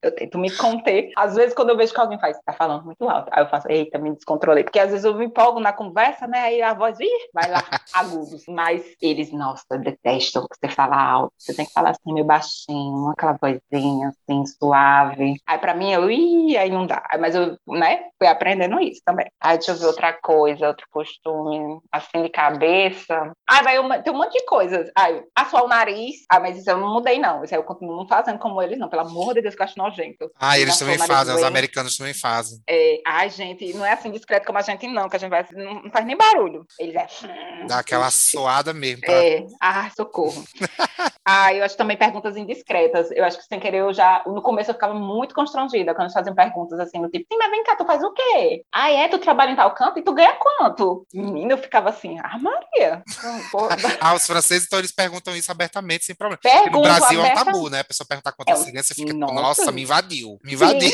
Eu 0.00 0.14
tento 0.14 0.38
me 0.38 0.50
conter. 0.56 1.10
Às 1.16 1.34
vezes, 1.34 1.54
quando 1.54 1.70
eu 1.70 1.76
vejo 1.76 1.92
que 1.92 2.00
alguém 2.00 2.18
faz, 2.18 2.38
tá 2.44 2.52
falando 2.52 2.84
muito 2.84 3.08
alto, 3.08 3.28
aí 3.32 3.42
eu 3.42 3.48
faço, 3.48 3.68
eita, 3.70 3.98
me 3.98 4.14
descontrolei. 4.14 4.62
Porque 4.62 4.78
às 4.78 4.90
vezes 4.90 5.04
eu 5.04 5.14
me 5.14 5.26
empolgo 5.26 5.58
na 5.58 5.72
conversa, 5.72 6.26
né? 6.26 6.40
Aí 6.40 6.62
a 6.62 6.72
voz, 6.72 6.98
ih, 7.00 7.08
vai 7.34 7.50
lá, 7.50 7.62
agudos. 7.92 8.44
Mas 8.48 8.84
eles, 9.02 9.32
nossa, 9.32 9.64
detestam 9.78 10.46
que 10.46 10.56
você 10.56 10.72
fala 10.72 10.96
alto. 10.96 11.32
Você 11.36 11.54
tem 11.54 11.66
que 11.66 11.72
falar 11.72 11.90
assim, 11.90 12.12
meio 12.12 12.26
baixinho, 12.26 13.08
aquela 13.08 13.36
vozinha 13.40 14.08
assim, 14.08 14.46
suave. 14.46 15.34
Aí 15.46 15.58
pra 15.58 15.74
mim, 15.74 15.92
eu, 15.92 16.08
ih, 16.10 16.56
aí 16.56 16.70
não 16.70 16.86
dá. 16.86 17.02
Mas 17.18 17.34
eu, 17.34 17.56
né, 17.66 18.04
fui 18.18 18.28
aprendendo 18.28 18.78
isso 18.80 19.02
também. 19.04 19.26
Aí 19.40 19.58
deixa 19.58 19.72
eu 19.72 19.76
ver 19.76 19.86
outra 19.86 20.12
coisa, 20.12 20.68
outro 20.68 20.86
costume, 20.90 21.80
assim, 21.90 22.22
de 22.22 22.28
cabeça. 22.28 23.32
Ai, 23.48 23.62
vai, 23.64 24.02
tem 24.02 24.12
um 24.12 24.16
monte 24.16 24.32
de 24.32 24.44
coisas. 24.44 24.90
Ai, 24.96 25.24
assoar 25.34 25.64
o 25.64 25.68
nariz. 25.68 26.24
Ah, 26.30 26.38
mas 26.38 26.56
isso 26.56 26.70
eu 26.70 26.78
não 26.78 26.92
mudei, 26.92 27.18
não. 27.18 27.42
Isso 27.42 27.54
aí 27.54 27.60
eu 27.60 27.64
continuo 27.64 27.96
não 27.96 28.06
fazendo 28.06 28.38
como 28.38 28.62
eles, 28.62 28.78
não. 28.78 28.88
Pelo 28.88 29.02
amor 29.02 29.34
de 29.34 29.42
Deus, 29.42 29.54
que 29.54 29.62
eu 29.62 29.64
acho 29.64 29.78
nojento. 29.88 30.30
Ah, 30.38 30.58
eles 30.58 30.76
também 30.78 30.98
fazem, 30.98 31.34
os 31.34 31.42
americanos 31.42 31.96
também 31.96 32.14
fazem. 32.14 32.60
É, 32.68 33.00
ai, 33.06 33.30
gente, 33.30 33.72
não 33.74 33.84
é 33.84 33.92
assim 33.92 34.10
discreto 34.10 34.46
como 34.46 34.58
a 34.58 34.62
gente, 34.62 34.86
não, 34.86 35.08
que 35.08 35.16
a 35.16 35.18
gente 35.18 35.30
vai, 35.30 35.46
não, 35.52 35.82
não 35.82 35.90
faz 35.90 36.04
nem 36.06 36.16
barulho. 36.16 36.66
Eles 36.78 36.94
é. 36.96 37.66
Dá 37.66 37.78
aquela 37.78 38.10
soada 38.10 38.72
mesmo. 38.72 39.02
Pra... 39.02 39.12
É, 39.12 39.46
ah, 39.60 39.90
socorro. 39.96 40.44
ah, 41.24 41.52
eu 41.54 41.64
acho 41.64 41.76
também 41.76 41.96
perguntas 41.96 42.36
indiscretas. 42.36 43.10
Eu 43.10 43.24
acho 43.24 43.38
que 43.38 43.44
sem 43.44 43.60
querer 43.60 43.78
eu 43.78 43.92
já. 43.92 44.22
No 44.26 44.42
começo 44.42 44.70
eu 44.70 44.74
ficava 44.74 44.94
muito 44.94 45.34
constrangida 45.34 45.94
quando 45.94 46.04
eles 46.04 46.12
faziam 46.12 46.34
perguntas 46.34 46.78
assim, 46.78 47.00
do 47.00 47.08
tipo, 47.08 47.26
sim, 47.30 47.38
mas 47.38 47.50
vem 47.50 47.64
cá, 47.64 47.76
tu 47.76 47.84
faz 47.84 48.02
o 48.02 48.12
quê? 48.12 48.62
Ah, 48.72 48.90
é? 48.90 49.08
Tu 49.08 49.18
trabalha 49.18 49.52
em 49.52 49.56
tal 49.56 49.72
canto 49.74 49.98
e 49.98 50.02
tu 50.02 50.12
ganha 50.12 50.34
quanto? 50.34 51.06
Menina, 51.12 51.52
eu 51.52 51.58
ficava 51.58 51.90
assim, 51.90 52.18
ah, 52.18 52.38
Maria. 52.38 53.02
ah, 54.00 54.14
os 54.14 54.26
franceses, 54.26 54.66
então, 54.66 54.78
eles 54.78 54.92
perguntam 54.92 55.34
isso 55.34 55.50
abertamente, 55.50 56.04
sem 56.04 56.14
problema. 56.14 56.40
Pergunto 56.42 56.78
no 56.78 56.82
Brasil 56.82 57.24
é 57.24 57.32
um 57.32 57.34
tabu, 57.34 57.70
né? 57.70 57.80
A 57.80 57.84
pessoa 57.84 58.06
perguntar 58.06 58.32
quanto 58.32 58.50
é, 58.50 58.56
você 58.56 58.70
ganha, 58.70 58.82
você 58.82 58.94
fica, 58.94 59.12
nossa, 59.14 59.34
nossa 59.34 59.72
me 59.78 59.84
invadiu, 59.84 60.38
me 60.42 60.54
invadiu. 60.54 60.90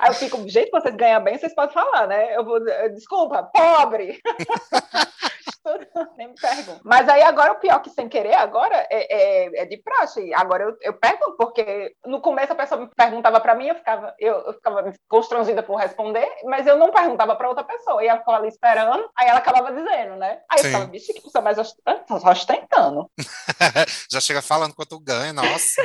Aí 0.00 0.08
eu 0.08 0.14
fico, 0.14 0.48
jeito 0.48 0.70
que 0.70 0.80
vocês 0.80 0.96
ganham 0.96 1.22
bem, 1.22 1.38
vocês 1.38 1.54
podem 1.54 1.74
falar, 1.74 2.06
né? 2.06 2.34
Eu 2.34 2.44
vou, 2.44 2.58
desculpa, 2.94 3.42
pobre. 3.54 4.18
Nem 6.16 6.28
me 6.28 6.34
pergunto. 6.34 6.80
Mas 6.84 7.08
aí 7.08 7.22
agora 7.22 7.52
o 7.52 7.60
pior 7.60 7.80
que 7.80 7.90
sem 7.90 8.08
querer, 8.08 8.34
agora 8.34 8.74
é, 8.90 9.44
é, 9.44 9.62
é 9.62 9.66
de 9.66 9.76
praxe. 9.78 10.32
Agora 10.34 10.64
eu, 10.64 10.76
eu 10.80 10.94
pergunto, 10.94 11.36
porque 11.36 11.94
no 12.06 12.20
começo 12.20 12.52
a 12.52 12.56
pessoa 12.56 12.80
me 12.80 12.88
perguntava 12.96 13.40
para 13.40 13.54
mim, 13.54 13.68
eu 13.68 13.74
ficava, 13.74 14.14
eu, 14.18 14.34
eu 14.34 14.52
ficava 14.54 14.92
constrangida 15.08 15.62
por 15.62 15.76
responder, 15.76 16.26
mas 16.44 16.66
eu 16.66 16.78
não 16.78 16.90
perguntava 16.90 17.36
para 17.36 17.48
outra 17.48 17.64
pessoa. 17.64 18.02
E 18.02 18.08
ela 18.08 18.18
ficava 18.20 18.38
ali 18.38 18.48
esperando, 18.48 19.08
aí 19.16 19.28
ela 19.28 19.38
acabava 19.38 19.72
dizendo, 19.72 20.16
né? 20.16 20.40
Aí 20.50 20.58
Sim. 20.58 20.66
eu 20.66 20.72
ficava, 20.72 20.86
bicho, 20.86 21.12
que 21.12 21.20
pessoa 21.20 21.44
mais 21.44 21.58
ostentando. 21.58 23.10
Já 24.10 24.20
chega 24.20 24.40
falando 24.40 24.74
quanto 24.74 24.98
ganha, 24.98 25.32
nossa. 25.32 25.82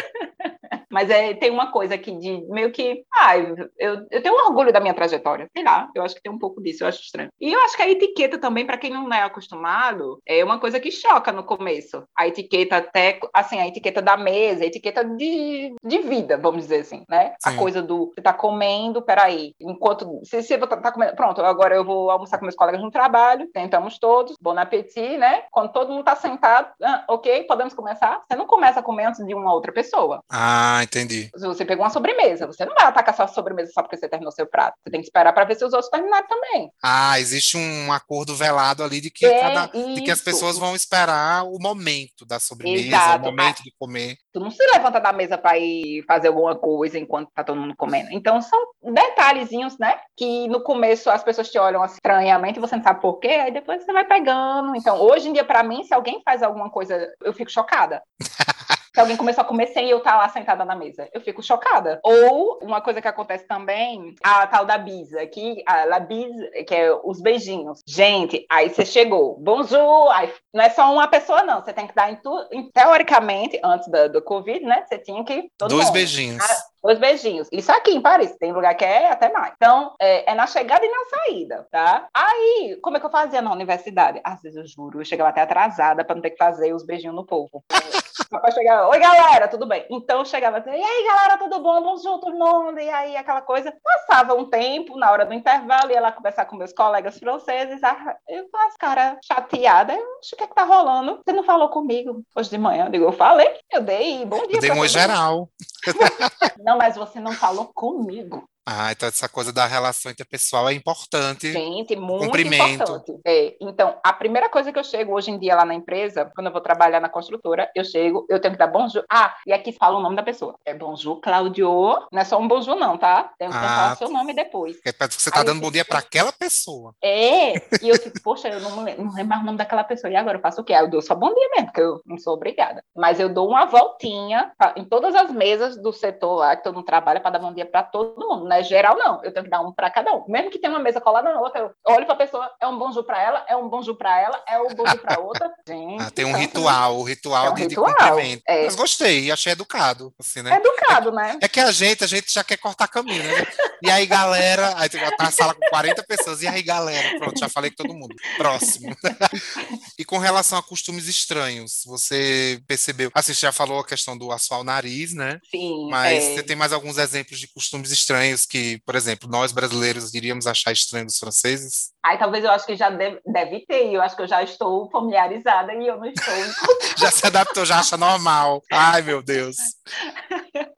Mas 0.95 1.09
é, 1.09 1.33
tem 1.33 1.51
uma 1.51 1.73
coisa 1.73 1.95
aqui 1.95 2.17
de 2.17 2.45
meio 2.47 2.71
que. 2.71 3.03
Ah, 3.13 3.37
eu, 3.37 4.07
eu 4.09 4.23
tenho 4.23 4.47
orgulho 4.47 4.71
da 4.71 4.79
minha 4.79 4.93
trajetória. 4.93 5.49
Sei 5.53 5.61
lá, 5.61 5.89
eu 5.93 6.01
acho 6.01 6.15
que 6.15 6.21
tem 6.21 6.31
um 6.31 6.39
pouco 6.39 6.63
disso, 6.63 6.85
eu 6.85 6.87
acho 6.87 7.01
estranho. 7.01 7.27
E 7.37 7.51
eu 7.51 7.59
acho 7.65 7.75
que 7.75 7.81
a 7.81 7.89
etiqueta 7.89 8.37
também, 8.37 8.65
para 8.65 8.77
quem 8.77 8.91
não 8.91 9.13
é 9.13 9.21
acostumado, 9.21 10.21
é 10.25 10.41
uma 10.41 10.57
coisa 10.57 10.79
que 10.79 10.89
choca 10.89 11.33
no 11.33 11.43
começo. 11.43 12.05
A 12.17 12.29
etiqueta 12.29 12.77
até, 12.77 13.19
assim, 13.33 13.59
a 13.59 13.67
etiqueta 13.67 14.01
da 14.01 14.15
mesa, 14.15 14.63
a 14.63 14.67
etiqueta 14.67 15.03
de, 15.03 15.75
de 15.83 15.97
vida, 15.97 16.37
vamos 16.37 16.61
dizer 16.61 16.79
assim, 16.79 17.03
né? 17.09 17.33
Sim. 17.39 17.49
A 17.49 17.57
coisa 17.57 17.81
do 17.81 18.13
você 18.15 18.21
tá 18.21 18.31
comendo, 18.31 19.01
peraí, 19.01 19.53
enquanto. 19.59 20.21
Se 20.23 20.41
você 20.41 20.57
tá, 20.57 20.77
tá 20.77 20.93
comendo. 20.93 21.13
Pronto, 21.13 21.41
agora 21.41 21.75
eu 21.75 21.83
vou 21.83 22.09
almoçar 22.09 22.37
com 22.37 22.45
meus 22.45 22.55
colegas 22.55 22.81
no 22.81 22.89
trabalho, 22.89 23.49
tentamos 23.51 23.99
todos, 23.99 24.37
bom 24.41 24.57
apetite, 24.57 25.17
né? 25.17 25.43
Quando 25.51 25.73
todo 25.73 25.91
mundo 25.91 26.05
tá 26.05 26.15
sentado, 26.15 26.69
ah, 26.81 27.03
ok, 27.09 27.43
podemos 27.43 27.73
começar? 27.73 28.23
Você 28.25 28.37
não 28.37 28.47
começa 28.47 28.79
a 28.79 28.83
comer 28.83 29.07
antes 29.07 29.25
de 29.25 29.35
uma 29.35 29.53
outra 29.53 29.73
pessoa. 29.73 30.21
Ah, 30.31 30.84
entendi. 30.85 31.29
Você 31.37 31.65
pegou 31.65 31.83
uma 31.83 31.91
sobremesa, 31.91 32.47
você 32.47 32.65
não 32.65 32.73
vai 32.73 32.85
atacar 32.85 33.15
sua 33.15 33.27
sobremesa 33.27 33.71
só 33.73 33.81
porque 33.81 33.97
você 33.97 34.07
terminou 34.07 34.31
seu 34.31 34.47
prato. 34.47 34.75
Você 34.83 34.89
tem 34.89 35.01
que 35.01 35.07
esperar 35.07 35.33
para 35.33 35.45
ver 35.45 35.55
se 35.55 35.65
os 35.65 35.73
outros 35.73 35.89
terminaram 35.89 36.27
também. 36.27 36.71
Ah, 36.81 37.19
existe 37.19 37.57
um 37.57 37.91
acordo 37.91 38.35
velado 38.35 38.83
ali 38.83 39.01
de 39.01 39.11
que, 39.11 39.25
é 39.25 39.39
cada, 39.39 39.67
de 39.67 40.01
que 40.01 40.11
as 40.11 40.21
pessoas 40.21 40.57
vão 40.57 40.75
esperar 40.75 41.43
o 41.45 41.59
momento 41.59 42.25
da 42.25 42.39
sobremesa, 42.39 42.87
Exato. 42.87 43.23
o 43.23 43.31
momento 43.31 43.59
ah, 43.59 43.63
de 43.63 43.73
comer. 43.77 44.17
Tu 44.33 44.39
não 44.39 44.51
se 44.51 44.63
levanta 44.73 44.99
da 44.99 45.11
mesa 45.11 45.37
para 45.37 45.57
ir 45.57 46.03
fazer 46.07 46.29
alguma 46.29 46.55
coisa 46.55 46.97
enquanto 46.97 47.29
tá 47.33 47.43
todo 47.43 47.59
mundo 47.59 47.75
comendo. 47.77 48.09
Então 48.11 48.41
são 48.41 48.59
detalhezinhos, 48.81 49.77
né? 49.77 49.99
Que 50.15 50.47
no 50.47 50.61
começo 50.61 51.09
as 51.09 51.23
pessoas 51.23 51.49
te 51.49 51.57
olham 51.57 51.83
estranhamente, 51.85 52.59
você 52.59 52.75
não 52.75 52.83
sabe 52.83 53.01
por 53.01 53.19
quê, 53.19 53.27
aí 53.27 53.51
depois 53.51 53.83
você 53.83 53.91
vai 53.91 54.05
pegando. 54.05 54.75
Então, 54.75 55.01
hoje 55.01 55.29
em 55.29 55.33
dia, 55.33 55.43
para 55.43 55.63
mim, 55.63 55.83
se 55.83 55.93
alguém 55.93 56.21
faz 56.23 56.43
alguma 56.43 56.69
coisa, 56.69 57.11
eu 57.23 57.33
fico 57.33 57.51
chocada. 57.51 58.01
se 58.95 58.99
alguém 59.01 59.17
começou 59.17 59.41
a 59.41 59.45
comer 59.45 59.67
sem 59.67 59.89
eu 59.89 59.97
estar 59.97 60.11
tá 60.11 60.17
lá 60.17 60.29
sentada 60.29 60.63
na 60.63 60.73
mesa. 60.73 61.09
Eu 61.13 61.19
fico 61.19 61.43
chocada. 61.43 61.99
Ou 62.01 62.59
uma 62.61 62.79
coisa 62.79 63.01
que 63.01 63.07
acontece 63.09 63.45
também, 63.45 64.15
a 64.23 64.47
tal 64.47 64.65
da 64.65 64.77
bisa, 64.77 65.27
que 65.27 65.61
a 65.65 65.83
la 65.83 65.99
bise, 65.99 66.49
que 66.65 66.73
é 66.73 66.97
os 67.03 67.21
beijinhos. 67.21 67.81
Gente, 67.85 68.45
aí 68.49 68.69
você 68.69 68.85
chegou, 68.85 69.37
bonjour, 69.37 70.09
aí 70.11 70.33
não 70.53 70.63
é 70.63 70.69
só 70.69 70.93
uma 70.93 71.09
pessoa 71.09 71.43
não, 71.43 71.61
você 71.61 71.73
tem 71.73 71.85
que 71.85 71.93
dar 71.93 72.09
em 72.09 72.15
tudo, 72.15 72.47
teoricamente, 72.73 73.59
antes 73.61 73.89
do, 73.89 74.09
do 74.09 74.21
Covid, 74.21 74.65
né, 74.65 74.85
você 74.87 74.97
tinha 74.97 75.25
que... 75.25 75.49
Dois 75.59 75.73
mundo. 75.73 75.91
beijinhos. 75.91 76.41
Ah, 76.41 76.63
dois 76.85 76.99
beijinhos. 76.99 77.49
Isso 77.51 77.71
aqui 77.71 77.91
em 77.91 78.01
Paris, 78.01 78.35
tem 78.37 78.53
lugar 78.53 78.75
que 78.75 78.85
é 78.85 79.11
até 79.11 79.31
mais. 79.31 79.53
Então, 79.55 79.95
é, 79.99 80.31
é, 80.31 80.35
na 80.35 80.45
chegada 80.45 80.85
e 80.85 80.89
na 80.89 81.05
saída, 81.09 81.67
tá? 81.71 82.07
Aí, 82.13 82.77
como 82.81 82.95
é 82.95 82.99
que 82.99 83.05
eu 83.05 83.11
fazia 83.11 83.41
na 83.41 83.51
universidade? 83.51 84.21
Às 84.23 84.41
vezes 84.41 84.57
eu 84.57 84.67
juro, 84.67 85.01
eu 85.01 85.05
chegava 85.05 85.31
até 85.31 85.41
atrasada 85.41 86.05
para 86.05 86.15
não 86.15 86.21
ter 86.21 86.29
que 86.29 86.37
fazer 86.37 86.73
os 86.73 86.85
beijinhos 86.85 87.15
no 87.15 87.25
povo. 87.25 87.63
Pra 88.29 88.49
chegar, 88.51 88.87
oi 88.89 88.97
galera, 88.97 89.47
tudo 89.47 89.65
bem? 89.67 89.85
Então 89.89 90.19
eu 90.19 90.25
chegava 90.25 90.57
assim, 90.57 90.71
e 90.71 90.81
aí 90.81 91.07
galera, 91.07 91.37
tudo 91.37 91.59
bom? 91.61 91.81
Vamos 91.81 92.01
junto, 92.01 92.31
mundo, 92.31 92.79
e 92.79 92.89
aí 92.89 93.15
aquela 93.15 93.41
coisa. 93.41 93.73
Passava 93.83 94.33
um 94.33 94.45
tempo, 94.45 94.97
na 94.97 95.11
hora 95.11 95.25
do 95.25 95.33
intervalo, 95.33 95.91
ia 95.91 96.01
lá 96.01 96.11
conversar 96.11 96.45
com 96.45 96.55
meus 96.55 96.73
colegas 96.73 97.19
franceses, 97.19 97.83
ah, 97.83 98.15
eu 98.27 98.49
com 98.49 98.57
as 98.57 98.75
caras 98.77 99.17
chateadas, 99.23 99.95
eu 99.95 100.19
acho 100.19 100.35
que 100.35 100.43
é 100.43 100.47
que 100.47 100.55
tá 100.55 100.63
rolando. 100.63 101.19
Você 101.25 101.35
não 101.35 101.43
falou 101.43 101.69
comigo 101.69 102.23
hoje 102.35 102.49
de 102.49 102.57
manhã? 102.57 102.85
Eu 102.85 102.91
digo, 102.91 103.05
eu 103.05 103.11
falei, 103.11 103.49
eu 103.71 103.81
dei 103.81 104.25
bom 104.25 104.47
dia. 104.47 104.57
Eu 104.57 104.61
dei 104.61 104.71
um 104.71 104.87
geral. 104.87 105.49
não, 106.63 106.74
mas 106.77 106.95
você 106.95 107.19
não 107.19 107.33
falou 107.33 107.71
comigo. 107.73 108.47
Ah, 108.65 108.91
então 108.91 109.07
essa 109.07 109.29
coisa 109.29 109.53
da 109.53 109.67
relação 109.67 110.11
interpessoal 110.11 110.67
é 110.67 110.73
importante. 110.73 111.51
Gente, 111.51 111.95
muito 111.95 112.25
Cumprimento. 112.25 112.81
importante. 112.83 113.21
É, 113.23 113.55
então, 113.61 113.95
a 114.03 114.11
primeira 114.11 114.49
coisa 114.49 114.71
que 114.73 114.79
eu 114.79 114.83
chego 114.83 115.13
hoje 115.13 115.29
em 115.29 115.37
dia 115.37 115.55
lá 115.55 115.63
na 115.63 115.75
empresa, 115.75 116.31
quando 116.33 116.47
eu 116.47 116.53
vou 116.53 116.61
trabalhar 116.61 116.99
na 116.99 117.07
construtora, 117.07 117.69
eu 117.75 117.85
chego, 117.85 118.25
eu 118.27 118.39
tenho 118.39 118.53
que 118.53 118.57
dar 118.57 118.67
bonjour. 118.67 119.05
Ah, 119.11 119.35
e 119.45 119.53
aqui 119.53 119.71
fala 119.71 119.99
o 119.99 120.01
nome 120.01 120.15
da 120.15 120.23
pessoa. 120.23 120.55
É 120.65 120.73
bonjour, 120.73 121.21
Claudio. 121.21 121.69
Não 122.11 122.21
é 122.21 122.23
só 122.23 122.39
um 122.39 122.47
bonjour, 122.47 122.75
não, 122.75 122.97
tá? 122.97 123.31
Tem 123.37 123.49
que 123.49 123.55
ah, 123.55 123.61
falar 123.61 123.93
o 123.93 123.97
seu 123.97 124.09
nome 124.09 124.33
depois. 124.33 124.77
É 124.83 124.91
que 124.91 125.13
você 125.13 125.29
tá 125.29 125.41
Aí 125.41 125.45
dando 125.45 125.61
bom 125.61 125.71
dia 125.71 125.85
para 125.85 125.99
aquela 125.99 126.31
pessoa. 126.31 126.95
É, 127.03 127.53
e 127.83 127.89
eu 127.89 127.95
fico, 128.01 128.19
poxa, 128.23 128.47
eu 128.47 128.59
não, 128.59 128.77
não 128.77 128.83
lembro 128.83 129.25
mais 129.25 129.41
o 129.41 129.45
nome 129.45 129.59
daquela 129.59 129.83
pessoa. 129.83 130.11
E 130.11 130.15
agora 130.15 130.37
eu 130.37 130.41
faço 130.41 130.61
o 130.61 130.63
quê? 130.63 130.73
Ah, 130.73 130.81
eu 130.81 130.89
dou 130.89 131.03
só 131.03 131.13
bom 131.13 131.31
dia 131.33 131.49
mesmo, 131.49 131.65
porque 131.67 131.81
eu 131.81 132.01
não 132.03 132.17
sou 132.17 132.33
obrigada. 132.33 132.83
Mas 132.95 133.19
eu 133.19 133.29
dou 133.29 133.47
uma 133.47 133.65
voltinha 133.65 134.51
pra, 134.57 134.73
em 134.75 134.85
todas 134.85 135.13
as 135.13 135.31
mesas 135.31 135.77
do 135.77 135.93
setor 135.93 136.35
lá, 136.35 136.55
que 136.55 136.63
todo 136.63 136.73
mundo 136.73 136.85
trabalha, 136.85 137.19
para 137.19 137.31
dar 137.31 137.39
bom 137.39 137.53
dia 137.53 137.65
para 137.65 137.83
todo 137.83 138.27
mundo, 138.27 138.45
né? 138.45 138.54
Geral, 138.63 138.97
não. 138.97 139.23
Eu 139.23 139.33
tenho 139.33 139.45
que 139.45 139.49
dar 139.49 139.61
um 139.61 139.71
para 139.71 139.89
cada 139.89 140.13
um. 140.13 140.25
Mesmo 140.27 140.49
que 140.49 140.59
tenha 140.59 140.71
uma 140.71 140.79
mesa 140.79 141.01
colada 141.01 141.31
na 141.31 141.39
outra, 141.39 141.61
eu 141.61 141.71
olho 141.93 142.05
para 142.05 142.15
a 142.15 142.17
pessoa, 142.17 142.51
é 142.61 142.67
um 142.67 142.77
bonjour 142.77 143.03
para 143.03 143.21
ela, 143.21 143.45
é 143.47 143.55
um 143.55 143.69
bonjour 143.69 143.95
para 143.95 144.19
ela, 144.19 144.43
é 144.47 144.59
um 144.59 144.73
bonjour 144.73 144.99
para 144.99 145.19
outra. 145.19 145.51
Gente, 145.67 146.03
ah, 146.03 146.11
tem 146.11 146.25
um 146.25 146.35
ritual, 146.35 146.97
o 146.97 147.03
ritual, 147.03 147.47
é 147.47 147.49
um 147.51 147.53
de, 147.55 147.61
ritual. 147.63 147.87
de 147.87 147.95
cumprimento. 147.95 148.43
É. 148.47 148.65
Mas 148.65 148.75
gostei, 148.75 149.31
achei 149.31 149.53
educado. 149.53 150.13
Assim, 150.19 150.41
né? 150.41 150.55
Educado, 150.55 151.11
né? 151.11 151.37
É 151.41 151.47
que 151.47 151.59
a 151.59 151.71
gente, 151.71 152.03
a 152.03 152.07
gente 152.07 152.33
já 152.33 152.43
quer 152.43 152.57
cortar 152.57 152.87
caminho, 152.87 153.23
né? 153.23 153.47
E 153.81 153.89
aí, 153.89 154.05
galera, 154.05 154.73
aí 154.77 154.89
tá 154.89 155.11
na 155.19 155.31
sala 155.31 155.53
com 155.53 155.67
40 155.69 156.03
pessoas, 156.03 156.41
e 156.41 156.47
aí, 156.47 156.61
galera, 156.61 157.19
pronto, 157.19 157.39
já 157.39 157.49
falei 157.49 157.69
com 157.71 157.77
todo 157.77 157.93
mundo. 157.93 158.15
Próximo. 158.37 158.95
e 159.99 160.05
com 160.05 160.17
relação 160.17 160.57
a 160.57 160.63
costumes 160.63 161.07
estranhos, 161.07 161.83
você 161.85 162.61
percebeu? 162.67 163.11
Assim, 163.13 163.33
você 163.33 163.41
já 163.41 163.51
falou 163.51 163.79
a 163.79 163.85
questão 163.85 164.17
do 164.17 164.31
assoar 164.31 164.61
o 164.61 164.63
nariz, 164.63 165.13
né? 165.13 165.39
Sim. 165.49 165.89
Mas 165.89 166.23
é... 166.23 166.35
você 166.35 166.43
tem 166.43 166.55
mais 166.55 166.73
alguns 166.73 166.97
exemplos 166.97 167.39
de 167.39 167.47
costumes 167.47 167.91
estranhos 167.91 168.44
que, 168.45 168.81
por 168.85 168.95
exemplo, 168.95 169.29
nós 169.29 169.51
brasileiros 169.51 170.13
iríamos 170.13 170.47
achar 170.47 170.71
estranho 170.71 171.05
dos 171.05 171.17
franceses? 171.19 171.91
Aí 172.05 172.19
talvez 172.19 172.43
eu 172.43 172.51
acho 172.51 172.67
que 172.67 172.75
já 172.75 172.91
deve, 172.91 173.19
deve 173.25 173.65
ter, 173.65 173.91
eu 173.91 173.99
acho 173.99 174.15
que 174.15 174.21
eu 174.21 174.27
já 174.27 174.43
estou 174.43 174.87
familiarizada 174.91 175.73
e 175.73 175.87
eu 175.87 175.97
não 175.97 176.05
estou. 176.05 176.33
já 176.95 177.09
se 177.09 177.25
adaptou, 177.25 177.65
já 177.65 177.79
acha 177.79 177.97
normal. 177.97 178.61
Ai, 178.71 179.01
meu 179.01 179.23
Deus. 179.23 179.57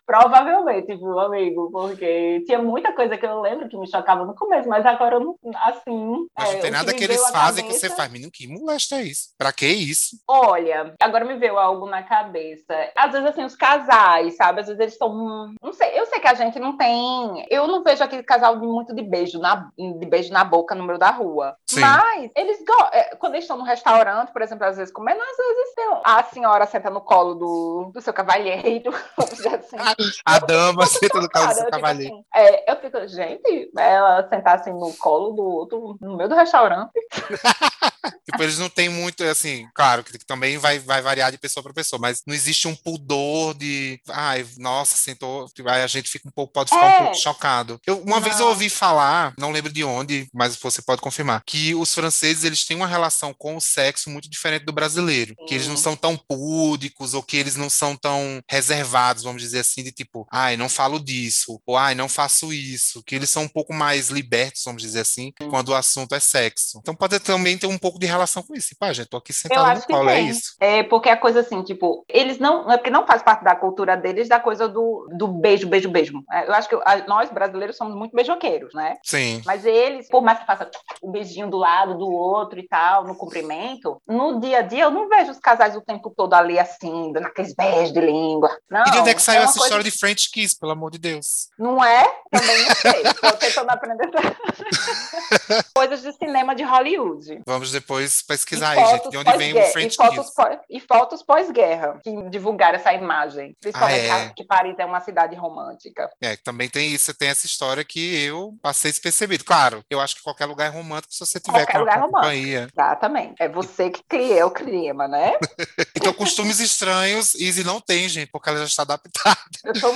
Provavelmente, 0.06 0.96
viu, 0.96 1.20
amigo? 1.20 1.70
Porque 1.70 2.42
tinha 2.46 2.62
muita 2.62 2.94
coisa 2.94 3.18
que 3.18 3.26
eu 3.26 3.42
lembro 3.42 3.68
que 3.68 3.76
me 3.76 3.92
chocava 3.92 4.24
no 4.24 4.34
começo, 4.34 4.70
mas 4.70 4.86
agora 4.86 5.16
eu 5.16 5.20
não, 5.20 5.36
assim. 5.64 6.28
Mas 6.38 6.50
não 6.52 6.58
é, 6.60 6.62
tem 6.62 6.72
nada 6.72 6.94
que, 6.94 7.00
que 7.00 7.04
eles 7.04 7.30
fazem 7.30 7.66
cabeça... 7.66 7.88
que 7.88 7.90
você 7.90 7.90
faz. 7.90 8.10
Menino, 8.10 8.32
que 8.32 8.48
molesta 8.48 8.96
é 8.96 9.04
isso? 9.04 9.34
Pra 9.38 9.52
que 9.52 9.68
isso? 9.68 10.16
Olha, 10.26 10.94
agora 11.02 11.26
me 11.26 11.36
veio 11.36 11.58
algo 11.58 11.86
na 11.88 12.04
cabeça. 12.04 12.74
Às 12.96 13.12
vezes, 13.12 13.28
assim, 13.28 13.44
os 13.44 13.56
casais, 13.58 14.38
sabe? 14.38 14.62
Às 14.62 14.68
vezes 14.68 14.80
eles 14.80 14.94
estão. 14.94 15.54
Não 15.62 15.74
sei, 15.74 16.00
eu 16.00 16.06
sei 16.06 16.22
que 16.22 16.28
a 16.28 16.36
gente 16.36 16.58
não 16.58 16.78
tem. 16.78 17.46
Eu 17.50 17.68
não 17.68 17.84
vejo 17.84 18.02
aquele 18.02 18.24
casal 18.24 18.56
muito 18.56 18.96
de 18.96 19.04
beijo 19.04 19.40
na, 19.40 19.70
de 19.78 20.06
beijo 20.06 20.32
na 20.32 20.46
boca 20.46 20.74
no 20.74 20.86
meio 20.86 20.98
da 20.98 21.17
rua. 21.18 21.58
Sim. 21.66 21.82
Mas 21.82 22.32
eles 22.36 22.60
é, 22.92 23.16
quando 23.16 23.34
eles 23.34 23.44
estão 23.44 23.58
no 23.58 23.64
restaurante, 23.64 24.32
por 24.32 24.42
exemplo, 24.42 24.66
às 24.66 24.78
vezes 24.78 24.94
comendo, 24.94 25.22
às 25.22 25.38
vezes 25.38 25.76
a 26.04 26.24
senhora 26.24 26.66
senta 26.66 26.90
no 26.90 27.02
colo 27.02 27.36
do, 27.36 27.92
do 27.94 28.02
seu 28.02 28.14
cavalheiro. 28.14 28.92
Assim. 29.18 29.78
A 30.26 30.40
dama 30.40 30.86
senta 30.86 31.20
no 31.20 31.30
colo 31.30 31.48
do 31.48 31.54
seu 31.54 31.70
cavalheiro. 31.70 32.16
Assim, 32.16 32.26
é, 32.36 32.72
eu 32.72 32.76
fico, 32.78 33.08
gente, 33.08 33.72
ela 33.78 34.28
sentar 34.30 34.56
assim 34.60 34.74
no 34.74 34.94
colo 34.94 35.32
do 35.32 35.44
outro, 35.44 35.98
no 36.02 36.18
meio 36.18 36.30
do 36.30 36.36
restaurante. 36.36 36.92
tipo, 38.26 38.42
eles 38.42 38.58
não 38.58 38.70
têm 38.70 38.90
muito, 38.90 39.24
assim, 39.24 39.68
claro, 39.74 40.04
que 40.04 40.18
também 40.26 40.58
vai, 40.58 40.80
vai 40.80 41.02
variar 41.02 41.32
de 41.32 41.38
pessoa 41.38 41.64
para 41.64 41.74
pessoa, 41.74 42.00
mas 42.00 42.22
não 42.26 42.34
existe 42.34 42.68
um 42.68 42.76
pudor 42.76 43.54
de, 43.54 44.00
ai, 44.10 44.46
nossa, 44.58 44.96
sentou, 44.96 45.48
tipo, 45.50 45.70
aí 45.70 45.82
a 45.82 45.88
gente 45.88 46.10
fica 46.10 46.28
um 46.28 46.32
pouco, 46.32 46.54
pode 46.54 46.70
ficar 46.70 46.86
é. 46.86 46.96
um 46.96 47.04
pouco 47.04 47.18
chocado. 47.18 47.80
Eu, 47.86 48.00
uma 48.02 48.18
não. 48.18 48.22
vez 48.22 48.40
eu 48.40 48.48
ouvi 48.48 48.70
falar, 48.70 49.34
não 49.38 49.52
lembro 49.52 49.72
de 49.72 49.84
onde, 49.84 50.28
mas 50.34 50.56
você 50.56 50.82
pode 50.82 51.02
confirmar, 51.02 51.42
que 51.46 51.74
os 51.76 51.94
franceses, 51.94 52.44
eles 52.44 52.66
têm 52.66 52.78
uma 52.78 52.88
relação 52.88 53.34
com 53.34 53.56
o 53.56 53.62
sexo 53.62 54.10
muito 54.10 54.30
diferente 54.30 54.66
do 54.66 54.74
brasileiro, 54.74 55.36
que 55.48 55.56
eles 55.56 55.68
não 55.68 55.78
são 55.78 55.96
tão 55.96 56.18
púdicos, 56.18 57.14
ou 57.14 57.24
que 57.24 57.38
eles 57.38 57.56
não 57.56 57.70
são 57.70 57.96
tão 57.96 58.42
reservados, 58.50 59.24
vamos 59.24 59.42
dizer 59.42 59.60
assim, 59.60 59.84
de 59.84 59.92
tipo, 59.92 60.28
ai, 60.32 60.58
não 60.58 60.70
falo 60.70 61.00
disso, 61.00 61.62
ou 61.66 61.78
ai, 61.78 61.96
não 61.96 62.10
faço 62.10 62.52
isso, 62.54 63.04
que 63.04 63.16
eles 63.16 63.30
são 63.30 63.44
um 63.44 63.48
pouco 63.48 63.74
mais 63.74 64.10
libertos, 64.10 64.64
vamos 64.66 64.82
dizer 64.82 65.02
assim, 65.02 65.32
quando 65.50 65.70
o 65.70 65.76
assunto 65.76 66.14
é 66.14 66.20
sexo. 66.20 66.80
Então 66.80 66.96
pode 66.96 67.20
também 67.20 67.58
ter 67.58 67.68
um 67.68 67.78
pouco 67.78 67.87
de 67.98 68.06
relação 68.06 68.44
com 68.44 68.56
isso. 68.56 68.76
Pá, 68.80 68.92
gente, 68.94 69.10
tô 69.10 69.18
aqui 69.18 69.34
sentado 69.34 69.80
no 69.80 69.86
colo, 69.86 70.10
é 70.10 70.22
isso. 70.22 70.56
É, 70.60 70.84
porque 70.84 71.10
a 71.10 71.18
coisa 71.18 71.42
assim, 71.42 71.62
tipo, 71.64 72.06
eles 72.08 72.40
não. 72.40 72.70
É 72.72 72.78
porque 72.78 72.90
não 72.90 73.06
faz 73.06 73.22
parte 73.22 73.44
da 73.44 73.56
cultura 73.56 73.96
deles 73.96 74.28
da 74.28 74.40
coisa 74.40 74.68
do, 74.68 75.08
do 75.18 75.28
beijo, 75.28 75.68
beijo, 75.68 75.90
beijo. 75.90 76.24
É, 76.32 76.48
eu 76.48 76.54
acho 76.54 76.70
que 76.70 76.76
nós, 77.08 77.30
brasileiros, 77.30 77.78
somos 77.78 77.96
muito 77.96 78.16
beijoqueiros, 78.16 78.74
né? 78.74 78.96
Sim. 79.04 79.42
Mas 79.46 79.66
eles, 79.66 80.08
por 80.10 80.22
mais 80.22 80.40
que 80.40 80.46
faça 80.46 80.70
o 81.02 81.12
beijinho 81.12 81.50
do 81.50 81.58
lado 81.58 81.98
do 81.98 82.10
outro 82.10 82.60
e 82.60 82.68
tal, 82.68 83.06
no 83.06 83.16
cumprimento, 83.16 84.02
no 84.08 84.40
dia 84.40 84.60
a 84.60 84.62
dia 84.62 84.84
eu 84.84 84.92
não 84.92 85.08
vejo 85.08 85.32
os 85.32 85.40
casais 85.40 85.76
o 85.76 85.82
tempo 85.82 86.14
todo 86.16 86.34
ali 86.34 86.58
assim, 86.60 87.12
dando 87.12 87.28
aqueles 87.28 87.54
beijos 87.54 87.94
de 87.94 88.02
língua. 88.02 88.50
Não, 88.70 88.84
e 88.88 88.92
de 88.92 88.98
onde 89.00 89.10
é 89.10 89.14
que 89.14 89.22
saiu 89.22 89.42
é 89.42 89.44
essa 89.44 89.54
coisa... 89.54 89.66
história 89.66 89.84
de 89.84 89.92
French 89.92 90.32
Kiss, 90.32 90.58
pelo 90.58 90.72
amor 90.72 90.92
de 90.92 90.98
Deus? 90.98 91.50
Não 91.58 91.84
é? 91.84 92.04
Também 92.32 92.66
não 92.66 92.76
sei. 92.76 93.02
Estou 93.02 93.32
tentando 93.34 93.70
aprender. 93.70 94.10
Coisas 95.74 96.02
de 96.02 96.12
cinema 96.14 96.56
de 96.56 96.64
Hollywood. 96.64 97.42
Vamos 97.46 97.72
depois 97.80 98.22
pesquisar 98.22 98.72
aí, 98.72 98.86
gente, 98.88 99.10
de 99.10 99.18
onde 99.18 99.38
vem 99.38 99.58
o 99.58 99.66
French 99.68 99.94
e 99.94 99.98
fotos 99.98 100.34
Pós, 100.34 100.60
e 100.70 100.80
fotos 100.80 101.24
pós-guerra, 101.24 102.00
que 102.04 102.30
divulgaram 102.30 102.76
essa 102.76 102.94
imagem. 102.94 103.56
Principalmente 103.60 104.10
ah, 104.10 104.20
é. 104.20 104.30
que 104.30 104.44
Paris 104.44 104.76
é 104.80 104.86
uma 104.86 105.00
cidade 105.00 105.36
romântica. 105.36 106.10
É, 106.22 106.36
também 106.36 106.70
tem 106.70 106.92
isso, 106.92 107.14
tem 107.14 107.30
essa 107.30 107.46
história 107.46 107.84
que 107.84 108.24
eu 108.24 108.56
passei 108.62 108.92
despercebido. 108.92 109.44
Claro, 109.44 109.84
eu 109.90 110.00
acho 110.00 110.16
que 110.16 110.24
qualquer 110.24 110.46
lugar 110.46 110.66
é 110.66 110.70
romântico 110.70 111.14
se 111.14 111.20
você 111.20 111.40
tiver 111.40 111.60
qualquer 111.60 111.74
com 111.74 111.80
lugar 111.80 112.02
companhia. 112.02 112.68
Exatamente. 112.72 113.36
É 113.40 113.48
você 113.48 113.90
que 113.90 114.04
cria 114.08 114.46
o 114.46 114.52
clima, 114.52 115.08
né? 115.08 115.34
então, 115.96 116.14
costumes 116.14 116.60
estranhos, 116.60 117.36
Izzy 117.36 117.64
não 117.64 117.80
tem, 117.80 118.10
gente, 118.10 118.30
porque 118.32 118.50
ela 118.50 118.60
já 118.60 118.66
está 118.66 118.84
adaptada. 118.84 119.38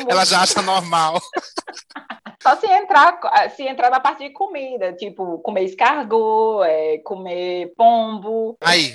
Ela 0.09 0.25
já 0.25 0.41
acha 0.41 0.61
normal. 0.61 1.19
Só 2.41 2.55
se 2.57 2.67
entrar, 2.67 3.19
se 3.55 3.63
entrar 3.63 3.89
na 3.89 3.99
parte 3.99 4.27
de 4.27 4.33
comida, 4.33 4.93
tipo, 4.93 5.39
comer 5.39 5.65
escargot, 5.65 6.63
é, 6.63 6.97
comer 6.99 7.73
pombo. 7.75 8.57
Aí, 8.61 8.93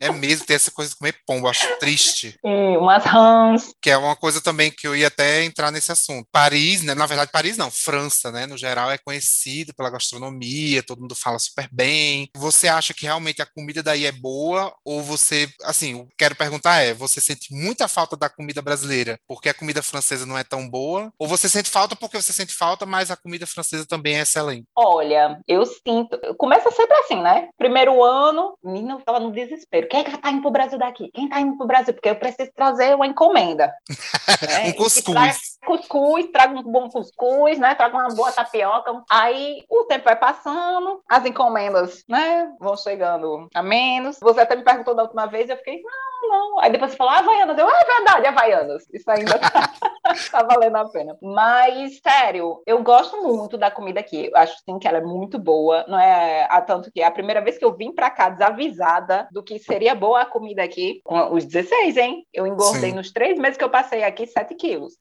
é 0.00 0.10
mesmo, 0.12 0.44
tem 0.44 0.56
essa 0.56 0.70
coisa 0.70 0.90
de 0.90 0.96
comer 0.96 1.14
pombo, 1.26 1.48
acho 1.48 1.66
triste. 1.78 2.38
E 2.44 2.76
umas 2.76 3.04
rãs. 3.04 3.74
Que 3.80 3.90
é 3.90 3.96
uma 3.96 4.14
coisa 4.16 4.40
também 4.40 4.70
que 4.70 4.86
eu 4.86 4.94
ia 4.94 5.08
até 5.08 5.44
entrar 5.44 5.70
nesse 5.70 5.90
assunto. 5.92 6.28
Paris, 6.30 6.82
né? 6.82 6.94
Na 6.94 7.06
verdade, 7.06 7.30
Paris 7.32 7.56
não, 7.56 7.70
França, 7.70 8.30
né? 8.30 8.46
No 8.46 8.58
geral, 8.58 8.90
é 8.90 8.98
conhecido 8.98 9.72
pela 9.74 9.90
gastronomia, 9.90 10.82
todo 10.82 11.00
mundo 11.00 11.14
fala 11.14 11.38
super 11.38 11.68
bem. 11.72 12.28
Você 12.36 12.68
acha 12.68 12.92
que 12.92 13.06
realmente 13.06 13.40
a 13.40 13.46
comida 13.46 13.82
daí 13.82 14.04
é 14.04 14.12
boa? 14.12 14.74
Ou 14.84 15.02
você, 15.02 15.48
assim, 15.62 16.06
quero 16.18 16.36
perguntar 16.36 16.82
é, 16.82 16.92
você 16.92 17.20
sente 17.20 17.54
muita 17.54 17.88
falta 17.88 18.16
da 18.16 18.28
comida 18.28 18.60
brasileira 18.60 19.18
porque 19.26 19.48
a 19.48 19.54
comida 19.54 19.82
francesa 19.82 20.26
não 20.26 20.36
é 20.36 20.44
tão 20.44 20.68
boa? 20.68 21.12
Ou 21.18 21.26
você 21.26 21.48
sente 21.48 21.70
falta 21.70 21.96
porque 21.96 22.20
você 22.20 22.32
sente 22.32 22.54
falta, 22.54 22.73
mas 22.86 23.10
a 23.10 23.16
comida 23.16 23.46
francesa 23.46 23.86
também 23.86 24.16
é 24.16 24.20
excelente? 24.20 24.66
Olha, 24.76 25.40
eu 25.46 25.64
sinto. 25.64 26.18
Começa 26.36 26.70
sempre 26.70 26.96
assim, 26.98 27.20
né? 27.22 27.48
Primeiro 27.56 28.02
ano, 28.02 28.56
menino 28.62 29.00
tava 29.04 29.20
no 29.20 29.32
desespero. 29.32 29.88
Quem 29.88 30.00
é 30.00 30.04
que 30.04 30.16
tá 30.16 30.30
indo 30.30 30.42
pro 30.42 30.50
Brasil 30.50 30.78
daqui? 30.78 31.10
Quem 31.12 31.28
tá 31.28 31.40
indo 31.40 31.56
pro 31.56 31.66
Brasil? 31.66 31.94
Porque 31.94 32.08
eu 32.08 32.16
preciso 32.16 32.50
trazer 32.54 32.94
uma 32.94 33.06
encomenda. 33.06 33.72
né? 34.42 34.68
um 34.68 34.72
cuscuz. 34.72 35.53
Cuscuz, 35.64 36.30
traga 36.30 36.58
um 36.58 36.62
bom 36.62 36.88
cuscuz, 36.88 37.58
né? 37.58 37.74
Traga 37.74 37.96
uma 37.96 38.14
boa 38.14 38.32
tapioca. 38.32 39.02
Aí 39.10 39.62
o 39.68 39.84
tempo 39.84 40.04
vai 40.04 40.16
passando, 40.16 41.02
as 41.08 41.24
encomendas, 41.24 42.04
né? 42.08 42.52
Vão 42.60 42.76
chegando 42.76 43.48
a 43.54 43.62
menos. 43.62 44.18
Você 44.20 44.40
até 44.40 44.56
me 44.56 44.64
perguntou 44.64 44.94
da 44.94 45.02
última 45.02 45.26
vez, 45.26 45.48
eu 45.48 45.56
fiquei, 45.56 45.82
não, 45.82 46.28
não. 46.28 46.60
Aí 46.60 46.70
depois 46.70 46.90
você 46.90 46.96
falou, 46.96 47.12
ah, 47.12 47.18
Havaianas. 47.18 47.58
Eu, 47.58 47.68
ah, 47.68 47.80
é 47.80 47.96
verdade, 47.96 48.26
Havaianas. 48.26 48.84
Isso 48.92 49.10
ainda 49.10 49.38
tá, 49.38 49.70
tá 50.30 50.42
valendo 50.42 50.76
a 50.76 50.88
pena. 50.88 51.16
Mas, 51.22 52.00
sério, 52.00 52.62
eu 52.66 52.82
gosto 52.82 53.22
muito 53.22 53.56
da 53.56 53.70
comida 53.70 54.00
aqui. 54.00 54.30
Eu 54.32 54.36
acho, 54.36 54.56
sim, 54.64 54.78
que 54.78 54.88
ela 54.88 54.98
é 54.98 55.02
muito 55.02 55.38
boa. 55.38 55.84
Não 55.88 55.98
é 55.98 56.46
a 56.50 56.60
tanto 56.60 56.90
que 56.90 57.00
é 57.00 57.06
a 57.06 57.10
primeira 57.10 57.40
vez 57.40 57.58
que 57.58 57.64
eu 57.64 57.74
vim 57.74 57.92
pra 57.92 58.10
cá 58.10 58.28
desavisada 58.28 59.28
do 59.30 59.42
que 59.42 59.58
seria 59.58 59.94
boa 59.94 60.22
a 60.22 60.26
comida 60.26 60.62
aqui, 60.62 61.00
os 61.30 61.44
16, 61.44 61.96
hein? 61.96 62.26
Eu 62.32 62.46
engordei 62.46 62.90
sim. 62.90 62.96
nos 62.96 63.12
três 63.12 63.38
meses 63.38 63.56
que 63.56 63.64
eu 63.64 63.70
passei 63.70 64.02
aqui 64.02 64.26
7 64.26 64.54
quilos. 64.54 64.94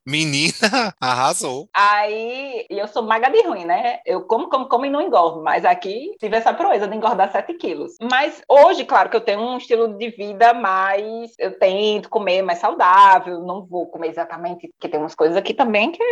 Menina, 0.62 0.93
arrasou. 0.99 1.68
Aí, 1.74 2.66
e 2.70 2.78
eu 2.78 2.88
sou 2.88 3.04
maga 3.04 3.30
de 3.30 3.41
ruim, 3.41 3.66
né? 3.66 3.99
Eu 4.06 4.22
como, 4.22 4.49
como, 4.49 4.68
como 4.68 4.86
e 4.86 4.89
não 4.89 5.01
engordo. 5.01 5.41
Mas 5.41 5.66
aqui 5.66 6.16
tive 6.20 6.38
essa 6.38 6.54
proeza 6.54 6.88
de 6.88 6.95
engordar 6.95 7.32
7 7.32 7.54
quilos. 7.56 7.93
Mas 8.01 8.41
hoje, 8.47 8.86
claro 8.86 9.10
que 9.10 9.16
eu 9.16 9.22
tenho 9.22 9.41
um 9.41 9.58
estilo 9.58 9.97
de 9.97 10.10
vida 10.10 10.54
mais. 10.54 11.34
Eu 11.39 11.58
tento 11.58 12.10
comer 12.10 12.41
mais 12.41 12.60
saudável, 12.60 13.39
não 13.39 13.66
vou 13.66 13.88
comer 13.88 14.10
exatamente, 14.10 14.68
porque 14.70 14.89
tem 14.89 14.99
umas 14.99 15.16
coisas 15.16 15.38
aqui 15.38 15.54
também 15.54 15.91
que, 15.91 16.04